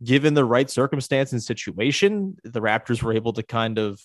given 0.02 0.34
the 0.34 0.44
right 0.44 0.70
circumstance 0.70 1.32
and 1.32 1.42
situation, 1.42 2.36
the 2.44 2.60
Raptors 2.60 3.02
were 3.02 3.12
able 3.12 3.32
to 3.34 3.42
kind 3.42 3.78
of 3.78 4.00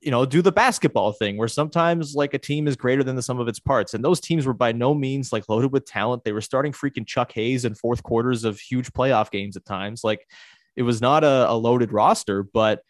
you 0.00 0.10
know, 0.10 0.26
do 0.26 0.42
the 0.42 0.52
basketball 0.52 1.12
thing 1.12 1.36
where 1.36 1.48
sometimes 1.48 2.14
like 2.14 2.34
a 2.34 2.38
team 2.38 2.68
is 2.68 2.76
greater 2.76 3.02
than 3.02 3.16
the 3.16 3.22
sum 3.22 3.40
of 3.40 3.48
its 3.48 3.58
parts. 3.58 3.94
And 3.94 4.04
those 4.04 4.20
teams 4.20 4.46
were 4.46 4.52
by 4.52 4.72
no 4.72 4.94
means 4.94 5.32
like 5.32 5.48
loaded 5.48 5.72
with 5.72 5.86
talent. 5.86 6.22
They 6.22 6.32
were 6.32 6.40
starting 6.40 6.72
freaking 6.72 7.06
Chuck 7.06 7.32
Hayes 7.32 7.64
in 7.64 7.74
fourth 7.74 8.02
quarters 8.02 8.44
of 8.44 8.60
huge 8.60 8.92
playoff 8.92 9.30
games 9.30 9.56
at 9.56 9.64
times. 9.64 10.04
Like 10.04 10.28
it 10.76 10.82
was 10.82 11.00
not 11.00 11.24
a, 11.24 11.50
a 11.50 11.54
loaded 11.54 11.92
roster, 11.92 12.42
but 12.42 12.82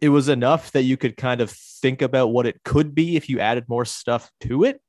it 0.00 0.08
was 0.08 0.28
enough 0.28 0.72
that 0.72 0.82
you 0.82 0.96
could 0.96 1.16
kind 1.16 1.40
of 1.40 1.50
think 1.50 2.02
about 2.02 2.28
what 2.28 2.46
it 2.46 2.60
could 2.64 2.94
be 2.94 3.16
if 3.16 3.28
you 3.28 3.40
added 3.40 3.68
more 3.68 3.84
stuff 3.84 4.30
to 4.40 4.64
it. 4.64 4.80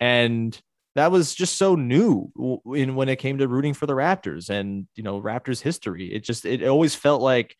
And 0.00 0.58
that 0.94 1.10
was 1.10 1.34
just 1.34 1.56
so 1.56 1.74
new 1.74 2.32
in 2.74 2.94
when 2.94 3.08
it 3.08 3.16
came 3.16 3.38
to 3.38 3.48
rooting 3.48 3.74
for 3.74 3.86
the 3.86 3.94
Raptors 3.94 4.50
and, 4.50 4.86
you 4.94 5.02
know, 5.02 5.20
Raptors 5.20 5.62
history. 5.62 6.12
It 6.12 6.24
just, 6.24 6.44
it 6.44 6.66
always 6.66 6.94
felt 6.94 7.22
like, 7.22 7.56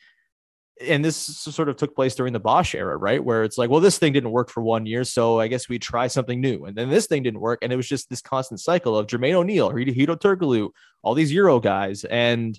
and 0.80 1.04
this 1.04 1.16
sort 1.16 1.68
of 1.68 1.76
took 1.76 1.94
place 1.96 2.14
during 2.14 2.32
the 2.32 2.40
Bosh 2.40 2.74
era, 2.74 2.96
right? 2.96 3.22
Where 3.22 3.42
it's 3.42 3.58
like, 3.58 3.68
well, 3.68 3.80
this 3.80 3.98
thing 3.98 4.12
didn't 4.12 4.30
work 4.30 4.48
for 4.50 4.62
one 4.62 4.86
year, 4.86 5.02
so 5.02 5.40
I 5.40 5.48
guess 5.48 5.68
we 5.68 5.78
try 5.78 6.06
something 6.06 6.40
new. 6.40 6.66
And 6.66 6.76
then 6.76 6.88
this 6.88 7.06
thing 7.06 7.24
didn't 7.24 7.40
work, 7.40 7.60
and 7.62 7.72
it 7.72 7.76
was 7.76 7.88
just 7.88 8.08
this 8.08 8.20
constant 8.20 8.60
cycle 8.60 8.96
of 8.96 9.08
Jermaine 9.08 9.34
O'Neal, 9.34 9.70
Hedo 9.70 10.16
Turkoglu, 10.16 10.70
all 11.02 11.14
these 11.14 11.32
Euro 11.32 11.58
guys, 11.58 12.04
and 12.04 12.58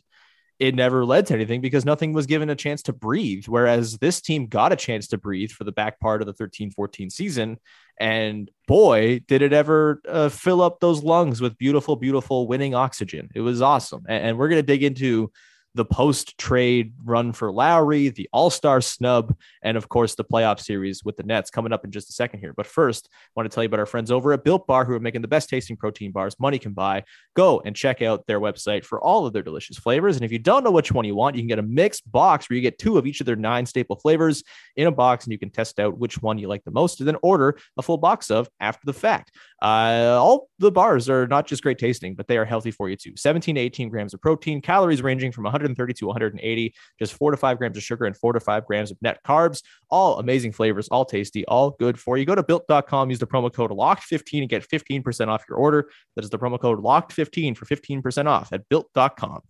it 0.59 0.75
never 0.75 1.05
led 1.05 1.25
to 1.27 1.33
anything 1.33 1.61
because 1.61 1.85
nothing 1.85 2.11
was 2.11 2.25
given 2.25 2.49
a 2.49 2.55
chance 2.55 2.83
to 2.83 2.93
breathe. 2.93 3.45
Whereas 3.47 3.97
this 3.97 4.19
team 4.19 4.47
got 4.47 4.73
a 4.73 4.75
chance 4.75 5.07
to 5.07 5.17
breathe 5.17 5.51
for 5.51 5.63
the 5.63 5.71
back 5.71 5.99
part 6.01 6.21
of 6.21 6.27
the 6.27 6.33
13 6.33 6.71
14 6.71 7.09
season. 7.09 7.57
And 7.97 8.51
boy, 8.67 9.21
did 9.27 9.41
it 9.41 9.53
ever 9.53 10.01
uh, 10.07 10.29
fill 10.29 10.61
up 10.61 10.79
those 10.79 11.01
lungs 11.01 11.39
with 11.39 11.57
beautiful, 11.57 11.95
beautiful 11.95 12.47
winning 12.47 12.75
oxygen. 12.75 13.29
It 13.33 13.41
was 13.41 13.61
awesome. 13.61 14.03
And, 14.07 14.27
and 14.27 14.37
we're 14.37 14.49
going 14.49 14.59
to 14.59 14.63
dig 14.63 14.83
into 14.83 15.31
the 15.79 15.85
post 15.85 16.37
trade 16.37 16.91
run 17.05 17.31
for 17.31 17.53
Lowry, 17.53 18.09
the 18.09 18.27
All 18.33 18.49
Star 18.49 18.81
snub, 18.81 19.33
and 19.63 19.77
of 19.77 19.87
course 19.87 20.13
the 20.13 20.25
playoff 20.25 20.59
series 20.59 21.05
with 21.05 21.15
the 21.15 21.23
Nets 21.23 21.49
coming 21.49 21.71
up 21.71 21.85
in 21.85 21.91
just 21.91 22.09
a 22.09 22.11
second 22.11 22.41
here. 22.41 22.51
But 22.51 22.67
first, 22.67 23.07
I 23.13 23.17
want 23.37 23.49
to 23.49 23.55
tell 23.55 23.63
you 23.63 23.67
about 23.67 23.79
our 23.79 23.85
friends 23.85 24.11
over 24.11 24.33
at 24.33 24.43
Built 24.43 24.67
Bar 24.67 24.83
who 24.83 24.93
are 24.93 24.99
making 24.99 25.21
the 25.21 25.29
best 25.29 25.47
tasting 25.47 25.77
protein 25.77 26.11
bars 26.11 26.37
money 26.37 26.59
can 26.59 26.73
buy. 26.73 27.05
Go 27.33 27.61
and 27.63 27.73
check 27.73 28.01
out 28.01 28.27
their 28.27 28.41
website 28.41 28.83
for 28.83 28.99
all 28.99 29.25
of 29.25 29.31
their 29.31 29.41
delicious 29.41 29.77
flavors. 29.77 30.17
And 30.17 30.25
if 30.25 30.33
you 30.33 30.39
don't 30.39 30.65
know 30.65 30.71
which 30.71 30.91
one 30.91 31.05
you 31.05 31.15
want, 31.15 31.37
you 31.37 31.41
can 31.43 31.47
get 31.47 31.59
a 31.59 31.63
mixed 31.63 32.11
box 32.11 32.49
where 32.49 32.57
you 32.57 32.61
get 32.61 32.77
two 32.77 32.97
of 32.97 33.07
each 33.07 33.21
of 33.21 33.25
their 33.25 33.37
nine 33.37 33.65
staple 33.65 33.95
flavors 33.95 34.43
in 34.75 34.85
a 34.85 34.91
box 34.91 35.23
and 35.23 35.31
you 35.31 35.39
can 35.39 35.49
test 35.49 35.79
out 35.79 35.97
which 35.97 36.21
one 36.21 36.37
you 36.37 36.49
like 36.49 36.65
the 36.65 36.71
most 36.71 36.99
and 36.99 37.07
then 37.07 37.15
order 37.23 37.57
a 37.77 37.81
full 37.81 37.97
box 37.97 38.29
of 38.29 38.49
after 38.59 38.85
the 38.85 38.91
fact. 38.91 39.31
Uh, 39.61 40.17
all 40.19 40.49
the 40.59 40.71
bars 40.71 41.09
are 41.09 41.25
not 41.25 41.47
just 41.47 41.63
great 41.63 41.77
tasting, 41.77 42.15
but 42.15 42.27
they 42.27 42.37
are 42.37 42.43
healthy 42.43 42.71
for 42.71 42.89
you 42.89 42.97
too. 42.97 43.13
17 43.15 43.55
to 43.55 43.61
18 43.61 43.87
grams 43.87 44.13
of 44.13 44.19
protein, 44.19 44.61
calories 44.61 45.01
ranging 45.01 45.31
from 45.31 45.45
130 45.69 45.93
to 45.93 46.07
180, 46.07 46.73
just 46.97 47.13
four 47.13 47.31
to 47.31 47.37
five 47.37 47.57
grams 47.57 47.77
of 47.77 47.83
sugar 47.83 48.05
and 48.05 48.15
four 48.15 48.33
to 48.33 48.39
five 48.39 48.65
grams 48.65 48.91
of 48.91 48.97
net 49.01 49.19
carbs. 49.25 49.61
All 49.89 50.19
amazing 50.19 50.51
flavors, 50.51 50.87
all 50.89 51.05
tasty, 51.05 51.45
all 51.45 51.71
good 51.71 51.99
for 51.99 52.17
you. 52.17 52.25
Go 52.25 52.35
to 52.35 52.43
built.com, 52.43 53.09
use 53.09 53.19
the 53.19 53.27
promo 53.27 53.53
code 53.53 53.71
LOCKED15 53.71 54.41
and 54.41 54.49
get 54.49 54.67
15% 54.67 55.27
off 55.27 55.43
your 55.47 55.57
order. 55.57 55.89
That 56.15 56.23
is 56.23 56.29
the 56.29 56.39
promo 56.39 56.59
code 56.59 56.83
LOCKED15 56.83 57.57
for 57.57 57.65
15% 57.65 58.27
off 58.27 58.51
at 58.51 58.67
built.com. 58.69 59.41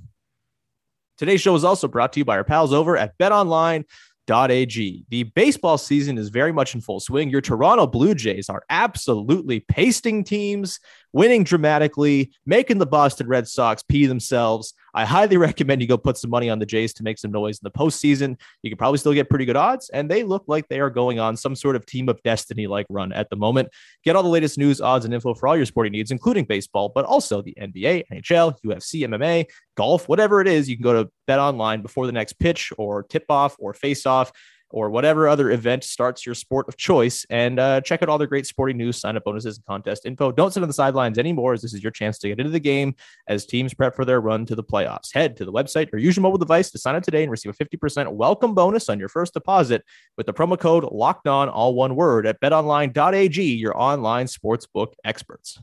Today's 1.17 1.41
show 1.41 1.55
is 1.55 1.63
also 1.63 1.87
brought 1.87 2.13
to 2.13 2.19
you 2.19 2.25
by 2.25 2.37
our 2.37 2.45
pals 2.45 2.73
over 2.73 2.97
at 2.97 3.17
BetOnline. 3.17 3.85
.ag. 4.29 5.05
The 5.09 5.23
baseball 5.35 5.77
season 5.77 6.19
is 6.19 6.29
very 6.29 6.51
much 6.51 6.75
in 6.75 6.81
full 6.81 6.99
swing. 6.99 7.29
Your 7.29 7.41
Toronto 7.41 7.87
Blue 7.87 8.13
Jays 8.13 8.49
are 8.49 8.63
absolutely 8.69 9.59
pasting 9.61 10.23
teams, 10.23 10.79
winning 11.13 11.43
dramatically, 11.43 12.31
making 12.45 12.77
the 12.77 12.85
Boston 12.85 13.27
Red 13.27 13.47
Sox 13.47 13.83
pee 13.83 14.05
themselves. 14.05 14.73
I 14.93 15.05
highly 15.05 15.37
recommend 15.49 15.81
you 15.81 15.87
go 15.87 15.97
put 15.97 16.17
some 16.17 16.29
money 16.29 16.49
on 16.49 16.59
the 16.59 16.65
Jays 16.65 16.93
to 16.95 17.03
make 17.03 17.17
some 17.17 17.31
noise 17.31 17.59
in 17.59 17.61
the 17.63 17.71
postseason. 17.71 18.39
You 18.63 18.69
can 18.69 18.77
probably 18.77 18.97
still 18.97 19.13
get 19.13 19.29
pretty 19.29 19.45
good 19.45 19.55
odds, 19.55 19.89
and 19.89 20.09
they 20.09 20.23
look 20.23 20.43
like 20.47 20.67
they 20.67 20.79
are 20.79 20.89
going 20.89 21.19
on 21.19 21.37
some 21.37 21.55
sort 21.55 21.75
of 21.75 21.85
team 21.85 22.09
of 22.09 22.21
destiny 22.23 22.67
like 22.67 22.85
run 22.89 23.11
at 23.11 23.29
the 23.29 23.35
moment. 23.35 23.69
Get 24.03 24.15
all 24.15 24.23
the 24.23 24.29
latest 24.29 24.57
news, 24.57 24.81
odds, 24.81 25.05
and 25.05 25.13
info 25.13 25.33
for 25.33 25.47
all 25.47 25.57
your 25.57 25.65
sporting 25.65 25.91
needs, 25.91 26.11
including 26.11 26.45
baseball, 26.45 26.89
but 26.89 27.05
also 27.05 27.41
the 27.41 27.55
NBA, 27.59 28.05
NHL, 28.11 28.55
UFC, 28.65 29.01
MMA, 29.07 29.45
golf, 29.75 30.07
whatever 30.09 30.41
it 30.41 30.47
is. 30.47 30.69
You 30.69 30.75
can 30.75 30.83
go 30.83 31.03
to 31.03 31.11
Bet 31.27 31.39
Online 31.39 31.81
before 31.81 32.05
the 32.05 32.11
next 32.11 32.33
pitch 32.33 32.71
or 32.77 33.03
tip 33.03 33.25
off 33.29 33.55
or 33.59 33.73
face 33.73 34.05
off 34.05 34.31
or 34.71 34.89
whatever 34.89 35.27
other 35.27 35.51
event 35.51 35.83
starts 35.83 36.25
your 36.25 36.35
sport 36.35 36.67
of 36.67 36.77
choice 36.77 37.25
and 37.29 37.59
uh, 37.59 37.81
check 37.81 38.01
out 38.03 38.09
all 38.09 38.17
their 38.17 38.27
great 38.27 38.45
sporting 38.45 38.77
news, 38.77 38.97
sign 38.97 39.17
up 39.17 39.23
bonuses, 39.23 39.57
and 39.57 39.65
contest 39.65 40.05
info. 40.05 40.31
Don't 40.31 40.53
sit 40.53 40.61
on 40.61 40.69
the 40.69 40.73
sidelines 40.73 41.17
anymore, 41.17 41.53
as 41.53 41.61
this 41.61 41.73
is 41.73 41.81
your 41.81 41.91
chance 41.91 42.17
to 42.19 42.27
get 42.27 42.39
into 42.39 42.51
the 42.51 42.59
game 42.59 42.95
as 43.27 43.45
teams 43.45 43.73
prep 43.73 43.95
for 43.95 44.05
their 44.05 44.21
run 44.21 44.45
to 44.45 44.55
the 44.55 44.63
playoffs. 44.63 45.13
Head 45.13 45.37
to 45.37 45.45
the 45.45 45.51
website 45.51 45.91
or 45.93 45.97
use 45.97 46.15
your 46.15 46.23
mobile 46.23 46.37
device 46.37 46.71
to 46.71 46.77
sign 46.77 46.95
up 46.95 47.03
today 47.03 47.23
and 47.23 47.31
receive 47.31 47.55
a 47.59 47.65
50% 47.65 48.11
welcome 48.13 48.53
bonus 48.53 48.89
on 48.89 48.99
your 48.99 49.09
first 49.09 49.33
deposit 49.33 49.83
with 50.17 50.25
the 50.25 50.33
promo 50.33 50.59
code 50.59 50.83
locked 50.91 51.27
on, 51.27 51.49
all 51.49 51.73
one 51.73 51.95
word, 51.95 52.27
at 52.27 52.39
betonline.ag, 52.41 53.43
your 53.43 53.79
online 53.79 54.27
sportsbook 54.27 54.93
experts. 55.03 55.59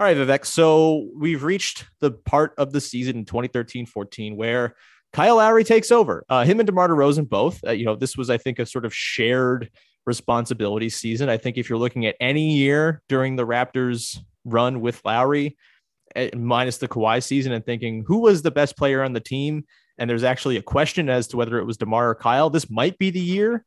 All 0.00 0.06
right, 0.06 0.16
Vivek. 0.16 0.46
So 0.46 1.10
we've 1.14 1.44
reached 1.44 1.84
the 2.00 2.12
part 2.12 2.54
of 2.56 2.72
the 2.72 2.80
season 2.80 3.18
in 3.18 3.24
2013 3.26 3.84
14 3.84 4.34
where 4.34 4.74
Kyle 5.12 5.36
Lowry 5.36 5.64
takes 5.64 5.90
over. 5.90 6.24
Uh, 6.28 6.44
him 6.44 6.60
and 6.60 6.66
DeMar 6.66 6.88
DeRozan 6.88 7.28
both. 7.28 7.62
Uh, 7.66 7.72
you 7.72 7.84
know, 7.84 7.96
this 7.96 8.16
was, 8.16 8.30
I 8.30 8.38
think, 8.38 8.58
a 8.58 8.66
sort 8.66 8.84
of 8.84 8.94
shared 8.94 9.70
responsibility 10.06 10.88
season. 10.88 11.28
I 11.28 11.36
think 11.36 11.58
if 11.58 11.68
you're 11.68 11.78
looking 11.78 12.06
at 12.06 12.16
any 12.20 12.52
year 12.52 13.02
during 13.08 13.36
the 13.36 13.46
Raptors 13.46 14.18
run 14.44 14.80
with 14.80 15.00
Lowry, 15.04 15.56
eh, 16.14 16.30
minus 16.34 16.78
the 16.78 16.88
Kawhi 16.88 17.22
season, 17.22 17.52
and 17.52 17.64
thinking 17.64 18.04
who 18.06 18.18
was 18.18 18.42
the 18.42 18.50
best 18.50 18.76
player 18.76 19.02
on 19.02 19.12
the 19.12 19.20
team, 19.20 19.64
and 19.98 20.08
there's 20.08 20.24
actually 20.24 20.56
a 20.56 20.62
question 20.62 21.08
as 21.08 21.26
to 21.28 21.36
whether 21.36 21.58
it 21.58 21.64
was 21.64 21.76
DeMar 21.76 22.10
or 22.10 22.14
Kyle, 22.14 22.48
this 22.48 22.70
might 22.70 22.96
be 22.98 23.10
the 23.10 23.20
year. 23.20 23.64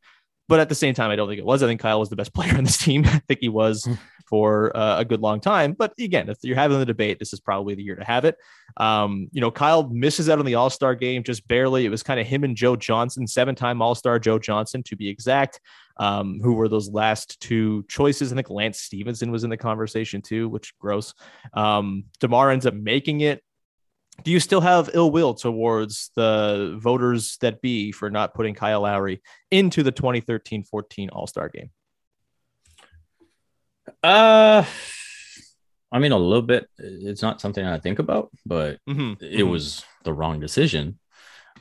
But 0.50 0.60
at 0.60 0.70
the 0.70 0.76
same 0.76 0.94
time, 0.94 1.10
I 1.10 1.16
don't 1.16 1.28
think 1.28 1.40
it 1.40 1.46
was. 1.46 1.64
I 1.64 1.68
think 1.68 1.82
Kyle 1.82 2.00
was 2.00 2.10
the 2.10 2.16
best 2.16 2.34
player 2.36 2.58
on 2.58 2.64
this 2.64 2.78
team. 2.78 3.06
I 3.06 3.20
think 3.28 3.40
he 3.42 3.50
was 3.50 3.88
for 4.28 4.76
uh, 4.76 5.00
a 5.00 5.06
good 5.06 5.22
long 5.22 5.40
time. 5.40 5.74
But 5.74 5.94
again, 6.00 6.30
if 6.30 6.38
you're 6.42 6.56
having 6.56 6.80
the 6.80 6.86
debate, 6.86 7.20
this 7.20 7.34
is 7.34 7.40
probably 7.40 7.76
the 7.76 7.84
year 7.84 7.96
to 7.96 8.04
have 8.04 8.26
it. 8.26 8.36
Um, 8.78 9.28
you 9.32 9.42
know, 9.42 9.52
Kyle 9.52 9.88
misses 9.90 10.30
out 10.30 10.40
on 10.40 10.46
the 10.46 10.56
All 10.56 10.70
Star 10.70 10.96
game 10.96 11.24
just 11.24 11.48
barely. 11.48 11.86
It 11.86 11.90
was 11.90 12.04
kind 12.04 12.20
of 12.20 12.28
him 12.28 12.44
and 12.44 12.56
Joe 12.56 12.76
Johnson, 12.76 13.28
seven 13.28 13.56
time 13.56 13.82
All 13.82 13.96
Star 13.96 14.20
Joe 14.20 14.40
Johnson 14.40 14.84
to 14.84 14.96
be 14.96 15.08
exact, 15.08 15.60
um, 15.98 16.40
who 16.42 16.54
were 16.54 16.68
those 16.68 16.90
last 16.90 17.40
two 17.40 17.86
choices. 17.88 18.32
I 18.32 18.36
think 18.36 18.50
Lance 18.50 18.80
Stephenson 18.80 19.32
was 19.32 19.44
in 19.44 19.50
the 19.50 19.58
conversation 19.58 20.22
too, 20.22 20.50
which 20.50 20.74
gross. 20.80 21.14
Um, 21.54 22.06
DeMar 22.20 22.52
ends 22.52 22.66
up 22.66 22.74
making 22.74 23.22
it 23.22 23.44
do 24.24 24.32
you 24.32 24.40
still 24.40 24.62
have 24.62 24.90
ill 24.94 25.10
will 25.12 25.34
towards 25.34 26.12
the 26.16 26.78
voters 26.80 27.38
that 27.42 27.62
be 27.62 27.92
for 27.92 28.10
not 28.10 28.34
putting 28.34 28.54
Kyle 28.54 28.82
Lowry 28.82 29.22
into 29.50 29.82
the 29.84 29.92
2013 29.92 30.64
14 30.64 31.10
All 31.10 31.28
Star 31.28 31.50
game? 31.50 31.72
Uh, 34.04 34.64
I 35.92 36.00
mean, 36.00 36.12
a 36.12 36.18
little 36.18 36.42
bit. 36.42 36.68
It's 36.78 37.22
not 37.22 37.42
something 37.42 37.66
I 37.66 37.80
think 37.80 38.00
about, 38.00 38.30
but 38.46 38.80
Mhm, 38.88 39.22
it 39.22 39.40
mhm. 39.44 39.50
was 39.50 39.84
the 40.04 40.14
wrong 40.14 40.40
decision. 40.40 41.00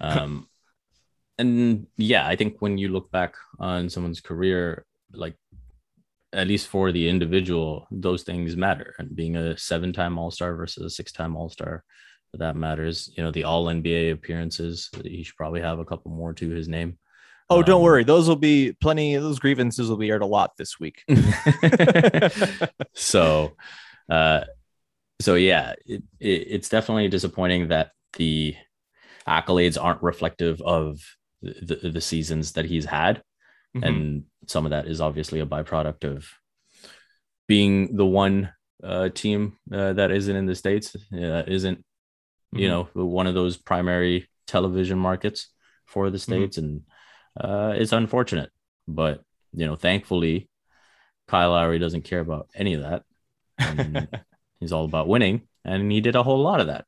Um, 0.00 0.48
and 1.38 1.86
yeah, 1.96 2.26
I 2.26 2.36
think 2.36 2.60
when 2.60 2.78
you 2.78 2.88
look 2.88 3.10
back 3.10 3.34
on 3.58 3.88
someone's 3.88 4.20
career, 4.20 4.84
like 5.12 5.36
at 6.32 6.46
least 6.46 6.68
for 6.68 6.92
the 6.92 7.08
individual, 7.08 7.86
those 7.90 8.22
things 8.22 8.56
matter. 8.56 8.94
And 8.98 9.14
being 9.14 9.36
a 9.36 9.56
seven 9.58 9.92
time 9.92 10.18
All 10.18 10.30
Star 10.30 10.54
versus 10.54 10.84
a 10.84 10.90
six 10.90 11.12
time 11.12 11.36
All 11.36 11.50
Star, 11.50 11.84
that 12.34 12.56
matters. 12.56 13.10
You 13.16 13.22
know, 13.24 13.30
the 13.30 13.44
All 13.44 13.66
NBA 13.66 14.12
appearances, 14.12 14.90
he 15.04 15.22
should 15.22 15.36
probably 15.36 15.60
have 15.60 15.78
a 15.78 15.84
couple 15.84 16.10
more 16.10 16.32
to 16.34 16.48
his 16.50 16.68
name. 16.68 16.98
Oh, 17.50 17.62
don't 17.62 17.76
Um, 17.76 17.82
worry. 17.82 18.04
Those 18.04 18.28
will 18.28 18.36
be 18.36 18.72
plenty. 18.80 19.16
Those 19.16 19.38
grievances 19.38 19.90
will 19.90 19.98
be 19.98 20.08
aired 20.08 20.22
a 20.22 20.26
lot 20.26 20.52
this 20.56 20.80
week. 20.80 21.04
so 22.94 23.52
uh 24.10 24.40
so 25.20 25.34
yeah 25.36 25.74
it, 25.86 26.02
it, 26.20 26.46
it's 26.50 26.68
definitely 26.68 27.08
disappointing 27.08 27.68
that 27.68 27.92
the 28.14 28.54
accolades 29.28 29.78
aren't 29.80 30.02
reflective 30.02 30.60
of 30.62 31.00
the, 31.42 31.76
the, 31.82 31.90
the 31.90 32.00
seasons 32.00 32.52
that 32.52 32.64
he's 32.64 32.84
had 32.84 33.22
Mhm. 33.76 33.86
and 33.88 34.24
some 34.48 34.66
of 34.66 34.70
that 34.70 34.86
is 34.86 35.00
obviously 35.00 35.40
a 35.40 35.46
byproduct 35.46 36.04
of 36.04 36.26
being 37.48 37.96
the 37.96 38.06
one 38.06 38.52
uh 38.84 39.08
team 39.10 39.56
uh, 39.72 39.92
that 39.94 40.10
isn't 40.10 40.36
in 40.36 40.46
the 40.46 40.54
states 40.54 40.94
uh, 41.14 41.42
isn't 41.46 41.84
you 42.52 42.68
Mhm. 42.68 42.70
know 42.94 43.04
one 43.04 43.26
of 43.26 43.34
those 43.34 43.56
primary 43.56 44.28
television 44.46 44.98
markets 44.98 45.48
for 45.86 46.10
the 46.10 46.18
states 46.18 46.58
and 46.58 46.82
uh 47.40 47.72
it's 47.76 47.92
unfortunate 47.92 48.50
but 48.86 49.22
you 49.52 49.66
know 49.66 49.76
thankfully 49.76 50.48
Kyle 51.28 51.50
Lowry 51.52 51.78
doesn't 51.78 52.02
care 52.02 52.20
about 52.20 52.48
any 52.54 52.74
of 52.74 52.82
that. 52.82 53.04
And 53.58 54.08
he's 54.60 54.72
all 54.72 54.84
about 54.84 55.08
winning, 55.08 55.42
and 55.64 55.90
he 55.90 56.00
did 56.00 56.16
a 56.16 56.22
whole 56.22 56.42
lot 56.42 56.60
of 56.60 56.66
that. 56.66 56.84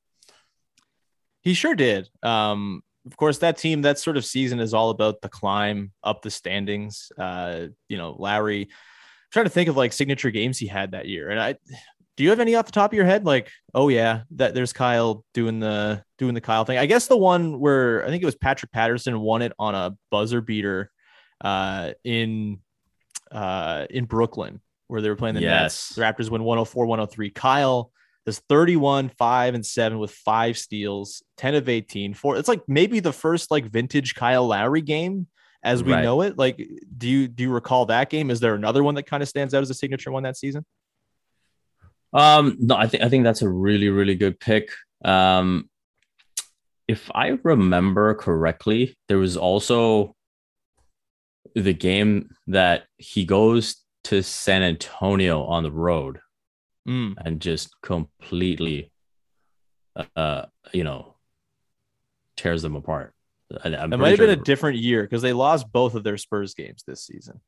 He 1.43 1.55
sure 1.55 1.75
did. 1.75 2.09
Um, 2.23 2.83
of 3.07 3.17
course, 3.17 3.39
that 3.39 3.59
team, 3.59 3.83
that 3.83 3.99
sort 3.99 4.17
of 4.17 4.25
season 4.25 4.61
is 4.61 4.75
all 4.75 4.91
about 4.91 5.21
the 5.21 5.29
climb 5.29 5.93
up 6.03 6.23
the 6.23 6.31
standings. 6.31 7.13
Uh, 7.19 7.69
you 7.89 7.97
know, 7.97 8.17
Lowry. 8.19 8.63
I'm 8.63 8.69
trying 9.31 9.47
to 9.47 9.51
think 9.51 9.69
of 9.69 9.77
like 9.77 9.93
signature 9.93 10.31
games 10.31 10.59
he 10.59 10.67
had 10.67 10.93
that 10.93 11.07
year, 11.07 11.31
and 11.31 11.41
I. 11.41 11.57
Do 12.17 12.23
you 12.25 12.31
have 12.31 12.41
any 12.41 12.55
off 12.55 12.67
the 12.67 12.73
top 12.73 12.93
of 12.93 12.97
your 12.97 13.07
head? 13.07 13.25
Like, 13.25 13.51
oh 13.75 13.89
yeah, 13.89 14.23
that 14.33 14.55
there's 14.55 14.73
Kyle 14.73 15.25
doing 15.35 15.59
the 15.61 16.05
doing 16.19 16.35
the 16.35 16.41
Kyle 16.41 16.65
thing. 16.65 16.79
I 16.79 16.87
guess 16.87 17.07
the 17.09 17.17
one 17.17 17.59
where 17.59 18.05
I 18.05 18.09
think 18.09 18.23
it 18.23 18.27
was 18.27 18.37
Patrick 18.37 18.71
Patterson 18.73 19.19
won 19.21 19.43
it 19.43 19.53
on 19.59 19.75
a 19.75 19.97
buzzer 20.11 20.41
beater, 20.41 20.91
uh, 21.43 21.93
in 22.05 22.61
uh 23.33 23.87
in 23.91 24.05
Brooklyn 24.05 24.61
where 24.87 25.01
they 25.01 25.09
were 25.09 25.17
playing 25.17 25.35
the 25.35 25.41
Nets. 25.63 25.95
The 25.95 26.03
Raptors 26.03 26.31
win 26.31 26.45
104, 26.45 26.87
103. 26.87 27.31
Kyle 27.31 27.91
is 28.27 28.39
31, 28.49 29.09
5 29.09 29.55
and 29.55 29.65
7 29.65 29.99
with 29.99 30.11
five 30.11 30.57
steals, 30.59 31.23
10 31.39 31.55
of 31.55 31.69
18. 31.69 32.15
Four. 32.15 32.37
It's 32.37 32.49
like 32.49 32.63
maybe 32.69 33.01
the 33.01 33.13
first 33.13 33.51
like 33.51 33.65
vintage 33.65 34.15
Kyle 34.15 34.47
Lowry 34.47 34.83
game 34.83 35.27
as 35.63 35.83
we 35.83 35.93
Right. 35.95 36.03
know 36.03 36.21
it. 36.21 36.39
Like, 36.39 36.63
do 36.97 37.09
you 37.09 37.27
do 37.29 37.45
you 37.45 37.51
recall 37.51 37.87
that 37.87 38.11
game? 38.11 38.31
Is 38.31 38.41
there 38.41 38.55
another 38.55 38.85
one 38.85 38.95
that 38.97 39.05
kind 39.07 39.23
of 39.23 39.29
stands 39.29 39.55
out 39.55 39.63
as 39.63 39.71
a 39.71 39.75
signature 39.75 40.13
one 40.13 40.23
that 40.25 40.37
season? 40.37 40.65
Um, 42.15 42.57
no, 42.61 42.77
I 42.77 42.87
think 42.87 43.03
I 43.03 43.09
think 43.09 43.25
that's 43.25 43.43
a 43.43 43.49
really 43.49 43.89
really 43.89 44.15
good 44.15 44.39
pick. 44.41 44.71
Um, 45.05 45.69
if 46.89 47.11
I 47.15 47.39
remember 47.43 48.15
correctly, 48.15 48.97
there 49.09 49.19
was 49.19 49.37
also 49.37 50.15
the 51.55 51.75
game 51.75 52.31
that 52.47 52.85
he 52.99 53.25
goes 53.25 53.83
to 54.05 54.23
San 54.23 54.63
Antonio 54.63 55.45
on 55.45 55.63
the 55.63 55.73
road 55.73 56.21
Mm. 56.87 57.15
and 57.17 57.41
just 57.41 57.71
completely, 57.81 58.93
uh, 60.17 60.45
you 60.75 60.85
know, 60.85 61.15
tears 62.37 62.61
them 62.61 62.77
apart. 62.77 63.15
I, 63.63 63.69
It 63.69 63.89
might 63.97 64.11
have 64.11 64.19
been 64.19 64.29
a 64.29 64.37
different 64.37 64.79
year 64.79 65.03
because 65.03 65.23
they 65.23 65.33
lost 65.33 65.73
both 65.73 65.95
of 65.95 66.05
their 66.05 66.19
Spurs 66.19 66.53
games 66.53 66.85
this 66.87 67.03
season. 67.07 67.41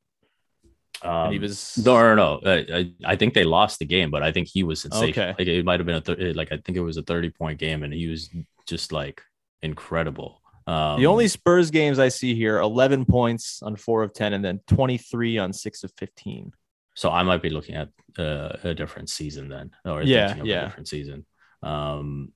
Um, 1.03 1.33
he 1.33 1.39
was- 1.39 1.79
no, 1.85 2.15
no, 2.15 2.15
no. 2.15 2.41
I, 2.51 2.93
I, 3.05 3.17
think 3.17 3.35
they 3.35 3.45
lost 3.45 3.79
the 3.79 3.85
game, 3.85 4.11
but 4.11 4.23
I 4.23 4.33
think 4.33 4.49
he 4.49 4.63
was 4.63 4.81
sensational. 4.81 5.11
Okay. 5.31 5.35
Like 5.39 5.49
it 5.49 5.65
might 5.65 5.79
have 5.81 5.87
been 5.87 5.97
a 5.97 6.01
thir- 6.01 6.33
like 6.35 6.53
I 6.53 6.57
think 6.59 6.77
it 6.79 6.81
was 6.81 6.97
a 6.97 7.03
thirty 7.03 7.31
point 7.31 7.59
game, 7.59 7.83
and 7.83 7.93
he 7.93 8.09
was 8.09 8.31
just 8.67 8.93
like 8.93 9.21
incredible. 9.63 10.41
Um, 10.67 10.99
The 10.99 11.07
only 11.07 11.29
Spurs 11.29 11.71
games 11.71 11.99
I 11.99 12.09
see 12.09 12.35
here 12.35 12.59
11 12.59 13.05
points 13.05 13.63
on 13.63 13.77
four 13.77 14.03
of 14.03 14.13
10, 14.13 14.33
and 14.33 14.45
then 14.45 14.61
23 14.67 15.39
on 15.39 15.53
six 15.53 15.85
of 15.85 15.93
15. 15.99 16.53
so 16.95 17.11
I 17.11 17.23
might 17.23 17.43
be 17.43 17.51
looking 17.51 17.77
at 17.77 17.89
uh, 18.19 18.57
a 18.65 18.75
different 18.75 19.09
season 19.11 19.49
then, 19.49 19.71
or 19.85 20.03
Yeah, 20.03 20.35
yeah. 20.43 20.63
a 20.63 20.65
different 20.65 20.89
season. 20.89 21.25
Um, 21.63 22.33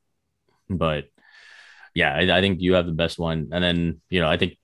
but 0.68 1.06
yeah, 1.94 2.14
I, 2.14 2.38
I 2.38 2.40
think 2.40 2.60
you 2.60 2.74
have 2.74 2.86
the 2.86 2.92
best 2.92 3.18
one, 3.18 3.48
and 3.52 3.64
then 3.64 4.00
you 4.10 4.20
know 4.20 4.28
I 4.28 4.36
think 4.36 4.58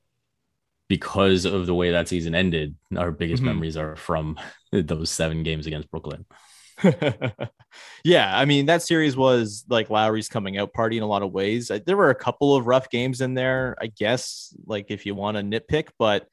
because 0.89 1.45
of 1.45 1.67
the 1.67 1.75
way 1.75 1.91
that 1.91 2.09
season 2.09 2.35
ended, 2.35 2.77
our 2.97 3.11
biggest 3.11 3.43
Mhm. 3.43 3.47
memories 3.47 3.77
are 3.77 3.97
from 3.97 4.37
those 4.73 5.11
seven 5.11 5.43
games 5.43 5.67
against 5.67 5.91
Brooklyn. 5.91 6.25
yeah, 8.05 8.37
I 8.39 8.45
mean 8.45 8.67
that 8.67 8.83
series 8.83 9.17
was 9.17 9.65
like 9.69 9.91
Lowry's 9.91 10.29
coming 10.29 10.59
out 10.59 10.73
party 10.73 10.97
in 10.97 11.03
a 11.03 11.07
lot 11.07 11.23
of 11.23 11.33
ways. 11.33 11.71
There 11.87 11.97
were 11.97 12.11
a 12.11 12.15
couple 12.15 12.55
of 12.55 12.67
rough 12.67 12.91
games 12.91 13.21
in 13.21 13.35
there, 13.35 13.77
I 13.81 13.87
guess, 13.87 14.55
like 14.67 14.87
if 14.91 15.07
you 15.07 15.15
want 15.15 15.37
to 15.37 15.43
nitpick, 15.43 15.89
but 15.99 16.27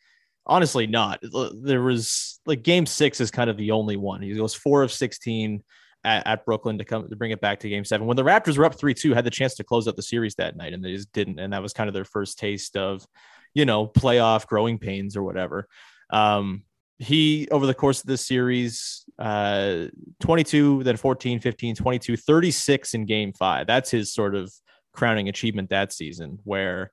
honestly, 0.45 0.87
not. 0.87 1.21
There 1.61 1.81
was 1.81 2.39
like 2.45 2.63
Game 2.63 2.85
Six 2.85 3.21
is 3.21 3.31
kind 3.31 3.49
of 3.49 3.57
the 3.57 3.71
only 3.71 3.95
one. 3.97 4.21
He 4.21 4.33
goes 4.35 4.53
four 4.53 4.83
of 4.83 4.91
sixteen 4.91 5.63
at, 6.03 6.27
at 6.27 6.45
Brooklyn 6.45 6.77
to 6.79 6.83
come 6.85 7.07
to 7.09 7.15
bring 7.15 7.31
it 7.31 7.39
back 7.41 7.61
to 7.61 7.69
Game 7.69 7.85
Seven 7.85 8.05
when 8.07 8.17
the 8.17 8.23
Raptors 8.23 8.57
were 8.57 8.65
up 8.65 8.75
three 8.75 8.93
two, 8.93 9.13
had 9.13 9.25
the 9.25 9.29
chance 9.31 9.55
to 9.55 9.63
close 9.63 9.87
out 9.87 9.95
the 9.95 10.01
series 10.03 10.35
that 10.35 10.55
night, 10.57 10.73
and 10.73 10.83
they 10.83 10.93
just 10.93 11.11
didn't, 11.13 11.39
and 11.39 11.53
that 11.53 11.61
was 11.61 11.73
kind 11.73 11.87
of 11.87 11.93
their 11.93 12.05
first 12.05 12.37
taste 12.37 12.75
of, 12.75 13.05
you 13.53 13.65
know, 13.65 13.87
playoff 13.87 14.47
growing 14.47 14.79
pains 14.79 15.15
or 15.15 15.23
whatever. 15.23 15.67
Um, 16.09 16.63
he 16.99 17.47
over 17.49 17.65
the 17.65 17.73
course 17.73 18.01
of 18.01 18.05
this 18.05 18.25
series 18.25 19.03
uh 19.19 19.85
22 20.21 20.83
then 20.83 20.95
14 20.95 21.39
15 21.39 21.75
22 21.75 22.15
36 22.15 22.93
in 22.93 23.05
game 23.05 23.33
5 23.33 23.67
that's 23.67 23.89
his 23.89 24.13
sort 24.13 24.35
of 24.35 24.53
crowning 24.93 25.27
achievement 25.27 25.69
that 25.69 25.91
season 25.91 26.37
where 26.43 26.91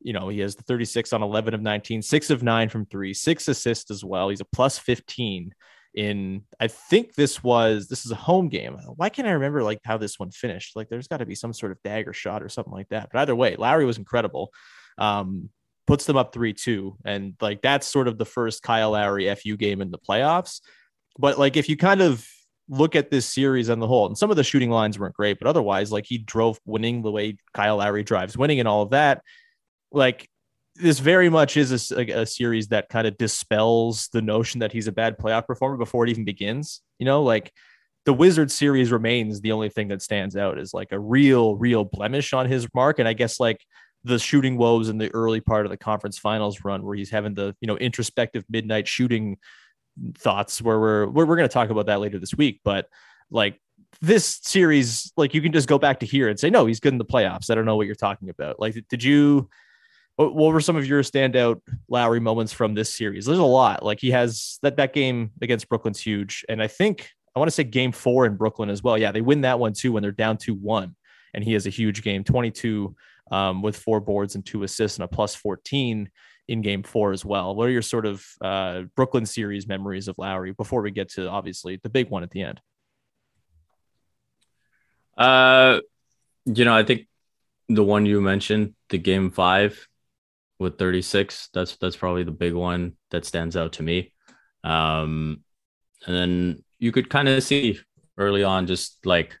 you 0.00 0.12
know 0.12 0.28
he 0.28 0.40
has 0.40 0.54
the 0.56 0.62
36 0.62 1.12
on 1.12 1.22
11 1.22 1.54
of 1.54 1.60
19 1.60 2.02
6 2.02 2.30
of 2.30 2.42
9 2.42 2.68
from 2.68 2.86
3 2.86 3.14
6 3.14 3.48
assists 3.48 3.90
as 3.90 4.04
well. 4.04 4.28
He's 4.28 4.40
a 4.40 4.46
plus 4.46 4.78
15 4.78 5.54
in 5.94 6.42
i 6.58 6.66
think 6.68 7.14
this 7.14 7.44
was 7.44 7.86
this 7.88 8.06
is 8.06 8.12
a 8.12 8.16
home 8.16 8.48
game. 8.48 8.78
Why 8.96 9.10
can't 9.10 9.28
i 9.28 9.32
remember 9.32 9.62
like 9.62 9.80
how 9.84 9.98
this 9.98 10.18
one 10.18 10.30
finished? 10.30 10.74
Like 10.74 10.88
there's 10.88 11.08
got 11.08 11.18
to 11.18 11.26
be 11.26 11.34
some 11.34 11.52
sort 11.52 11.72
of 11.72 11.82
dagger 11.82 12.12
shot 12.12 12.42
or 12.42 12.48
something 12.48 12.72
like 12.72 12.88
that. 12.88 13.10
But 13.12 13.20
either 13.20 13.36
way 13.36 13.56
Lowry 13.56 13.84
was 13.84 13.98
incredible. 13.98 14.52
Um 14.98 15.50
puts 15.86 16.04
them 16.04 16.16
up 16.16 16.34
3-2 16.34 16.96
and 17.04 17.34
like 17.40 17.60
that's 17.62 17.86
sort 17.86 18.08
of 18.08 18.18
the 18.18 18.24
first 18.24 18.62
Kyle 18.62 18.92
Lowry 18.92 19.32
FU 19.34 19.56
game 19.56 19.80
in 19.80 19.90
the 19.90 19.98
playoffs. 19.98 20.60
But 21.18 21.38
like 21.38 21.56
if 21.56 21.68
you 21.68 21.76
kind 21.76 22.00
of 22.00 22.26
look 22.68 22.94
at 22.94 23.10
this 23.10 23.26
series 23.26 23.68
on 23.68 23.80
the 23.80 23.86
whole 23.86 24.06
and 24.06 24.16
some 24.16 24.30
of 24.30 24.36
the 24.36 24.44
shooting 24.44 24.70
lines 24.70 24.98
weren't 24.98 25.14
great 25.14 25.38
but 25.38 25.48
otherwise 25.48 25.90
like 25.90 26.06
he 26.06 26.16
drove 26.16 26.58
winning 26.64 27.02
the 27.02 27.10
way 27.10 27.36
Kyle 27.52 27.78
Lowry 27.78 28.04
drives 28.04 28.38
winning 28.38 28.60
and 28.60 28.68
all 28.68 28.82
of 28.82 28.90
that 28.90 29.20
like 29.90 30.28
this 30.76 31.00
very 31.00 31.28
much 31.28 31.56
is 31.56 31.92
a 31.92 32.24
series 32.24 32.68
that 32.68 32.88
kind 32.88 33.06
of 33.06 33.18
dispels 33.18 34.08
the 34.12 34.22
notion 34.22 34.60
that 34.60 34.72
he's 34.72 34.86
a 34.86 34.92
bad 34.92 35.18
playoff 35.18 35.46
performer 35.46 35.76
before 35.76 36.04
it 36.04 36.10
even 36.10 36.24
begins 36.24 36.80
you 37.02 37.06
know? 37.06 37.24
Like 37.24 37.52
the 38.04 38.12
Wizards 38.12 38.54
series 38.54 38.92
remains 38.92 39.40
the 39.40 39.50
only 39.50 39.68
thing 39.68 39.88
that 39.88 40.02
stands 40.02 40.36
out 40.36 40.56
is 40.56 40.72
like 40.72 40.92
a 40.92 41.00
real 41.00 41.56
real 41.56 41.84
blemish 41.84 42.32
on 42.32 42.48
his 42.48 42.68
mark. 42.72 43.00
And 43.00 43.08
I 43.08 43.12
guess 43.12 43.40
like 43.40 43.58
the 44.04 44.18
shooting 44.18 44.56
woes 44.56 44.88
in 44.88 44.98
the 44.98 45.12
early 45.14 45.40
part 45.40 45.64
of 45.64 45.70
the 45.70 45.76
conference 45.76 46.18
finals 46.18 46.64
run 46.64 46.82
where 46.82 46.96
he's 46.96 47.10
having 47.10 47.34
the 47.34 47.54
you 47.60 47.66
know 47.66 47.76
introspective 47.76 48.44
midnight 48.48 48.88
shooting 48.88 49.38
thoughts 50.16 50.60
where 50.60 50.80
we're 50.80 51.06
we're, 51.06 51.26
we're 51.26 51.36
going 51.36 51.48
to 51.48 51.52
talk 51.52 51.70
about 51.70 51.86
that 51.86 52.00
later 52.00 52.18
this 52.18 52.34
week. 52.34 52.60
But 52.64 52.88
like 53.30 53.60
this 54.00 54.40
series 54.42 55.12
like 55.16 55.34
you 55.34 55.42
can 55.42 55.52
just 55.52 55.68
go 55.68 55.78
back 55.78 56.00
to 56.00 56.06
here 56.06 56.28
and 56.28 56.38
say 56.38 56.50
no 56.50 56.66
he's 56.66 56.80
good 56.80 56.92
in 56.92 56.98
the 56.98 57.04
playoffs. 57.04 57.50
I 57.50 57.54
don't 57.54 57.64
know 57.64 57.76
what 57.76 57.86
you're 57.86 57.94
talking 57.94 58.28
about. 58.28 58.58
Like 58.58 58.76
did 58.88 59.02
you 59.04 59.48
what, 60.16 60.34
what 60.34 60.52
were 60.52 60.60
some 60.60 60.76
of 60.76 60.86
your 60.86 61.02
standout 61.02 61.60
lowry 61.88 62.20
moments 62.20 62.52
from 62.52 62.74
this 62.74 62.94
series? 62.94 63.24
There's 63.26 63.38
a 63.38 63.44
lot. 63.44 63.82
Like 63.82 64.00
he 64.00 64.10
has 64.10 64.58
that 64.62 64.76
that 64.76 64.92
game 64.92 65.30
against 65.40 65.68
brooklyn's 65.68 66.00
huge. 66.00 66.44
And 66.48 66.62
i 66.62 66.66
think 66.66 67.10
i 67.34 67.38
want 67.38 67.48
to 67.48 67.54
say 67.54 67.64
game 67.64 67.92
four 67.92 68.26
in 68.26 68.36
brooklyn 68.36 68.70
as 68.70 68.82
well. 68.82 68.98
Yeah 68.98 69.12
they 69.12 69.20
win 69.20 69.42
that 69.42 69.58
one 69.58 69.74
too 69.74 69.92
when 69.92 70.02
they're 70.02 70.10
down 70.10 70.38
to 70.38 70.54
one 70.54 70.96
and 71.34 71.44
he 71.44 71.52
has 71.52 71.66
a 71.66 71.70
huge 71.70 72.02
game 72.02 72.24
22 72.24 72.94
um, 73.32 73.62
with 73.62 73.76
four 73.76 73.98
boards 73.98 74.36
and 74.36 74.46
two 74.46 74.62
assists 74.62 74.98
and 74.98 75.04
a 75.04 75.08
plus 75.08 75.34
14 75.34 76.08
in 76.48 76.60
game 76.60 76.82
four 76.82 77.12
as 77.12 77.24
well. 77.24 77.56
What 77.56 77.68
are 77.68 77.72
your 77.72 77.82
sort 77.82 78.04
of 78.04 78.24
uh, 78.40 78.82
Brooklyn 78.94 79.26
series 79.26 79.66
memories 79.66 80.06
of 80.06 80.16
Lowry 80.18 80.52
before 80.52 80.82
we 80.82 80.90
get 80.90 81.08
to 81.12 81.28
obviously 81.28 81.80
the 81.82 81.88
big 81.88 82.10
one 82.10 82.22
at 82.22 82.30
the 82.30 82.42
end? 82.42 82.60
Uh, 85.16 85.80
you 86.44 86.64
know, 86.64 86.74
I 86.74 86.82
think 86.82 87.08
the 87.68 87.82
one 87.82 88.06
you 88.06 88.20
mentioned, 88.20 88.74
the 88.90 88.98
game 88.98 89.30
five 89.30 89.88
with 90.58 90.78
36, 90.78 91.48
that's 91.54 91.76
that's 91.76 91.96
probably 91.96 92.24
the 92.24 92.30
big 92.30 92.54
one 92.54 92.96
that 93.10 93.24
stands 93.24 93.56
out 93.56 93.72
to 93.74 93.82
me. 93.82 94.12
Um, 94.62 95.42
and 96.06 96.14
then 96.14 96.64
you 96.78 96.92
could 96.92 97.08
kind 97.08 97.28
of 97.28 97.42
see 97.42 97.80
early 98.18 98.44
on 98.44 98.66
just 98.66 99.04
like 99.06 99.38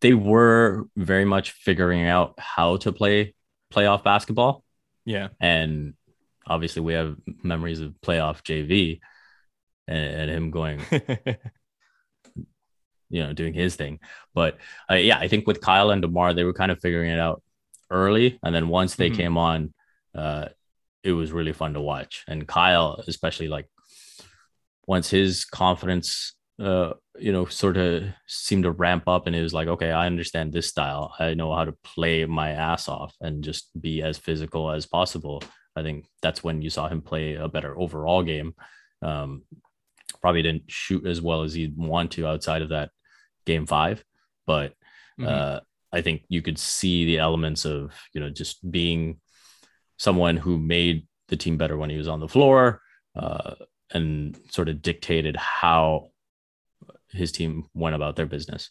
they 0.00 0.14
were 0.14 0.84
very 0.96 1.24
much 1.24 1.52
figuring 1.52 2.04
out 2.06 2.34
how 2.38 2.76
to 2.78 2.92
play 2.92 3.34
playoff 3.72 4.04
basketball. 4.04 4.64
Yeah. 5.04 5.28
And 5.40 5.94
obviously 6.46 6.82
we 6.82 6.94
have 6.94 7.16
memories 7.42 7.80
of 7.80 7.94
playoff 8.02 8.42
JV 8.42 9.00
and, 9.86 10.14
and 10.20 10.30
him 10.30 10.50
going 10.50 10.80
you 13.10 13.22
know, 13.24 13.32
doing 13.32 13.54
his 13.54 13.74
thing. 13.76 14.00
But 14.34 14.58
uh, 14.90 14.94
yeah, 14.94 15.18
I 15.18 15.28
think 15.28 15.46
with 15.46 15.60
Kyle 15.60 15.90
and 15.90 16.02
DeMar, 16.02 16.34
they 16.34 16.44
were 16.44 16.52
kind 16.52 16.70
of 16.70 16.80
figuring 16.80 17.10
it 17.10 17.18
out 17.18 17.42
early, 17.90 18.38
and 18.42 18.54
then 18.54 18.68
once 18.68 18.96
they 18.96 19.10
Mhm. 19.10 19.16
came 19.16 19.38
on, 19.38 19.72
uh, 20.14 20.48
it 21.02 21.12
was 21.12 21.32
really 21.32 21.52
fun 21.54 21.72
to 21.74 21.80
watch. 21.80 22.24
And 22.28 22.46
Kyle, 22.46 23.02
especially 23.06 23.48
like 23.48 23.66
once 24.86 25.08
his 25.08 25.44
confidence, 25.46 26.34
uh, 26.58 26.92
you 27.18 27.32
know, 27.32 27.46
sort 27.46 27.76
of 27.76 28.04
seemed 28.26 28.64
to 28.64 28.72
ramp 28.72 29.04
up, 29.06 29.26
and 29.26 29.36
it 29.36 29.42
was 29.42 29.54
like, 29.54 29.68
okay, 29.68 29.92
I 29.92 30.06
understand 30.06 30.52
this 30.52 30.68
style. 30.68 31.14
I 31.18 31.34
know 31.34 31.54
how 31.54 31.64
to 31.64 31.74
play 31.84 32.24
my 32.24 32.50
ass 32.50 32.88
off 32.88 33.14
and 33.20 33.44
just 33.44 33.70
be 33.80 34.02
as 34.02 34.18
physical 34.18 34.70
as 34.70 34.86
possible. 34.86 35.42
I 35.76 35.82
think 35.82 36.06
that's 36.22 36.42
when 36.42 36.60
you 36.62 36.70
saw 36.70 36.88
him 36.88 37.00
play 37.02 37.34
a 37.34 37.48
better 37.48 37.78
overall 37.78 38.22
game. 38.22 38.54
Um, 39.02 39.42
probably 40.20 40.42
didn't 40.42 40.64
shoot 40.68 41.06
as 41.06 41.22
well 41.22 41.42
as 41.42 41.54
he'd 41.54 41.76
want 41.76 42.12
to 42.12 42.26
outside 42.26 42.62
of 42.62 42.70
that 42.70 42.90
game 43.46 43.66
five, 43.66 44.02
but 44.46 44.74
Mhm. 45.20 45.26
uh, 45.28 45.60
I 45.92 46.02
think 46.02 46.24
you 46.28 46.42
could 46.42 46.58
see 46.58 47.04
the 47.04 47.18
elements 47.18 47.64
of 47.64 47.92
you 48.12 48.20
know 48.20 48.30
just 48.30 48.68
being 48.70 49.20
someone 49.96 50.36
who 50.36 50.58
made 50.58 51.06
the 51.28 51.36
team 51.36 51.56
better 51.56 51.76
when 51.76 51.90
he 51.90 51.96
was 51.96 52.08
on 52.08 52.20
the 52.20 52.28
floor 52.28 52.82
uh, 53.16 53.54
and 53.90 54.38
sort 54.50 54.68
of 54.68 54.82
dictated 54.82 55.36
how 55.36 56.10
his 57.10 57.32
team 57.32 57.66
went 57.74 57.94
about 57.94 58.16
their 58.16 58.26
business. 58.26 58.70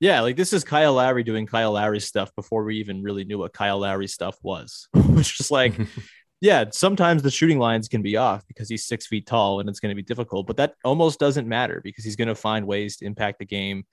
Yeah, 0.00 0.20
like 0.20 0.36
this 0.36 0.52
is 0.52 0.64
Kyle 0.64 0.94
Lowry 0.94 1.22
doing 1.22 1.46
Kyle 1.46 1.72
Lowry 1.72 2.00
stuff 2.00 2.34
before 2.34 2.64
we 2.64 2.78
even 2.78 3.02
really 3.02 3.24
knew 3.24 3.38
what 3.38 3.52
Kyle 3.52 3.78
Lowry 3.78 4.08
stuff 4.08 4.36
was, 4.42 4.88
which 4.94 5.40
is 5.40 5.50
like, 5.50 5.74
yeah, 6.40 6.64
sometimes 6.70 7.22
the 7.22 7.30
shooting 7.30 7.58
lines 7.58 7.88
can 7.88 8.02
be 8.02 8.16
off 8.16 8.46
because 8.46 8.68
he's 8.68 8.84
six 8.84 9.06
feet 9.06 9.26
tall 9.26 9.60
and 9.60 9.68
it's 9.68 9.80
going 9.80 9.90
to 9.90 9.96
be 9.96 10.02
difficult, 10.02 10.46
but 10.46 10.56
that 10.56 10.74
almost 10.84 11.18
doesn't 11.18 11.48
matter 11.48 11.80
because 11.82 12.04
he's 12.04 12.16
going 12.16 12.28
to 12.28 12.34
find 12.34 12.66
ways 12.66 12.96
to 12.98 13.06
impact 13.06 13.38
the 13.38 13.46
game 13.46 13.84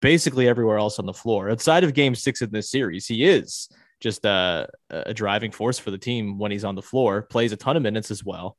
basically 0.00 0.48
everywhere 0.48 0.78
else 0.78 0.98
on 0.98 1.06
the 1.06 1.14
floor. 1.14 1.48
Outside 1.48 1.84
of 1.84 1.94
game 1.94 2.14
six 2.14 2.42
in 2.42 2.50
this 2.50 2.70
series, 2.70 3.06
he 3.06 3.24
is 3.24 3.68
just 4.00 4.24
a, 4.24 4.68
a 4.90 5.14
driving 5.14 5.52
force 5.52 5.78
for 5.78 5.92
the 5.92 5.98
team 5.98 6.38
when 6.38 6.50
he's 6.50 6.64
on 6.64 6.74
the 6.74 6.82
floor, 6.82 7.22
plays 7.22 7.52
a 7.52 7.56
ton 7.56 7.76
of 7.76 7.82
minutes 7.82 8.10
as 8.10 8.24
well. 8.24 8.56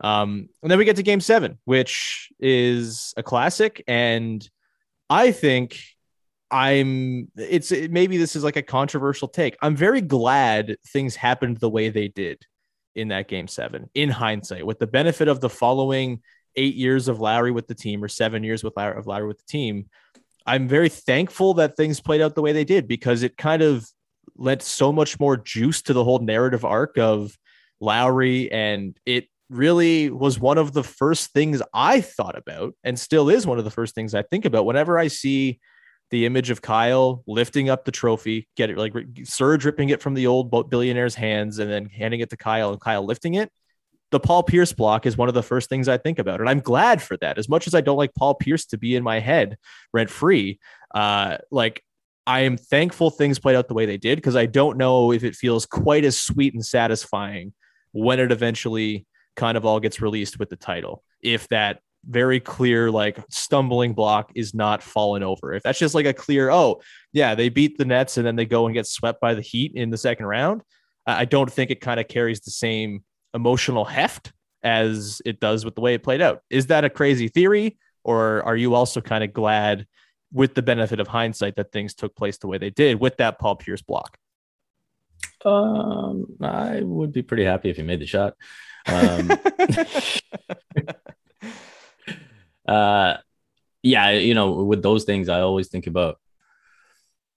Um, 0.00 0.48
and 0.62 0.70
then 0.70 0.78
we 0.78 0.84
get 0.84 0.96
to 0.96 1.02
game 1.02 1.20
seven, 1.20 1.58
which 1.64 2.30
is 2.40 3.14
a 3.16 3.22
classic. 3.22 3.82
And 3.86 4.48
I 5.08 5.32
think 5.32 5.78
I'm 6.50 7.28
it's 7.36 7.72
it, 7.72 7.90
maybe 7.90 8.16
this 8.16 8.36
is 8.36 8.44
like 8.44 8.56
a 8.56 8.62
controversial 8.62 9.28
take. 9.28 9.56
I'm 9.62 9.76
very 9.76 10.00
glad 10.00 10.76
things 10.88 11.16
happened 11.16 11.58
the 11.58 11.70
way 11.70 11.88
they 11.88 12.08
did 12.08 12.44
in 12.94 13.08
that 13.08 13.28
game 13.28 13.48
seven 13.48 13.88
in 13.94 14.10
hindsight, 14.10 14.66
with 14.66 14.78
the 14.78 14.86
benefit 14.86 15.28
of 15.28 15.40
the 15.40 15.48
following 15.48 16.20
eight 16.56 16.74
years 16.74 17.08
of 17.08 17.20
Lowry 17.20 17.50
with 17.50 17.66
the 17.66 17.74
team 17.74 18.04
or 18.04 18.08
seven 18.08 18.44
years 18.44 18.62
with 18.62 18.76
of 18.76 19.06
Lowry 19.06 19.26
with 19.26 19.38
the 19.38 19.50
team. 19.50 19.86
I'm 20.44 20.68
very 20.68 20.88
thankful 20.88 21.54
that 21.54 21.76
things 21.76 22.00
played 22.00 22.20
out 22.20 22.34
the 22.34 22.42
way 22.42 22.52
they 22.52 22.64
did 22.64 22.88
because 22.88 23.22
it 23.22 23.36
kind 23.36 23.62
of 23.62 23.88
lent 24.36 24.62
so 24.62 24.92
much 24.92 25.20
more 25.20 25.36
juice 25.36 25.82
to 25.82 25.92
the 25.92 26.04
whole 26.04 26.18
narrative 26.18 26.64
arc 26.64 26.98
of 26.98 27.36
Lowry. 27.80 28.50
And 28.50 28.98
it 29.06 29.28
really 29.52 30.10
was 30.10 30.38
one 30.38 30.58
of 30.58 30.72
the 30.72 30.82
first 30.82 31.32
things 31.32 31.62
I 31.72 32.00
thought 32.00 32.36
about 32.36 32.74
and 32.84 32.98
still 32.98 33.28
is 33.28 33.46
one 33.46 33.58
of 33.58 33.64
the 33.64 33.70
first 33.70 33.94
things 33.94 34.14
I 34.14 34.22
think 34.22 34.44
about 34.44 34.66
whenever 34.66 34.98
I 34.98 35.08
see 35.08 35.60
the 36.10 36.26
image 36.26 36.50
of 36.50 36.60
Kyle 36.60 37.22
lifting 37.26 37.70
up 37.70 37.84
the 37.84 37.90
trophy, 37.90 38.48
get 38.56 38.70
it 38.70 38.76
like 38.76 38.92
Serge 39.24 39.64
ripping 39.64 39.88
it 39.88 40.02
from 40.02 40.14
the 40.14 40.26
old 40.26 40.50
billionaire's 40.50 41.14
hands 41.14 41.58
and 41.58 41.70
then 41.70 41.86
handing 41.86 42.20
it 42.20 42.30
to 42.30 42.36
Kyle 42.36 42.70
and 42.70 42.80
Kyle 42.80 43.04
lifting 43.04 43.34
it. 43.34 43.50
The 44.10 44.20
Paul 44.20 44.42
Pierce 44.42 44.74
block 44.74 45.06
is 45.06 45.16
one 45.16 45.28
of 45.28 45.34
the 45.34 45.42
first 45.42 45.70
things 45.70 45.88
I 45.88 45.96
think 45.96 46.18
about. 46.18 46.40
And 46.40 46.50
I'm 46.50 46.60
glad 46.60 47.00
for 47.00 47.16
that. 47.18 47.38
As 47.38 47.48
much 47.48 47.66
as 47.66 47.74
I 47.74 47.80
don't 47.80 47.96
like 47.96 48.14
Paul 48.14 48.34
Pierce 48.34 48.66
to 48.66 48.78
be 48.78 48.94
in 48.94 49.02
my 49.02 49.20
head 49.20 49.56
rent 49.94 50.10
free, 50.10 50.60
uh, 50.94 51.38
like 51.50 51.82
I 52.26 52.40
am 52.40 52.58
thankful 52.58 53.10
things 53.10 53.38
played 53.38 53.56
out 53.56 53.68
the 53.68 53.74
way 53.74 53.86
they 53.86 53.96
did 53.96 54.16
because 54.16 54.36
I 54.36 54.46
don't 54.46 54.76
know 54.76 55.12
if 55.12 55.24
it 55.24 55.34
feels 55.34 55.64
quite 55.64 56.04
as 56.04 56.20
sweet 56.20 56.52
and 56.52 56.64
satisfying 56.64 57.54
when 57.92 58.20
it 58.20 58.30
eventually 58.30 59.06
kind 59.36 59.56
of 59.56 59.64
all 59.64 59.80
gets 59.80 60.00
released 60.00 60.38
with 60.38 60.50
the 60.50 60.56
title. 60.56 61.02
If 61.22 61.48
that 61.48 61.80
very 62.04 62.40
clear 62.40 62.90
like 62.90 63.18
stumbling 63.30 63.94
block 63.94 64.32
is 64.34 64.54
not 64.54 64.82
fallen 64.82 65.22
over. 65.22 65.52
If 65.52 65.62
that's 65.62 65.78
just 65.78 65.94
like 65.94 66.06
a 66.06 66.12
clear, 66.12 66.50
oh 66.50 66.80
yeah, 67.12 67.34
they 67.34 67.48
beat 67.48 67.78
the 67.78 67.84
Nets 67.84 68.16
and 68.16 68.26
then 68.26 68.36
they 68.36 68.44
go 68.44 68.66
and 68.66 68.74
get 68.74 68.86
swept 68.86 69.20
by 69.20 69.34
the 69.34 69.40
Heat 69.40 69.72
in 69.74 69.90
the 69.90 69.96
second 69.96 70.26
round, 70.26 70.62
I 71.06 71.24
don't 71.24 71.50
think 71.50 71.70
it 71.70 71.80
kind 71.80 72.00
of 72.00 72.08
carries 72.08 72.40
the 72.40 72.50
same 72.50 73.04
emotional 73.34 73.84
heft 73.84 74.32
as 74.62 75.20
it 75.24 75.40
does 75.40 75.64
with 75.64 75.74
the 75.74 75.80
way 75.80 75.94
it 75.94 76.02
played 76.02 76.20
out. 76.20 76.40
Is 76.50 76.66
that 76.68 76.84
a 76.84 76.90
crazy 76.90 77.28
theory, 77.28 77.76
or 78.04 78.42
are 78.44 78.56
you 78.56 78.74
also 78.74 79.00
kind 79.00 79.24
of 79.24 79.32
glad 79.32 79.86
with 80.32 80.54
the 80.54 80.62
benefit 80.62 81.00
of 81.00 81.08
hindsight 81.08 81.56
that 81.56 81.72
things 81.72 81.94
took 81.94 82.14
place 82.16 82.38
the 82.38 82.46
way 82.46 82.58
they 82.58 82.70
did 82.70 83.00
with 83.00 83.16
that 83.18 83.38
Paul 83.38 83.56
Pierce 83.56 83.82
block? 83.82 84.16
Um, 85.44 86.26
I 86.40 86.80
would 86.82 87.12
be 87.12 87.22
pretty 87.22 87.44
happy 87.44 87.70
if 87.70 87.76
he 87.76 87.82
made 87.82 88.00
the 88.00 88.06
shot. 88.06 88.34
Um, 88.86 89.30
uh, 92.68 93.16
yeah, 93.82 94.10
you 94.10 94.34
know, 94.34 94.52
with 94.64 94.82
those 94.82 95.04
things, 95.04 95.28
I 95.28 95.40
always 95.40 95.68
think 95.68 95.86
about 95.86 96.18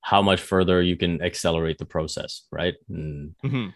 how 0.02 0.22
much 0.22 0.40
further 0.42 0.82
you 0.82 0.96
can 0.96 1.22
accelerate 1.22 1.78
the 1.78 1.86
process, 1.86 2.44
right? 2.52 2.76
And 2.90 3.36
mm-hmm. 3.44 3.70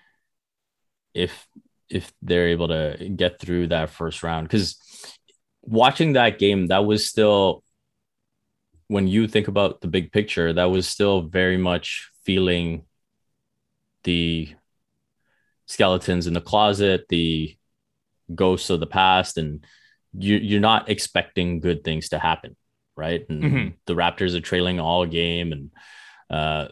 if 1.13 1.47
if 1.89 2.13
they're 2.21 2.49
able 2.49 2.67
to 2.67 3.09
get 3.15 3.39
through 3.39 3.67
that 3.67 3.89
first 3.89 4.21
round, 4.21 4.47
because 4.47 4.79
watching 5.63 6.13
that 6.13 6.37
game, 6.37 6.67
that 6.67 6.85
was 6.85 7.07
still 7.07 7.63
when 8.87 9.07
you 9.07 9.27
think 9.27 9.47
about 9.47 9.81
the 9.81 9.87
big 9.87 10.11
picture, 10.11 10.53
that 10.53 10.71
was 10.71 10.87
still 10.87 11.21
very 11.21 11.57
much 11.57 12.09
feeling 12.23 12.85
the 14.03 14.49
skeletons 15.67 16.27
in 16.27 16.33
the 16.33 16.41
closet, 16.41 17.05
the 17.09 17.55
ghosts 18.33 18.69
of 18.69 18.79
the 18.79 18.87
past, 18.87 19.37
and 19.37 19.65
you 20.17 20.37
you're 20.37 20.59
not 20.59 20.89
expecting 20.89 21.59
good 21.59 21.83
things 21.83 22.09
to 22.09 22.19
happen, 22.19 22.55
right? 22.95 23.25
And 23.29 23.43
mm-hmm. 23.43 23.67
the 23.85 23.95
Raptors 23.95 24.35
are 24.35 24.41
trailing 24.41 24.79
all 24.79 25.05
game, 25.05 25.51
and 25.51 25.71
uh, 26.29 26.69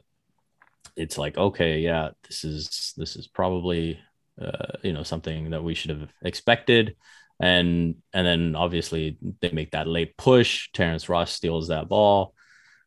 it's 0.96 1.18
like, 1.18 1.38
okay, 1.38 1.80
yeah, 1.80 2.10
this 2.28 2.44
is 2.44 2.94
this 2.98 3.16
is 3.16 3.28
probably 3.28 4.00
uh, 4.42 4.78
you 4.84 4.94
know 4.94 5.04
something 5.04 5.52
that 5.52 5.64
we 5.64 5.74
should 5.74 5.92
have 5.92 6.10
expected, 6.24 6.96
and 7.40 7.96
and 8.14 8.28
then 8.28 8.56
obviously 8.56 9.18
they 9.42 9.52
make 9.52 9.72
that 9.72 9.88
late 9.88 10.18
push. 10.18 10.70
Terrence 10.74 11.10
Ross 11.10 11.32
steals 11.32 11.68
that 11.68 11.90
ball, 11.90 12.34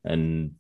and 0.05 0.55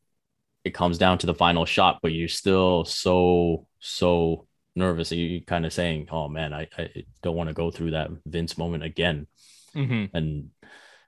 it 0.65 0.75
comes 0.75 0.99
down 0.99 1.19
to 1.19 1.27
the 1.27 1.35
final 1.35 1.65
shot, 1.65 2.01
but 2.03 2.13
you're 2.13 2.29
still 2.29 2.85
so 2.85 3.67
so 3.81 4.47
nervous. 4.77 5.13
You 5.13 5.43
kind 5.45 5.67
of 5.67 5.73
saying, 5.73 6.09
"Oh 6.11 6.29
man, 6.29 6.53
I, 6.53 6.69
I 6.77 7.05
don't 7.23 7.37
want 7.37 7.49
to 7.49 7.55
go 7.55 7.71
through 7.71 7.93
that 7.93 8.11
Vince 8.27 8.59
moment 8.59 8.85
again." 8.85 9.27
Mm-hmm. 9.75 10.17
And 10.17 10.51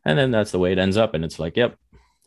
and 0.05 0.19
then 0.19 0.31
that's 0.31 0.51
the 0.51 0.59
way 0.59 0.73
it 0.73 0.79
ends 0.79 0.97
up. 0.97 1.15
And 1.15 1.25
it's 1.25 1.39
like, 1.39 1.57
yep, 1.57 1.77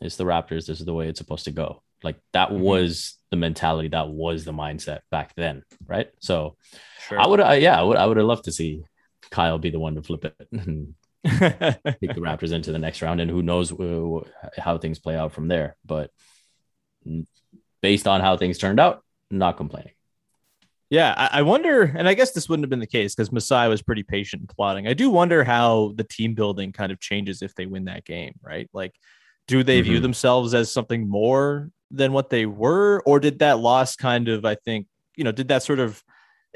it's 0.00 0.16
the 0.16 0.24
Raptors. 0.24 0.66
This 0.66 0.80
is 0.80 0.86
the 0.86 0.94
way 0.94 1.08
it's 1.08 1.18
supposed 1.18 1.44
to 1.44 1.50
go. 1.50 1.82
Like 2.02 2.16
that 2.32 2.48
mm-hmm. 2.48 2.60
was 2.60 3.18
the 3.30 3.36
mentality, 3.36 3.88
that 3.88 4.08
was 4.08 4.44
the 4.44 4.52
mindset 4.52 5.00
back 5.10 5.34
then, 5.34 5.62
right? 5.86 6.08
So 6.20 6.56
sure. 7.08 7.20
I 7.20 7.26
would, 7.26 7.40
I, 7.40 7.54
yeah, 7.54 7.78
I 7.78 7.82
would, 7.82 7.96
I 7.96 8.06
would 8.06 8.16
have 8.16 8.26
loved 8.26 8.44
to 8.44 8.52
see 8.52 8.84
Kyle 9.30 9.58
be 9.58 9.70
the 9.70 9.78
one 9.78 9.94
to 9.94 10.02
flip 10.02 10.24
it 10.24 10.34
and 10.52 10.94
take 11.24 11.40
the 12.14 12.20
Raptors 12.20 12.52
into 12.52 12.70
the 12.70 12.78
next 12.78 13.02
round, 13.02 13.20
and 13.20 13.30
who 13.30 13.42
knows 13.42 13.72
how 14.56 14.78
things 14.78 15.00
play 15.00 15.16
out 15.16 15.32
from 15.32 15.48
there. 15.48 15.76
But 15.84 16.10
based 17.82 18.06
on 18.06 18.20
how 18.20 18.36
things 18.36 18.58
turned 18.58 18.78
out, 18.78 19.02
not 19.30 19.56
complaining. 19.56 19.92
Yeah, 20.88 21.28
I, 21.32 21.42
wonder, 21.42 21.82
and 21.82 22.06
I 22.08 22.14
guess 22.14 22.30
this 22.30 22.48
wouldn't 22.48 22.62
have 22.62 22.70
been 22.70 22.78
the 22.78 22.86
case 22.86 23.12
because 23.14 23.32
Masai 23.32 23.68
was 23.68 23.82
pretty 23.82 24.04
patient 24.04 24.42
and 24.42 24.48
plotting. 24.48 24.86
I 24.86 24.94
do 24.94 25.10
wonder 25.10 25.42
how 25.42 25.94
the 25.96 26.04
team 26.04 26.34
building 26.34 26.70
kind 26.70 26.92
of 26.92 27.00
changes 27.00 27.42
if 27.42 27.54
they 27.56 27.66
win 27.66 27.86
that 27.86 28.04
game, 28.04 28.34
right? 28.40 28.70
Like, 28.72 28.94
do 29.48 29.64
they 29.64 29.80
mm-hmm. 29.80 29.90
view 29.90 30.00
themselves 30.00 30.54
as 30.54 30.72
something 30.72 31.08
more 31.08 31.70
than 31.90 32.12
what 32.12 32.30
they 32.30 32.46
were, 32.46 33.02
or 33.04 33.18
did 33.18 33.40
that 33.40 33.58
loss 33.58 33.96
kind 33.96 34.28
of, 34.28 34.44
I 34.44 34.54
think, 34.54 34.86
you 35.16 35.24
know, 35.24 35.32
did 35.32 35.48
that 35.48 35.64
sort 35.64 35.80
of 35.80 36.00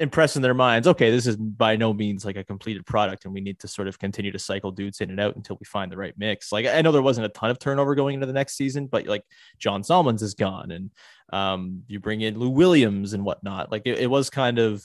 impress 0.01 0.35
in 0.35 0.41
their 0.41 0.53
minds, 0.53 0.87
okay, 0.87 1.11
this 1.11 1.27
is 1.27 1.37
by 1.37 1.75
no 1.75 1.93
means 1.93 2.25
like 2.25 2.35
a 2.35 2.43
completed 2.43 2.85
product, 2.85 3.25
and 3.25 3.33
we 3.33 3.39
need 3.39 3.59
to 3.59 3.67
sort 3.67 3.87
of 3.87 3.99
continue 3.99 4.31
to 4.31 4.39
cycle 4.39 4.71
dudes 4.71 4.99
in 4.99 5.09
and 5.09 5.19
out 5.19 5.35
until 5.35 5.57
we 5.59 5.65
find 5.65 5.91
the 5.91 5.97
right 5.97 6.13
mix. 6.17 6.51
Like, 6.51 6.65
I 6.65 6.81
know 6.81 6.91
there 6.91 7.01
wasn't 7.01 7.27
a 7.27 7.29
ton 7.29 7.51
of 7.51 7.59
turnover 7.59 7.95
going 7.95 8.15
into 8.15 8.25
the 8.25 8.33
next 8.33 8.57
season, 8.57 8.87
but 8.87 9.05
like 9.05 9.23
John 9.59 9.83
Salmons 9.83 10.21
is 10.21 10.33
gone, 10.33 10.71
and 10.71 10.91
um, 11.31 11.83
you 11.87 11.99
bring 11.99 12.21
in 12.21 12.37
Lou 12.37 12.49
Williams 12.49 13.13
and 13.13 13.23
whatnot. 13.23 13.71
Like 13.71 13.83
it, 13.85 13.99
it 13.99 14.07
was 14.07 14.29
kind 14.29 14.59
of, 14.59 14.83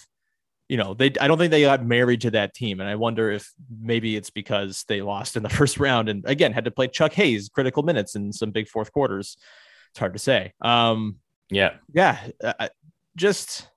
you 0.69 0.77
know, 0.77 0.95
they 0.95 1.13
I 1.21 1.29
don't 1.29 1.39
think 1.39 1.51
they 1.51 1.63
got 1.63 1.85
married 1.85 2.21
to 2.23 2.31
that 2.33 2.55
team. 2.55 2.81
And 2.81 2.89
I 2.89 2.95
wonder 2.95 3.31
if 3.31 3.53
maybe 3.81 4.17
it's 4.17 4.31
because 4.31 4.85
they 4.89 5.03
lost 5.03 5.37
in 5.37 5.43
the 5.43 5.49
first 5.59 5.79
round 5.79 6.09
and 6.09 6.25
again 6.27 6.53
had 6.53 6.65
to 6.65 6.71
play 6.71 6.89
Chuck 6.89 7.13
Hayes 7.15 7.49
critical 7.49 7.83
minutes 7.83 8.15
in 8.15 8.33
some 8.33 8.51
big 8.51 8.69
fourth 8.69 8.93
quarters. 8.93 9.37
It's 9.91 9.99
hard 9.99 10.13
to 10.13 10.19
say. 10.19 10.53
Um, 10.61 11.17
yeah. 11.51 11.75
Yeah. 11.93 12.19
Uh, 12.43 12.69
just 13.17 13.69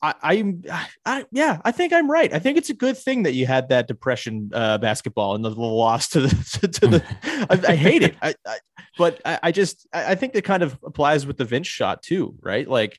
I, 0.00 0.14
I'm, 0.22 0.62
I, 1.04 1.26
yeah, 1.32 1.58
I 1.64 1.72
think 1.72 1.92
I'm 1.92 2.10
right. 2.10 2.32
I 2.32 2.38
think 2.38 2.56
it's 2.56 2.70
a 2.70 2.74
good 2.74 2.96
thing 2.96 3.24
that 3.24 3.34
you 3.34 3.46
had 3.46 3.68
that 3.70 3.88
depression 3.88 4.50
uh, 4.54 4.78
basketball 4.78 5.34
and 5.34 5.44
the, 5.44 5.50
loss 5.50 6.08
to 6.10 6.20
the, 6.20 6.68
to 6.68 6.86
the, 6.86 7.04
I, 7.50 7.72
I, 7.72 7.76
hate 7.76 8.02
it. 8.02 8.14
I, 8.22 8.34
I 8.46 8.58
but 8.96 9.20
I, 9.24 9.38
I 9.44 9.52
just, 9.52 9.86
I 9.92 10.14
think 10.14 10.34
it 10.34 10.44
kind 10.44 10.62
of 10.62 10.78
applies 10.84 11.26
with 11.26 11.36
the 11.36 11.44
Vince 11.44 11.66
shot 11.66 12.02
too, 12.02 12.36
right? 12.40 12.68
Like, 12.68 12.98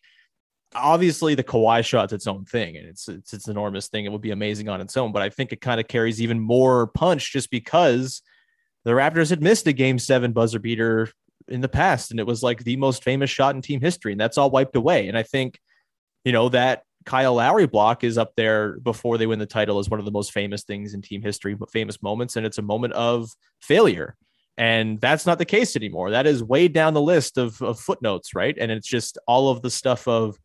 obviously 0.76 1.36
the 1.36 1.44
Kawhi 1.44 1.84
shot's 1.84 2.14
its 2.14 2.28
own 2.28 2.46
thing 2.46 2.78
and 2.78 2.86
it's, 2.86 3.08
it's, 3.08 3.34
it's 3.34 3.48
enormous 3.48 3.88
thing. 3.88 4.06
It 4.06 4.12
would 4.12 4.22
be 4.22 4.32
amazing 4.32 4.70
on 4.70 4.82
its 4.82 4.96
own, 4.98 5.12
but 5.12 5.22
I 5.22 5.30
think 5.30 5.52
it 5.52 5.62
kind 5.62 5.80
of 5.80 5.88
carries 5.88 6.22
even 6.22 6.40
more 6.40 6.88
punch 6.88 7.32
just 7.32 7.50
because 7.50 8.22
the 8.86 8.92
Raptors 8.92 9.30
had 9.30 9.42
missed 9.42 9.68
a 9.68 9.74
game 9.74 10.00
seven 10.00 10.32
buzzer 10.32 10.60
beater 10.60 11.10
in 11.48 11.62
the 11.62 11.70
past. 11.70 12.12
And 12.12 12.20
it 12.20 12.28
was 12.28 12.44
like 12.44 12.64
the 12.64 12.78
most 12.78 13.04
famous 13.04 13.30
shot 13.30 13.56
in 13.56 13.62
team 13.62 13.82
history. 13.82 14.12
And 14.12 14.22
that's 14.22 14.38
all 14.38 14.52
wiped 14.52 14.76
away. 14.76 15.08
And 15.08 15.18
I 15.18 15.24
think, 15.24 15.60
you 16.24 16.32
know, 16.32 16.50
that 16.50 16.84
Kyle 17.06 17.36
Lowry 17.36 17.66
block 17.66 18.04
is 18.04 18.18
up 18.18 18.34
there 18.36 18.80
before 18.80 19.18
they 19.18 19.28
win 19.28 19.40
the 19.40 19.46
title 19.46 19.80
as 19.80 19.90
one 19.90 20.00
of 20.00 20.06
the 20.06 20.12
most 20.12 20.32
famous 20.32 20.64
things 20.64 20.94
in 20.94 21.02
team 21.02 21.22
history, 21.22 21.54
but 21.54 21.72
famous 21.72 22.02
moments. 22.02 22.36
And 22.36 22.46
it's 22.46 22.58
a 22.58 22.64
moment 22.64 22.94
of 22.94 23.30
failure. 23.62 24.16
And 24.58 25.00
that's 25.00 25.26
not 25.26 25.38
the 25.38 25.46
case 25.46 25.76
anymore. 25.76 26.12
That 26.12 26.28
is 26.28 26.44
way 26.44 26.68
down 26.68 26.94
the 26.94 27.02
list 27.02 27.38
of, 27.38 27.62
of 27.62 27.80
footnotes, 27.80 28.36
right? 28.36 28.56
And 28.58 28.72
it's 28.72 28.88
just 28.88 29.18
all 29.26 29.50
of 29.50 29.62
the 29.62 29.70
stuff 29.70 30.08
of 30.08 30.38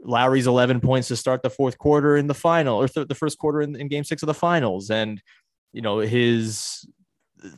Lowry's 0.00 0.46
11 0.46 0.80
points 0.80 1.08
to 1.08 1.16
start 1.16 1.42
the 1.42 1.50
fourth 1.50 1.76
quarter 1.76 2.16
in 2.16 2.28
the 2.28 2.34
final 2.34 2.80
or 2.80 2.86
th- 2.86 3.08
the 3.08 3.14
first 3.14 3.38
quarter 3.38 3.60
in, 3.60 3.74
in 3.74 3.88
game 3.88 4.04
six 4.04 4.22
of 4.22 4.28
the 4.28 4.34
finals. 4.34 4.90
And, 4.90 5.20
you 5.72 5.82
know, 5.82 5.98
his 5.98 6.86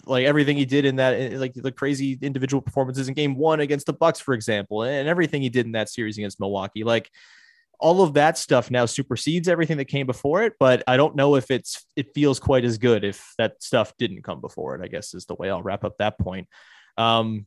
like 0.06 0.24
everything 0.24 0.56
he 0.56 0.64
did 0.64 0.84
in 0.84 0.96
that 0.96 1.14
eh, 1.14 1.38
like 1.38 1.52
the 1.54 1.72
crazy 1.72 2.18
individual 2.22 2.60
performances 2.60 3.08
in 3.08 3.14
game 3.14 3.36
one 3.36 3.60
against 3.60 3.84
the 3.84 3.92
bucks 3.92 4.20
for 4.20 4.34
example 4.34 4.82
and 4.82 5.08
everything 5.08 5.42
he 5.42 5.50
did 5.50 5.66
in 5.66 5.72
that 5.72 5.88
series 5.90 6.16
against 6.16 6.40
milwaukee 6.40 6.84
like 6.84 7.10
all 7.80 8.02
of 8.02 8.14
that 8.14 8.38
stuff 8.38 8.70
now 8.70 8.86
supersedes 8.86 9.48
everything 9.48 9.76
that 9.76 9.86
came 9.86 10.06
before 10.06 10.42
it 10.42 10.54
but 10.58 10.82
i 10.86 10.96
don't 10.96 11.16
know 11.16 11.34
if 11.34 11.50
it's 11.50 11.86
it 11.96 12.14
feels 12.14 12.38
quite 12.38 12.64
as 12.64 12.78
good 12.78 13.04
if 13.04 13.34
that 13.38 13.62
stuff 13.62 13.92
didn't 13.98 14.22
come 14.22 14.40
before 14.40 14.74
it 14.74 14.82
i 14.82 14.88
guess 14.88 15.14
is 15.14 15.26
the 15.26 15.34
way 15.34 15.50
i'll 15.50 15.62
wrap 15.62 15.84
up 15.84 15.96
that 15.98 16.18
point. 16.18 16.48
Um 16.96 17.46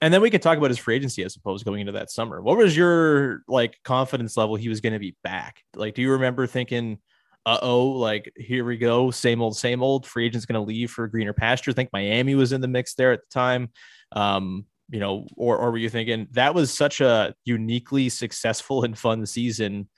and 0.00 0.12
then 0.12 0.20
we 0.20 0.30
could 0.30 0.42
talk 0.42 0.58
about 0.58 0.70
his 0.70 0.78
free 0.78 0.96
agency 0.96 1.24
i 1.24 1.28
suppose 1.28 1.62
going 1.62 1.80
into 1.80 1.92
that 1.92 2.10
summer. 2.10 2.42
What 2.42 2.58
was 2.58 2.76
your 2.76 3.42
like 3.48 3.78
confidence 3.84 4.36
level 4.36 4.56
he 4.56 4.68
was 4.68 4.80
going 4.80 4.92
to 4.92 4.98
be 4.98 5.16
back? 5.24 5.62
Like 5.74 5.94
do 5.94 6.02
you 6.02 6.12
remember 6.12 6.46
thinking 6.46 6.98
uh-oh 7.46 7.86
like 7.86 8.30
here 8.36 8.64
we 8.64 8.76
go 8.76 9.10
same 9.10 9.40
old 9.40 9.56
same 9.56 9.82
old 9.82 10.06
free 10.06 10.26
agent's 10.26 10.44
going 10.44 10.60
to 10.60 10.66
leave 10.66 10.90
for 10.90 11.08
greener 11.08 11.32
pasture. 11.32 11.70
I 11.70 11.74
think 11.74 11.90
miami 11.92 12.34
was 12.34 12.52
in 12.52 12.60
the 12.60 12.68
mix 12.68 12.94
there 12.94 13.12
at 13.12 13.20
the 13.20 13.32
time. 13.32 13.70
Um 14.12 14.66
you 14.90 15.00
know, 15.00 15.26
or 15.36 15.56
or 15.58 15.70
were 15.70 15.78
you 15.78 15.90
thinking 15.90 16.28
that 16.32 16.54
was 16.54 16.72
such 16.72 17.00
a 17.00 17.34
uniquely 17.44 18.08
successful 18.08 18.84
and 18.84 18.98
fun 18.98 19.26
season? 19.26 19.88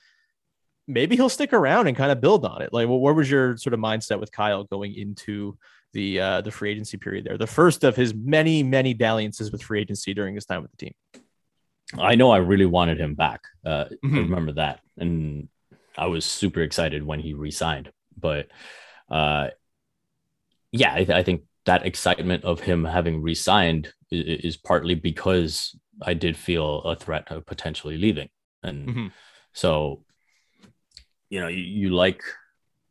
Maybe 0.87 1.15
he'll 1.15 1.29
stick 1.29 1.53
around 1.53 1.87
and 1.87 1.95
kind 1.95 2.11
of 2.11 2.19
build 2.19 2.45
on 2.45 2.61
it. 2.61 2.73
Like, 2.73 2.87
well, 2.87 2.99
what 2.99 3.15
was 3.15 3.29
your 3.29 3.55
sort 3.57 3.73
of 3.73 3.79
mindset 3.79 4.19
with 4.19 4.31
Kyle 4.31 4.63
going 4.65 4.95
into 4.95 5.57
the 5.93 6.19
uh, 6.19 6.41
the 6.41 6.51
free 6.51 6.71
agency 6.71 6.97
period 6.97 7.25
there? 7.25 7.37
The 7.37 7.47
first 7.47 7.83
of 7.83 7.95
his 7.95 8.13
many 8.13 8.63
many 8.63 8.93
dalliances 8.93 9.51
with 9.51 9.63
free 9.63 9.81
agency 9.81 10.13
during 10.13 10.35
his 10.35 10.45
time 10.45 10.61
with 10.61 10.71
the 10.71 10.77
team. 10.77 10.93
I 11.97 12.15
know 12.15 12.31
I 12.31 12.37
really 12.37 12.65
wanted 12.65 12.99
him 12.99 13.15
back. 13.15 13.41
Uh, 13.65 13.85
mm-hmm. 13.85 14.15
I 14.15 14.19
remember 14.19 14.51
that, 14.53 14.79
and 14.97 15.49
I 15.97 16.07
was 16.07 16.25
super 16.25 16.61
excited 16.61 17.05
when 17.05 17.19
he 17.19 17.33
re-signed. 17.33 17.91
But 18.17 18.47
uh, 19.09 19.49
yeah, 20.71 20.93
I, 20.93 20.97
th- 20.97 21.09
I 21.09 21.23
think 21.23 21.43
that 21.65 21.85
excitement 21.85 22.43
of 22.43 22.59
him 22.59 22.85
having 22.85 23.21
re-signed 23.21 23.93
is, 24.11 24.55
is 24.55 24.57
partly 24.57 24.95
because 24.95 25.75
I 26.01 26.13
did 26.13 26.35
feel 26.37 26.81
a 26.83 26.95
threat 26.95 27.31
of 27.31 27.45
potentially 27.45 27.97
leaving, 27.97 28.29
and 28.63 28.89
Mm-hmm. 28.89 29.07
so 29.53 30.03
you 31.29 31.39
know 31.39 31.47
you, 31.47 31.63
you 31.63 31.89
like 31.89 32.23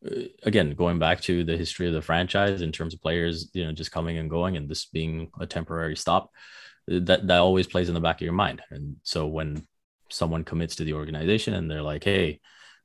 uh, 0.07 0.23
again 0.45 0.75
going 0.75 0.99
back 0.99 1.21
to 1.23 1.45
the 1.45 1.57
history 1.57 1.87
of 1.87 1.95
the 1.95 2.03
franchise 2.03 2.63
in 2.63 2.73
terms 2.73 2.95
of 2.95 3.01
players 3.03 3.51
you 3.53 3.65
know 3.65 3.73
just 3.73 3.93
coming 3.93 4.19
and 4.19 4.31
going 4.31 4.57
and 4.57 4.69
this 4.69 4.87
being 4.87 5.31
a 5.41 5.47
temporary 5.47 5.97
stop 5.97 6.31
uh, 6.91 7.01
that 7.03 7.27
that 7.27 7.39
always 7.39 7.67
plays 7.67 7.89
in 7.89 7.95
the 7.95 8.01
back 8.01 8.17
of 8.17 8.23
your 8.25 8.33
mind 8.33 8.63
and 8.71 8.97
so 9.03 9.27
when 9.27 9.67
someone 10.11 10.45
commits 10.45 10.77
to 10.77 10.85
the 10.85 10.95
organization 10.95 11.55
and 11.55 11.71
they're 11.71 11.83
like 11.83 12.05
hey 12.05 12.41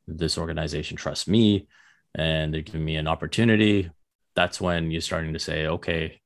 this 0.08 0.38
organization 0.38 0.98
trusts 0.98 1.28
me 1.28 1.68
and 2.14 2.54
they're 2.54 2.62
giving 2.62 2.86
me 2.86 2.96
an 2.98 3.08
opportunity 3.08 3.90
that's 4.36 4.60
when 4.62 4.92
you're 4.92 5.02
starting 5.02 5.34
to 5.34 5.40
say 5.40 5.68
okay 5.68 6.20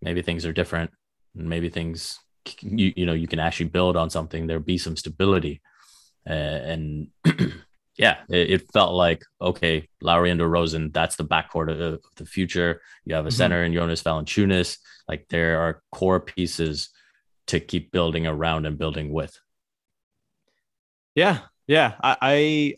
maybe 0.00 0.22
things 0.22 0.46
are 0.46 0.52
different 0.52 0.90
maybe 1.34 1.68
things 1.68 2.18
you, 2.60 2.92
you 2.96 3.06
know 3.06 3.12
you 3.12 3.26
can 3.26 3.40
actually 3.40 3.68
build 3.68 3.96
on 3.96 4.10
something 4.10 4.46
there 4.46 4.60
be 4.60 4.78
some 4.78 4.96
stability 4.96 5.60
uh, 6.28 6.32
and 6.32 7.08
yeah, 7.98 8.18
it, 8.28 8.50
it, 8.50 8.72
felt 8.72 8.94
like 8.94 9.24
okay, 9.40 9.88
Lowry 10.00 10.30
and 10.30 10.40
DeRozan, 10.40 10.92
that's 10.92 11.16
the 11.16 11.24
backcourt 11.24 11.70
of, 11.70 11.80
of 11.80 12.00
the 12.16 12.26
future. 12.26 12.80
You 13.04 13.14
have 13.14 13.26
a 13.26 13.30
Mhm. 13.30 13.32
center 13.32 13.64
in 13.64 13.72
Jonas 13.72 14.02
Valanciunas. 14.02 14.78
Like 15.08 15.26
there 15.28 15.60
are 15.60 15.82
core 15.90 16.20
pieces 16.20 16.90
to 17.48 17.60
keep 17.60 17.90
building 17.90 18.26
around 18.26 18.66
and 18.66 18.78
building 18.78 19.12
with. 19.12 19.36
Yeah, 21.14 21.40
yeah. 21.66 21.94
I, 22.02 22.16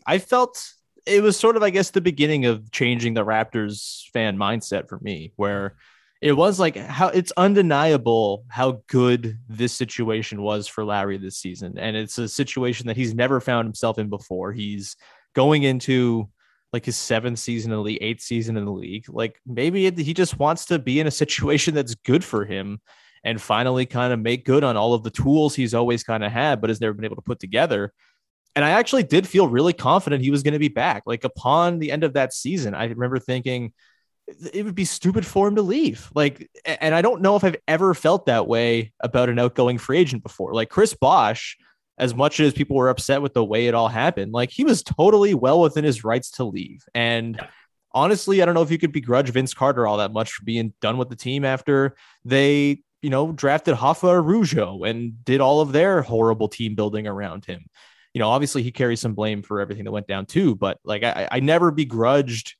I 0.07 0.15
I 0.15 0.17
felt 0.19 0.65
it 1.05 1.23
was 1.23 1.37
sort 1.37 1.57
of, 1.57 1.63
I 1.63 1.69
guess, 1.69 1.91
the 1.91 2.01
beginning 2.01 2.45
of 2.45 2.71
changing 2.71 3.13
the 3.13 3.25
Raptors 3.25 4.09
fan 4.13 4.37
mindset 4.37 4.87
for 4.87 4.99
me, 4.99 5.33
where 5.35 5.75
it 6.21 6.33
was 6.33 6.59
like 6.59 6.75
how 6.75 7.07
it's 7.07 7.31
undeniable 7.35 8.45
how 8.47 8.83
good 8.87 9.39
this 9.49 9.73
situation 9.73 10.43
was 10.43 10.67
for 10.67 10.85
Lowry 10.85 11.17
this 11.17 11.37
season. 11.37 11.79
And 11.79 11.95
it's 11.95 12.19
a 12.19 12.29
situation 12.29 12.87
that 12.87 12.97
he's 12.97 13.15
never 13.15 13.41
found 13.41 13.65
himself 13.65 13.97
in 13.97 14.07
before. 14.07 14.53
He's 14.53 14.95
going 15.33 15.63
into 15.63 16.29
like 16.71 16.85
his 16.85 16.95
seventh 16.95 17.39
season 17.39 17.71
in 17.71 17.77
the 17.77 17.83
league, 17.83 17.97
eighth 18.01 18.21
season 18.21 18.55
in 18.55 18.65
the 18.65 18.71
league. 18.71 19.05
Like 19.09 19.39
maybe 19.45 19.87
it, 19.87 19.97
he 19.97 20.13
just 20.13 20.37
wants 20.37 20.65
to 20.65 20.77
be 20.77 20.99
in 20.99 21.07
a 21.07 21.11
situation 21.23 21.73
that's 21.73 21.95
good 21.95 22.23
for 22.23 22.45
him 22.45 22.79
and 23.23 23.41
finally 23.41 23.85
kind 23.85 24.13
of 24.13 24.19
make 24.19 24.45
good 24.45 24.63
on 24.63 24.77
all 24.77 24.93
of 24.93 25.03
the 25.03 25.11
tools 25.11 25.55
he's 25.55 25.73
always 25.73 26.03
kind 26.03 26.23
of 26.23 26.31
had, 26.31 26.61
but 26.61 26.69
has 26.69 26.81
never 26.81 26.93
been 26.93 27.05
able 27.05 27.15
to 27.15 27.21
put 27.21 27.39
together. 27.39 27.93
And 28.55 28.65
I 28.65 28.71
actually 28.71 29.03
did 29.03 29.27
feel 29.27 29.47
really 29.47 29.73
confident 29.73 30.23
he 30.23 30.31
was 30.31 30.43
going 30.43 30.53
to 30.53 30.59
be 30.59 30.67
back. 30.67 31.03
Like 31.05 31.23
upon 31.23 31.79
the 31.79 31.91
end 31.91 32.03
of 32.03 32.13
that 32.13 32.33
season, 32.33 32.73
I 32.73 32.85
remember 32.85 33.19
thinking 33.19 33.73
it 34.53 34.65
would 34.65 34.75
be 34.75 34.85
stupid 34.85 35.25
for 35.25 35.47
him 35.47 35.55
to 35.55 35.61
leave. 35.61 36.09
Like, 36.13 36.49
and 36.65 36.93
I 36.93 37.01
don't 37.01 37.21
know 37.21 37.35
if 37.35 37.43
I've 37.43 37.57
ever 37.67 37.93
felt 37.93 38.25
that 38.25 38.47
way 38.47 38.93
about 38.99 39.29
an 39.29 39.39
outgoing 39.39 39.77
free 39.77 39.99
agent 39.99 40.23
before. 40.23 40.53
Like 40.53 40.69
Chris 40.69 40.93
Bosh, 40.93 41.57
as 41.97 42.15
much 42.15 42.39
as 42.39 42.53
people 42.53 42.75
were 42.75 42.89
upset 42.89 43.21
with 43.21 43.33
the 43.33 43.43
way 43.43 43.67
it 43.67 43.73
all 43.73 43.87
happened, 43.87 44.31
like 44.31 44.51
he 44.51 44.63
was 44.63 44.83
totally 44.83 45.33
well 45.33 45.61
within 45.61 45.83
his 45.83 46.03
rights 46.03 46.31
to 46.31 46.43
leave. 46.43 46.83
And 46.93 47.39
honestly, 47.93 48.41
I 48.41 48.45
don't 48.45 48.55
know 48.55 48.61
if 48.61 48.71
you 48.71 48.77
could 48.77 48.93
begrudge 48.93 49.29
Vince 49.29 49.53
Carter 49.53 49.87
all 49.87 49.97
that 49.97 50.13
much 50.13 50.31
for 50.31 50.43
being 50.43 50.73
done 50.81 50.97
with 50.97 51.09
the 51.09 51.15
team 51.15 51.45
after 51.45 51.95
they, 52.25 52.81
you 53.01 53.09
know, 53.09 53.31
drafted 53.31 53.75
Hoffa 53.75 54.09
Araujo 54.09 54.83
and 54.83 55.23
did 55.23 55.41
all 55.41 55.61
of 55.61 55.71
their 55.71 56.01
horrible 56.01 56.47
team 56.47 56.75
building 56.75 57.07
around 57.07 57.45
him. 57.45 57.65
You 58.13 58.19
know, 58.19 58.29
obviously 58.29 58.63
he 58.63 58.71
carries 58.71 58.99
some 58.99 59.13
blame 59.13 59.41
for 59.41 59.61
everything 59.61 59.85
that 59.85 59.91
went 59.91 60.07
down 60.07 60.25
too, 60.25 60.55
but 60.55 60.77
like 60.83 61.03
I, 61.03 61.27
I 61.31 61.39
never 61.39 61.71
begrudged 61.71 62.55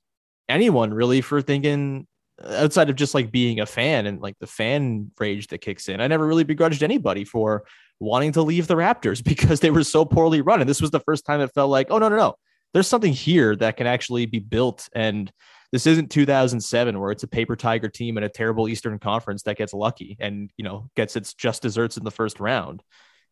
anyone 0.47 0.93
really 0.93 1.21
for 1.21 1.41
thinking 1.41 2.07
uh, 2.43 2.63
outside 2.63 2.89
of 2.89 2.95
just 2.95 3.13
like 3.13 3.31
being 3.31 3.59
a 3.59 3.65
fan 3.65 4.05
and 4.05 4.21
like 4.21 4.37
the 4.39 4.47
fan 4.47 5.11
rage 5.19 5.47
that 5.47 5.59
kicks 5.59 5.89
in. 5.89 6.01
I 6.01 6.07
never 6.07 6.25
really 6.25 6.43
begrudged 6.43 6.83
anybody 6.83 7.23
for 7.23 7.63
wanting 7.99 8.31
to 8.33 8.41
leave 8.41 8.67
the 8.67 8.75
Raptors 8.75 9.23
because 9.23 9.59
they 9.59 9.71
were 9.71 9.83
so 9.83 10.05
poorly 10.05 10.41
run. 10.41 10.61
And 10.61 10.69
this 10.69 10.81
was 10.81 10.91
the 10.91 10.99
first 10.99 11.25
time 11.25 11.41
it 11.41 11.53
felt 11.53 11.69
like, 11.69 11.87
oh, 11.89 11.97
no, 11.97 12.09
no, 12.09 12.17
no. 12.17 12.35
There's 12.73 12.87
something 12.87 13.13
here 13.13 13.55
that 13.57 13.77
can 13.77 13.87
actually 13.87 14.25
be 14.25 14.39
built. 14.39 14.87
And 14.93 15.31
this 15.71 15.85
isn't 15.87 16.09
2007 16.09 16.99
where 16.99 17.11
it's 17.11 17.23
a 17.23 17.27
paper 17.27 17.55
tiger 17.55 17.89
team 17.89 18.17
and 18.17 18.25
a 18.25 18.29
terrible 18.29 18.67
Eastern 18.69 18.97
Conference 18.97 19.43
that 19.43 19.57
gets 19.57 19.73
lucky 19.73 20.17
and, 20.19 20.49
you 20.57 20.63
know, 20.63 20.89
gets 20.95 21.15
its 21.15 21.33
just 21.33 21.61
desserts 21.61 21.97
in 21.97 22.03
the 22.03 22.11
first 22.11 22.39
round. 22.39 22.81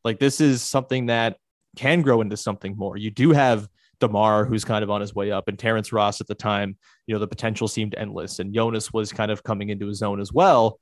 Like 0.03 0.19
this 0.19 0.39
is 0.39 0.61
something 0.61 1.07
that 1.07 1.37
can 1.75 2.01
grow 2.01 2.21
into 2.21 2.37
something 2.37 2.75
more. 2.77 2.97
You 2.97 3.11
do 3.11 3.31
have 3.31 3.67
DeMar, 3.99 4.45
who's 4.45 4.65
kind 4.65 4.83
of 4.83 4.89
on 4.89 5.01
his 5.01 5.13
way 5.13 5.31
up, 5.31 5.47
and 5.47 5.59
Terrence 5.59 5.91
Ross 5.91 6.21
at 6.21 6.27
the 6.27 6.35
time, 6.35 6.77
you 7.05 7.13
know, 7.13 7.19
the 7.19 7.27
potential 7.27 7.67
seemed 7.67 7.95
endless. 7.95 8.39
And 8.39 8.53
Jonas 8.53 8.93
was 8.93 9.11
kind 9.11 9.31
of 9.31 9.43
coming 9.43 9.69
into 9.69 9.87
his 9.87 10.01
own 10.01 10.19
as 10.19 10.31
well. 10.31 10.79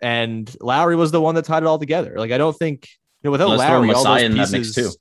And 0.00 0.54
Lowry 0.60 0.96
was 0.96 1.10
the 1.10 1.20
one 1.20 1.34
that 1.34 1.44
tied 1.44 1.62
it 1.62 1.66
all 1.66 1.78
together. 1.78 2.14
Like, 2.16 2.30
I 2.30 2.38
don't 2.38 2.56
think, 2.56 2.88
you 3.22 3.28
know, 3.28 3.32
without 3.32 3.48
Let's 3.48 3.60
Lowry, 3.60 3.92
all 3.92 4.04
those 4.04 4.22
in 4.22 4.32
that 4.32 4.38
pieces, 4.50 4.76
mix, 4.76 4.94
too. 4.94 4.98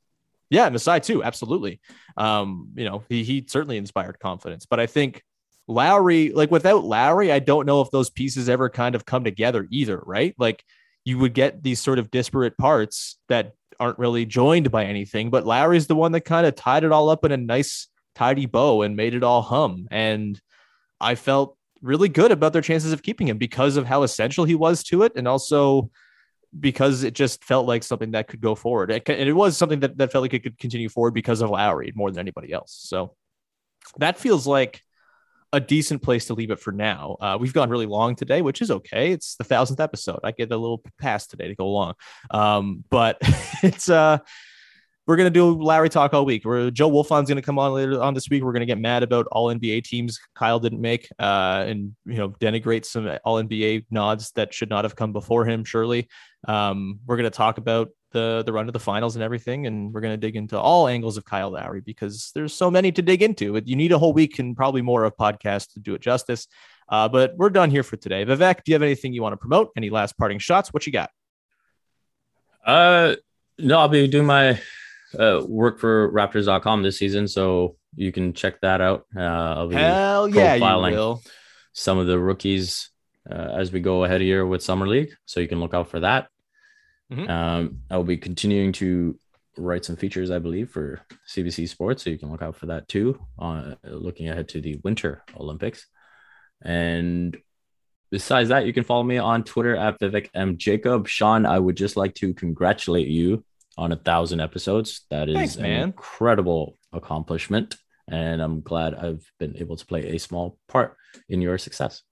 Yeah, 0.49 0.69
Masai 0.69 1.01
too. 1.01 1.23
Absolutely. 1.23 1.79
Um, 2.15 2.69
you 2.75 2.85
know, 2.85 3.03
he, 3.09 3.23
he 3.23 3.45
certainly 3.47 3.77
inspired 3.77 4.19
confidence. 4.19 4.65
But 4.65 4.79
I 4.79 4.85
think 4.87 5.23
Lowry, 5.67 6.31
like 6.31 6.49
without 6.49 6.85
Lowry, 6.85 7.31
I 7.31 7.39
don't 7.39 7.65
know 7.65 7.81
if 7.81 7.91
those 7.91 8.09
pieces 8.09 8.47
ever 8.47 8.69
kind 8.69 8.95
of 8.95 9.05
come 9.05 9.23
together 9.25 9.67
either, 9.69 10.01
right? 10.05 10.33
Like 10.37 10.63
you 11.07 11.17
would 11.17 11.33
get 11.33 11.63
these 11.63 11.79
sort 11.79 11.99
of 11.99 12.11
disparate 12.11 12.57
parts 12.57 13.17
that 13.29 13.53
aren't 13.79 13.97
really 13.97 14.25
joined 14.25 14.69
by 14.69 14.83
anything, 14.83 15.29
but 15.29 15.45
Lowry's 15.45 15.87
the 15.87 15.95
one 15.95 16.11
that 16.11 16.25
kind 16.25 16.45
of 16.45 16.53
tied 16.53 16.83
it 16.83 16.91
all 16.91 17.07
up 17.09 17.23
in 17.23 17.31
a 17.31 17.37
nice, 17.37 17.87
tidy 18.13 18.45
bow 18.45 18.81
and 18.81 18.97
made 18.97 19.13
it 19.13 19.23
all 19.23 19.41
hum. 19.41 19.87
And 19.89 20.37
I 20.99 21.15
felt 21.15 21.55
really 21.81 22.09
good 22.09 22.33
about 22.33 22.51
their 22.51 22.61
chances 22.61 22.91
of 22.91 23.03
keeping 23.03 23.29
him 23.29 23.37
because 23.37 23.77
of 23.77 23.85
how 23.85 24.03
essential 24.03 24.43
he 24.43 24.55
was 24.55 24.83
to 24.83 25.03
it. 25.03 25.13
And 25.15 25.29
also 25.29 25.91
because 26.59 27.03
it 27.03 27.13
just 27.13 27.41
felt 27.41 27.65
like 27.65 27.83
something 27.83 28.11
that 28.11 28.27
could 28.27 28.41
go 28.41 28.53
forward. 28.53 28.91
It, 28.91 29.07
and 29.07 29.29
it 29.29 29.33
was 29.33 29.55
something 29.55 29.79
that, 29.79 29.97
that 29.99 30.11
felt 30.11 30.23
like 30.23 30.33
it 30.33 30.43
could 30.43 30.59
continue 30.59 30.89
forward 30.89 31.13
because 31.13 31.39
of 31.39 31.49
Lowry 31.49 31.93
more 31.95 32.11
than 32.11 32.19
anybody 32.19 32.51
else. 32.51 32.77
So 32.81 33.15
that 33.97 34.17
feels 34.17 34.45
like 34.45 34.81
a 35.53 35.59
decent 35.59 36.01
place 36.01 36.25
to 36.25 36.33
leave 36.33 36.51
it 36.51 36.59
for 36.59 36.71
now. 36.71 37.17
Uh, 37.19 37.37
we've 37.39 37.53
gone 37.53 37.69
really 37.69 37.85
long 37.85 38.15
today, 38.15 38.41
which 38.41 38.61
is 38.61 38.69
okay. 38.69 39.11
It's 39.11 39.35
the 39.35 39.43
thousandth 39.43 39.79
episode. 39.79 40.19
I 40.23 40.31
get 40.31 40.51
a 40.51 40.57
little 40.57 40.81
pass 40.99 41.27
today 41.27 41.47
to 41.47 41.55
go 41.55 41.69
long, 41.69 41.93
um, 42.31 42.83
but 42.89 43.17
it's 43.63 43.89
uh, 43.89 44.19
we're 45.07 45.15
gonna 45.15 45.29
do 45.29 45.57
Lowry 45.61 45.89
talk 45.89 46.13
all 46.13 46.25
week. 46.25 46.43
We're, 46.43 46.69
Joe 46.69 46.89
Wolfond's 46.89 47.29
gonna 47.29 47.41
come 47.41 47.57
on 47.57 47.71
later 47.71 48.01
on 48.01 48.13
this 48.13 48.29
week. 48.29 48.43
We're 48.43 48.51
gonna 48.51 48.65
get 48.65 48.77
mad 48.77 49.03
about 49.03 49.25
all 49.31 49.47
NBA 49.47 49.85
teams 49.85 50.19
Kyle 50.35 50.59
didn't 50.59 50.81
make, 50.81 51.07
uh, 51.17 51.63
and 51.65 51.95
you 52.05 52.15
know 52.15 52.29
denigrate 52.29 52.83
some 52.83 53.09
all 53.23 53.41
NBA 53.41 53.85
nods 53.89 54.31
that 54.31 54.53
should 54.53 54.69
not 54.69 54.83
have 54.83 54.97
come 54.97 55.13
before 55.13 55.45
him. 55.45 55.63
Surely, 55.63 56.09
um, 56.47 56.99
we're 57.05 57.17
gonna 57.17 57.29
talk 57.29 57.57
about 57.57 57.89
the 58.11 58.43
the 58.45 58.53
run 58.53 58.65
to 58.65 58.71
the 58.71 58.79
finals 58.79 59.15
and 59.15 59.23
everything, 59.23 59.67
and 59.67 59.93
we're 59.93 60.01
gonna 60.01 60.17
dig 60.17 60.35
into 60.35 60.59
all 60.59 60.87
angles 60.87 61.17
of 61.17 61.25
Kyle 61.25 61.51
Lowry 61.51 61.81
because 61.81 62.31
there's 62.33 62.53
so 62.53 62.71
many 62.71 62.91
to 62.91 63.01
dig 63.01 63.21
into. 63.21 63.61
You 63.65 63.75
need 63.75 63.91
a 63.91 63.97
whole 63.97 64.13
week 64.13 64.39
and 64.39 64.55
probably 64.55 64.81
more 64.81 65.03
of 65.03 65.15
podcast 65.17 65.73
to 65.73 65.79
do 65.79 65.93
it 65.95 66.01
justice. 66.01 66.47
Uh, 66.89 67.09
but 67.09 67.35
we're 67.35 67.49
done 67.49 67.69
here 67.69 67.83
for 67.83 67.97
today. 67.97 68.23
Vivek, 68.25 68.63
do 68.63 68.71
you 68.71 68.75
have 68.75 68.81
anything 68.81 69.13
you 69.13 69.21
want 69.21 69.33
to 69.33 69.37
promote? 69.37 69.71
Any 69.75 69.89
last 69.89 70.17
parting 70.17 70.39
shots? 70.39 70.73
What 70.73 70.85
you 70.85 70.93
got? 70.93 71.09
Uh, 72.65 73.15
no, 73.57 73.79
I'll 73.79 73.89
be 73.89 74.07
doing 74.07 74.25
my 74.25 74.59
uh, 75.17 75.41
work 75.47 75.79
for 75.79 76.11
Raptors.com 76.11 76.83
this 76.83 76.97
season, 76.97 77.27
so 77.27 77.75
you 77.95 78.11
can 78.11 78.33
check 78.33 78.61
that 78.61 78.81
out. 78.81 79.05
Uh, 79.15 79.21
I'll 79.21 79.67
be 79.67 79.75
Hell 79.75 80.27
yeah, 80.29 80.55
you 80.55 80.93
will. 80.93 81.21
some 81.73 81.97
of 81.97 82.07
the 82.07 82.19
rookies 82.19 82.89
uh, 83.29 83.33
as 83.33 83.71
we 83.71 83.79
go 83.79 84.03
ahead 84.03 84.21
here 84.21 84.45
with 84.45 84.63
Summer 84.63 84.87
League, 84.87 85.13
so 85.25 85.39
you 85.39 85.47
can 85.47 85.59
look 85.59 85.73
out 85.73 85.89
for 85.89 85.99
that. 86.01 86.27
Mhm. 87.11 87.29
Um, 87.29 87.79
I'll 87.89 88.03
be 88.03 88.17
continuing 88.17 88.71
to 88.73 89.17
write 89.57 89.85
some 89.85 89.95
features, 89.95 90.29
I 90.29 90.39
believe, 90.39 90.69
for 90.69 91.01
CBC 91.25 91.67
Sports, 91.67 92.03
so 92.03 92.09
you 92.09 92.17
can 92.17 92.31
look 92.31 92.41
out 92.41 92.55
for 92.55 92.67
that 92.67 92.87
too. 92.87 93.19
Uh, 93.39 93.75
looking 93.83 94.29
ahead 94.29 94.49
to 94.49 94.61
the 94.61 94.79
Winter 94.83 95.23
Olympics, 95.39 95.87
and 96.61 97.37
besides 98.11 98.49
that, 98.49 98.65
you 98.65 98.73
can 98.73 98.83
follow 98.83 99.03
me 99.03 99.17
on 99.17 99.43
Twitter 99.43 99.75
at 99.75 99.99
Vivek 99.99 100.29
M 100.33 100.57
Jacob. 100.57 101.07
Sean, 101.07 101.45
I 101.45 101.59
would 101.59 101.77
just 101.77 101.97
like 101.97 102.13
to 102.15 102.33
congratulate 102.33 103.07
you 103.07 103.43
on 103.77 103.91
a 103.91 103.97
thousand 103.97 104.41
episodes. 104.41 105.05
That 105.09 105.29
is 105.29 105.35
Thanks, 105.35 105.55
an 105.55 105.65
incredible 105.65 106.77
accomplishment, 106.91 107.77
and 108.09 108.41
I'm 108.41 108.61
glad 108.61 108.95
I've 108.95 109.25
been 109.39 109.55
able 109.57 109.77
to 109.77 109.85
play 109.85 110.15
a 110.15 110.19
small 110.19 110.57
part 110.67 110.97
in 111.29 111.41
your 111.41 111.57
success. 111.57 112.03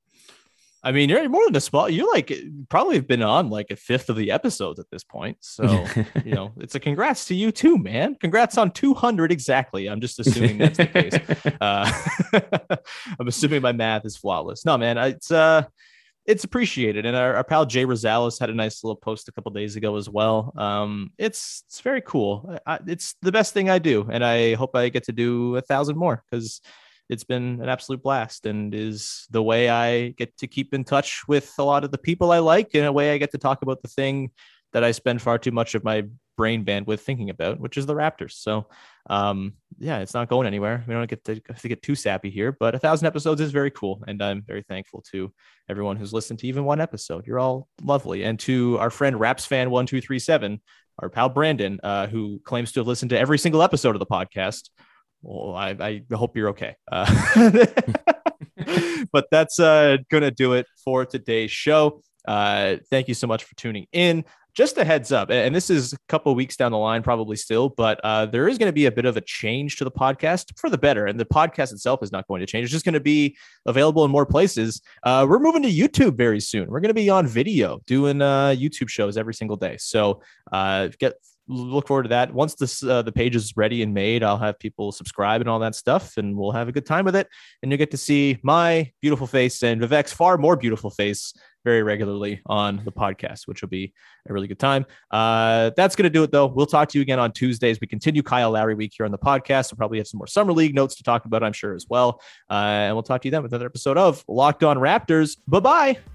I 0.86 0.92
mean, 0.92 1.10
you're 1.10 1.28
more 1.28 1.44
than 1.46 1.56
a 1.56 1.62
spot. 1.62 1.94
You 1.94 2.12
like 2.14 2.32
probably 2.70 2.98
have 2.98 3.08
been 3.08 3.24
on 3.24 3.50
like 3.50 3.72
a 3.72 3.76
fifth 3.76 4.08
of 4.08 4.18
the 4.18 4.30
episodes 4.30 4.80
at 4.80 4.86
this 4.92 5.04
point. 5.04 5.38
So 5.42 5.64
you 6.24 6.36
know, 6.36 6.54
it's 6.58 6.76
a 6.76 6.80
congrats 6.80 7.26
to 7.26 7.36
you 7.36 7.52
too, 7.52 7.80
man. 7.80 8.16
Congrats 8.22 8.56
on 8.60 8.70
200 8.70 9.32
exactly. 9.32 9.88
I'm 9.88 10.00
just 10.00 10.20
assuming 10.20 10.60
that's 10.60 10.78
the 10.78 10.86
case. 10.86 11.16
Uh, 11.62 11.92
I'm 13.20 13.28
assuming 13.28 13.62
my 13.62 13.72
math 13.72 14.06
is 14.06 14.18
flawless. 14.18 14.66
No, 14.66 14.78
man, 14.78 14.98
it's 14.98 15.32
uh, 15.32 15.64
it's 16.26 16.44
appreciated. 16.44 17.06
And 17.06 17.16
our, 17.16 17.36
our 17.36 17.44
pal 17.44 17.66
Jay 17.66 17.86
Rosales 17.86 18.40
had 18.40 18.50
a 18.50 18.54
nice 18.54 18.84
little 18.84 18.96
post 18.96 19.28
a 19.28 19.32
couple 19.32 19.52
days 19.52 19.76
ago 19.76 19.96
as 19.96 20.10
well. 20.10 20.54
Um, 20.58 21.12
it's 21.18 21.64
it's 21.68 21.82
very 21.82 22.02
cool. 22.02 22.60
I, 22.66 22.80
it's 22.86 23.16
the 23.22 23.32
best 23.32 23.54
thing 23.54 23.70
I 23.70 23.80
do, 23.80 24.08
and 24.12 24.24
I 24.24 24.56
hope 24.56 24.76
I 24.76 24.90
get 24.90 25.06
to 25.06 25.12
do 25.12 25.56
a 25.56 25.62
thousand 25.62 25.98
more 25.98 26.24
because 26.30 26.62
it's 27.10 27.24
been 27.24 27.60
an 27.62 27.70
absolute 27.70 28.02
blast 28.02 28.46
and 28.46 28.74
is 28.74 29.28
the 29.30 29.44
way 29.44 29.70
I 29.70 30.10
get 30.10 30.36
to 30.38 30.48
keep 30.48 30.74
in 30.74 30.84
touch 30.84 31.24
with 31.28 31.54
a 31.58 31.64
lot 31.64 31.84
of 31.84 31.92
the 31.92 31.98
people 31.98 32.32
I 32.32 32.40
like 32.40 32.74
in 32.76 32.86
a 32.86 32.92
way 32.92 33.14
I 33.14 33.18
get 33.18 33.32
to 33.32 33.38
talk 33.38 33.62
about 33.62 33.82
the 33.82 33.88
thing 33.88 34.32
that 34.74 34.84
I 34.84 34.92
spend 34.92 35.22
far 35.22 35.38
too 35.38 35.52
much 35.52 35.76
of 35.76 35.84
my 35.84 36.06
brain 36.36 36.66
bandwidth 36.66 37.00
thinking 37.00 37.30
about, 37.30 37.60
which 37.60 37.78
is 37.78 37.86
the 37.86 37.94
Raptors. 37.94 38.34
So, 38.34 38.68
um, 39.10 39.54
yeah, 39.78 40.00
it's 40.00 40.14
not 40.14 40.30
going 40.30 40.48
anywhere. 40.48 40.84
We 40.88 40.94
don't 40.94 41.10
get 41.10 41.24
to, 41.26 41.40
to 41.40 41.68
get 41.68 41.82
too 41.82 41.96
sappy 41.96 42.30
here, 42.30 42.52
but 42.52 42.76
a 42.76 42.80
thousand 42.80 43.08
episodes 43.08 43.40
is 43.40 43.52
very 43.52 43.72
cool. 43.72 44.04
And 44.08 44.22
I'm 44.22 44.42
very 44.42 44.64
thankful 44.64 45.04
to 45.12 45.32
everyone 45.70 45.96
who's 45.96 46.14
listened 46.14 46.40
to 46.40 46.48
even 46.48 46.66
one 46.66 46.82
episode. 46.82 47.26
You're 47.26 47.40
all 47.40 47.70
lovely. 47.84 48.24
And 48.24 48.40
to 48.42 48.78
our 48.80 48.90
friend 48.90 49.20
Raps 49.20 49.46
fan 49.46 49.70
1237, 49.70 50.62
our 51.00 51.10
pal 51.10 51.30
Brandon, 51.30 51.80
uh, 51.84 52.08
who 52.08 52.42
claims 52.44 52.72
to 52.74 52.80
have 52.82 52.88
listened 52.88 53.10
to 53.12 53.20
every 53.20 53.38
single 53.38 53.62
episode 53.62 53.96
of 53.96 54.00
the 54.00 54.06
podcast. 54.06 54.70
Well, 55.26 55.56
I, 55.56 55.70
I 55.80 56.16
hope 56.16 56.38
you're 56.38 56.50
okay. 56.50 56.76
Uh, 56.92 57.06
but 59.12 59.26
that's 59.32 59.60
uh, 59.60 59.98
going 60.12 60.22
to 60.22 60.32
do 60.32 60.54
it 60.54 60.68
for 60.84 61.04
today's 61.04 61.50
show. 61.50 62.02
Uh, 62.28 62.76
thank 62.92 63.08
you 63.08 63.16
so 63.16 63.26
much 63.26 63.44
for 63.44 63.56
tuning 63.56 63.88
in 63.92 64.24
just 64.54 64.78
a 64.78 64.86
heads 64.86 65.12
up, 65.12 65.30
and 65.32 65.54
this 65.54 65.70
is 65.70 65.92
a 65.92 65.98
couple 66.08 66.34
weeks 66.34 66.56
down 66.56 66.72
the 66.72 66.78
line, 66.78 67.04
probably 67.04 67.36
still, 67.36 67.68
but 67.68 68.00
uh, 68.06 68.26
there 68.26 68.48
is 68.48 68.58
going 68.58 68.70
to 68.70 68.74
be 68.74 68.86
a 68.86 68.92
bit 68.92 69.04
of 69.04 69.18
a 69.18 69.22
change 69.22 69.76
to 69.76 69.84
the 69.84 69.92
podcast 69.92 70.58
for 70.58 70.70
the 70.70 70.78
better. 70.78 71.08
And 71.08 71.20
the 71.20 71.26
podcast 71.26 71.74
itself 71.74 72.02
is 72.02 72.12
not 72.14 72.26
going 72.28 72.40
to 72.40 72.46
change; 72.46 72.64
it's 72.64 72.72
just 72.72 72.86
going 72.86 72.94
to 72.94 73.02
be 73.02 73.36
available 73.66 74.06
in 74.06 74.12
more 74.12 74.26
places. 74.26 74.82
Uh, 75.04 75.26
we're 75.28 75.40
moving 75.40 75.62
to 75.64 75.70
YouTube 75.70 76.16
very 76.16 76.40
soon. 76.40 76.70
We're 76.70 76.80
going 76.80 76.90
to 76.90 76.94
be 76.94 77.10
on 77.10 77.28
video, 77.28 77.82
doing 77.86 78.22
uh, 78.22 78.56
YouTube 78.58 78.88
shows 78.88 79.18
every 79.18 79.34
single 79.34 79.58
day. 79.58 79.76
So 79.78 80.22
uh, 80.54 80.88
get 81.00 81.16
look 81.48 81.88
forward 81.88 82.04
to 82.04 82.10
that. 82.10 82.34
Once 82.34 82.56
this 82.56 82.84
uh, 82.84 83.02
the 83.02 83.12
page 83.12 83.36
is 83.36 83.54
ready 83.56 83.82
and 83.82 83.94
made, 83.94 84.24
I'll 84.24 84.38
have 84.38 84.60
people 84.60 84.92
subscribe 84.92 85.42
and 85.42 85.50
all 85.50 85.60
that 85.60 85.76
stuff, 85.76 86.18
and 86.18 86.36
we'll 86.36 86.52
have 86.52 86.68
a 86.68 86.72
good 86.72 86.86
time 86.86 87.06
with 87.06 87.16
it. 87.16 87.28
And 87.62 87.72
you'll 87.72 87.78
get 87.78 87.92
to 87.92 87.98
see 87.98 88.38
my 88.44 88.92
beautiful 89.02 89.28
face 89.28 89.64
and 89.64 89.82
Vivek's 89.82 90.14
far 90.14 90.38
more 90.38 90.56
beautiful 90.56 90.90
face 90.90 91.34
very 91.66 91.84
regularly 91.84 92.42
on 92.46 92.82
the 92.86 92.92
podcast, 92.92 93.48
which 93.48 93.62
will 93.62 93.70
be 93.70 93.92
a 94.30 94.34
really 94.34 94.48
good 94.48 94.60
time. 94.60 94.86
Uh, 95.12 95.72
that's 95.76 95.96
going 95.96 96.04
to 96.04 96.10
do 96.10 96.24
it, 96.24 96.32
though. 96.32 96.46
We'll 96.46 96.68
talk 96.68 96.88
to 96.90 96.98
you 96.98 97.02
again 97.02 97.20
on 97.20 97.32
Tuesdays. 97.32 97.82
We 97.82 97.88
continue 97.88 98.22
Kyle 98.22 98.52
Lowry 98.52 98.76
week 98.76 98.94
here 98.96 99.06
on 99.06 99.12
the 99.12 99.18
podcast. 99.18 99.72
We'll 99.72 99.78
probably 99.78 99.98
have 99.98 100.08
some 100.08 100.20
more 100.20 100.28
summer 100.28 100.54
league 100.54 100.76
notes 100.76 100.96
to 100.96 101.04
talk 101.04 101.26
about, 101.26 101.44
I'm 101.44 101.54
sure, 101.54 101.74
as 101.74 101.88
well. 101.90 102.22
Uh, 102.50 102.54
and 102.54 102.96
we'll 102.96 103.04
talk 103.04 103.22
to 103.24 103.28
you 103.28 103.32
then 103.32 103.42
with 103.42 103.52
another 103.52 103.66
episode 103.66 103.98
of 103.98 104.24
Locked 104.28 104.64
On 104.64 104.78
Raptors. 104.78 105.38
Bye 105.48 105.60
bye. 105.60 106.15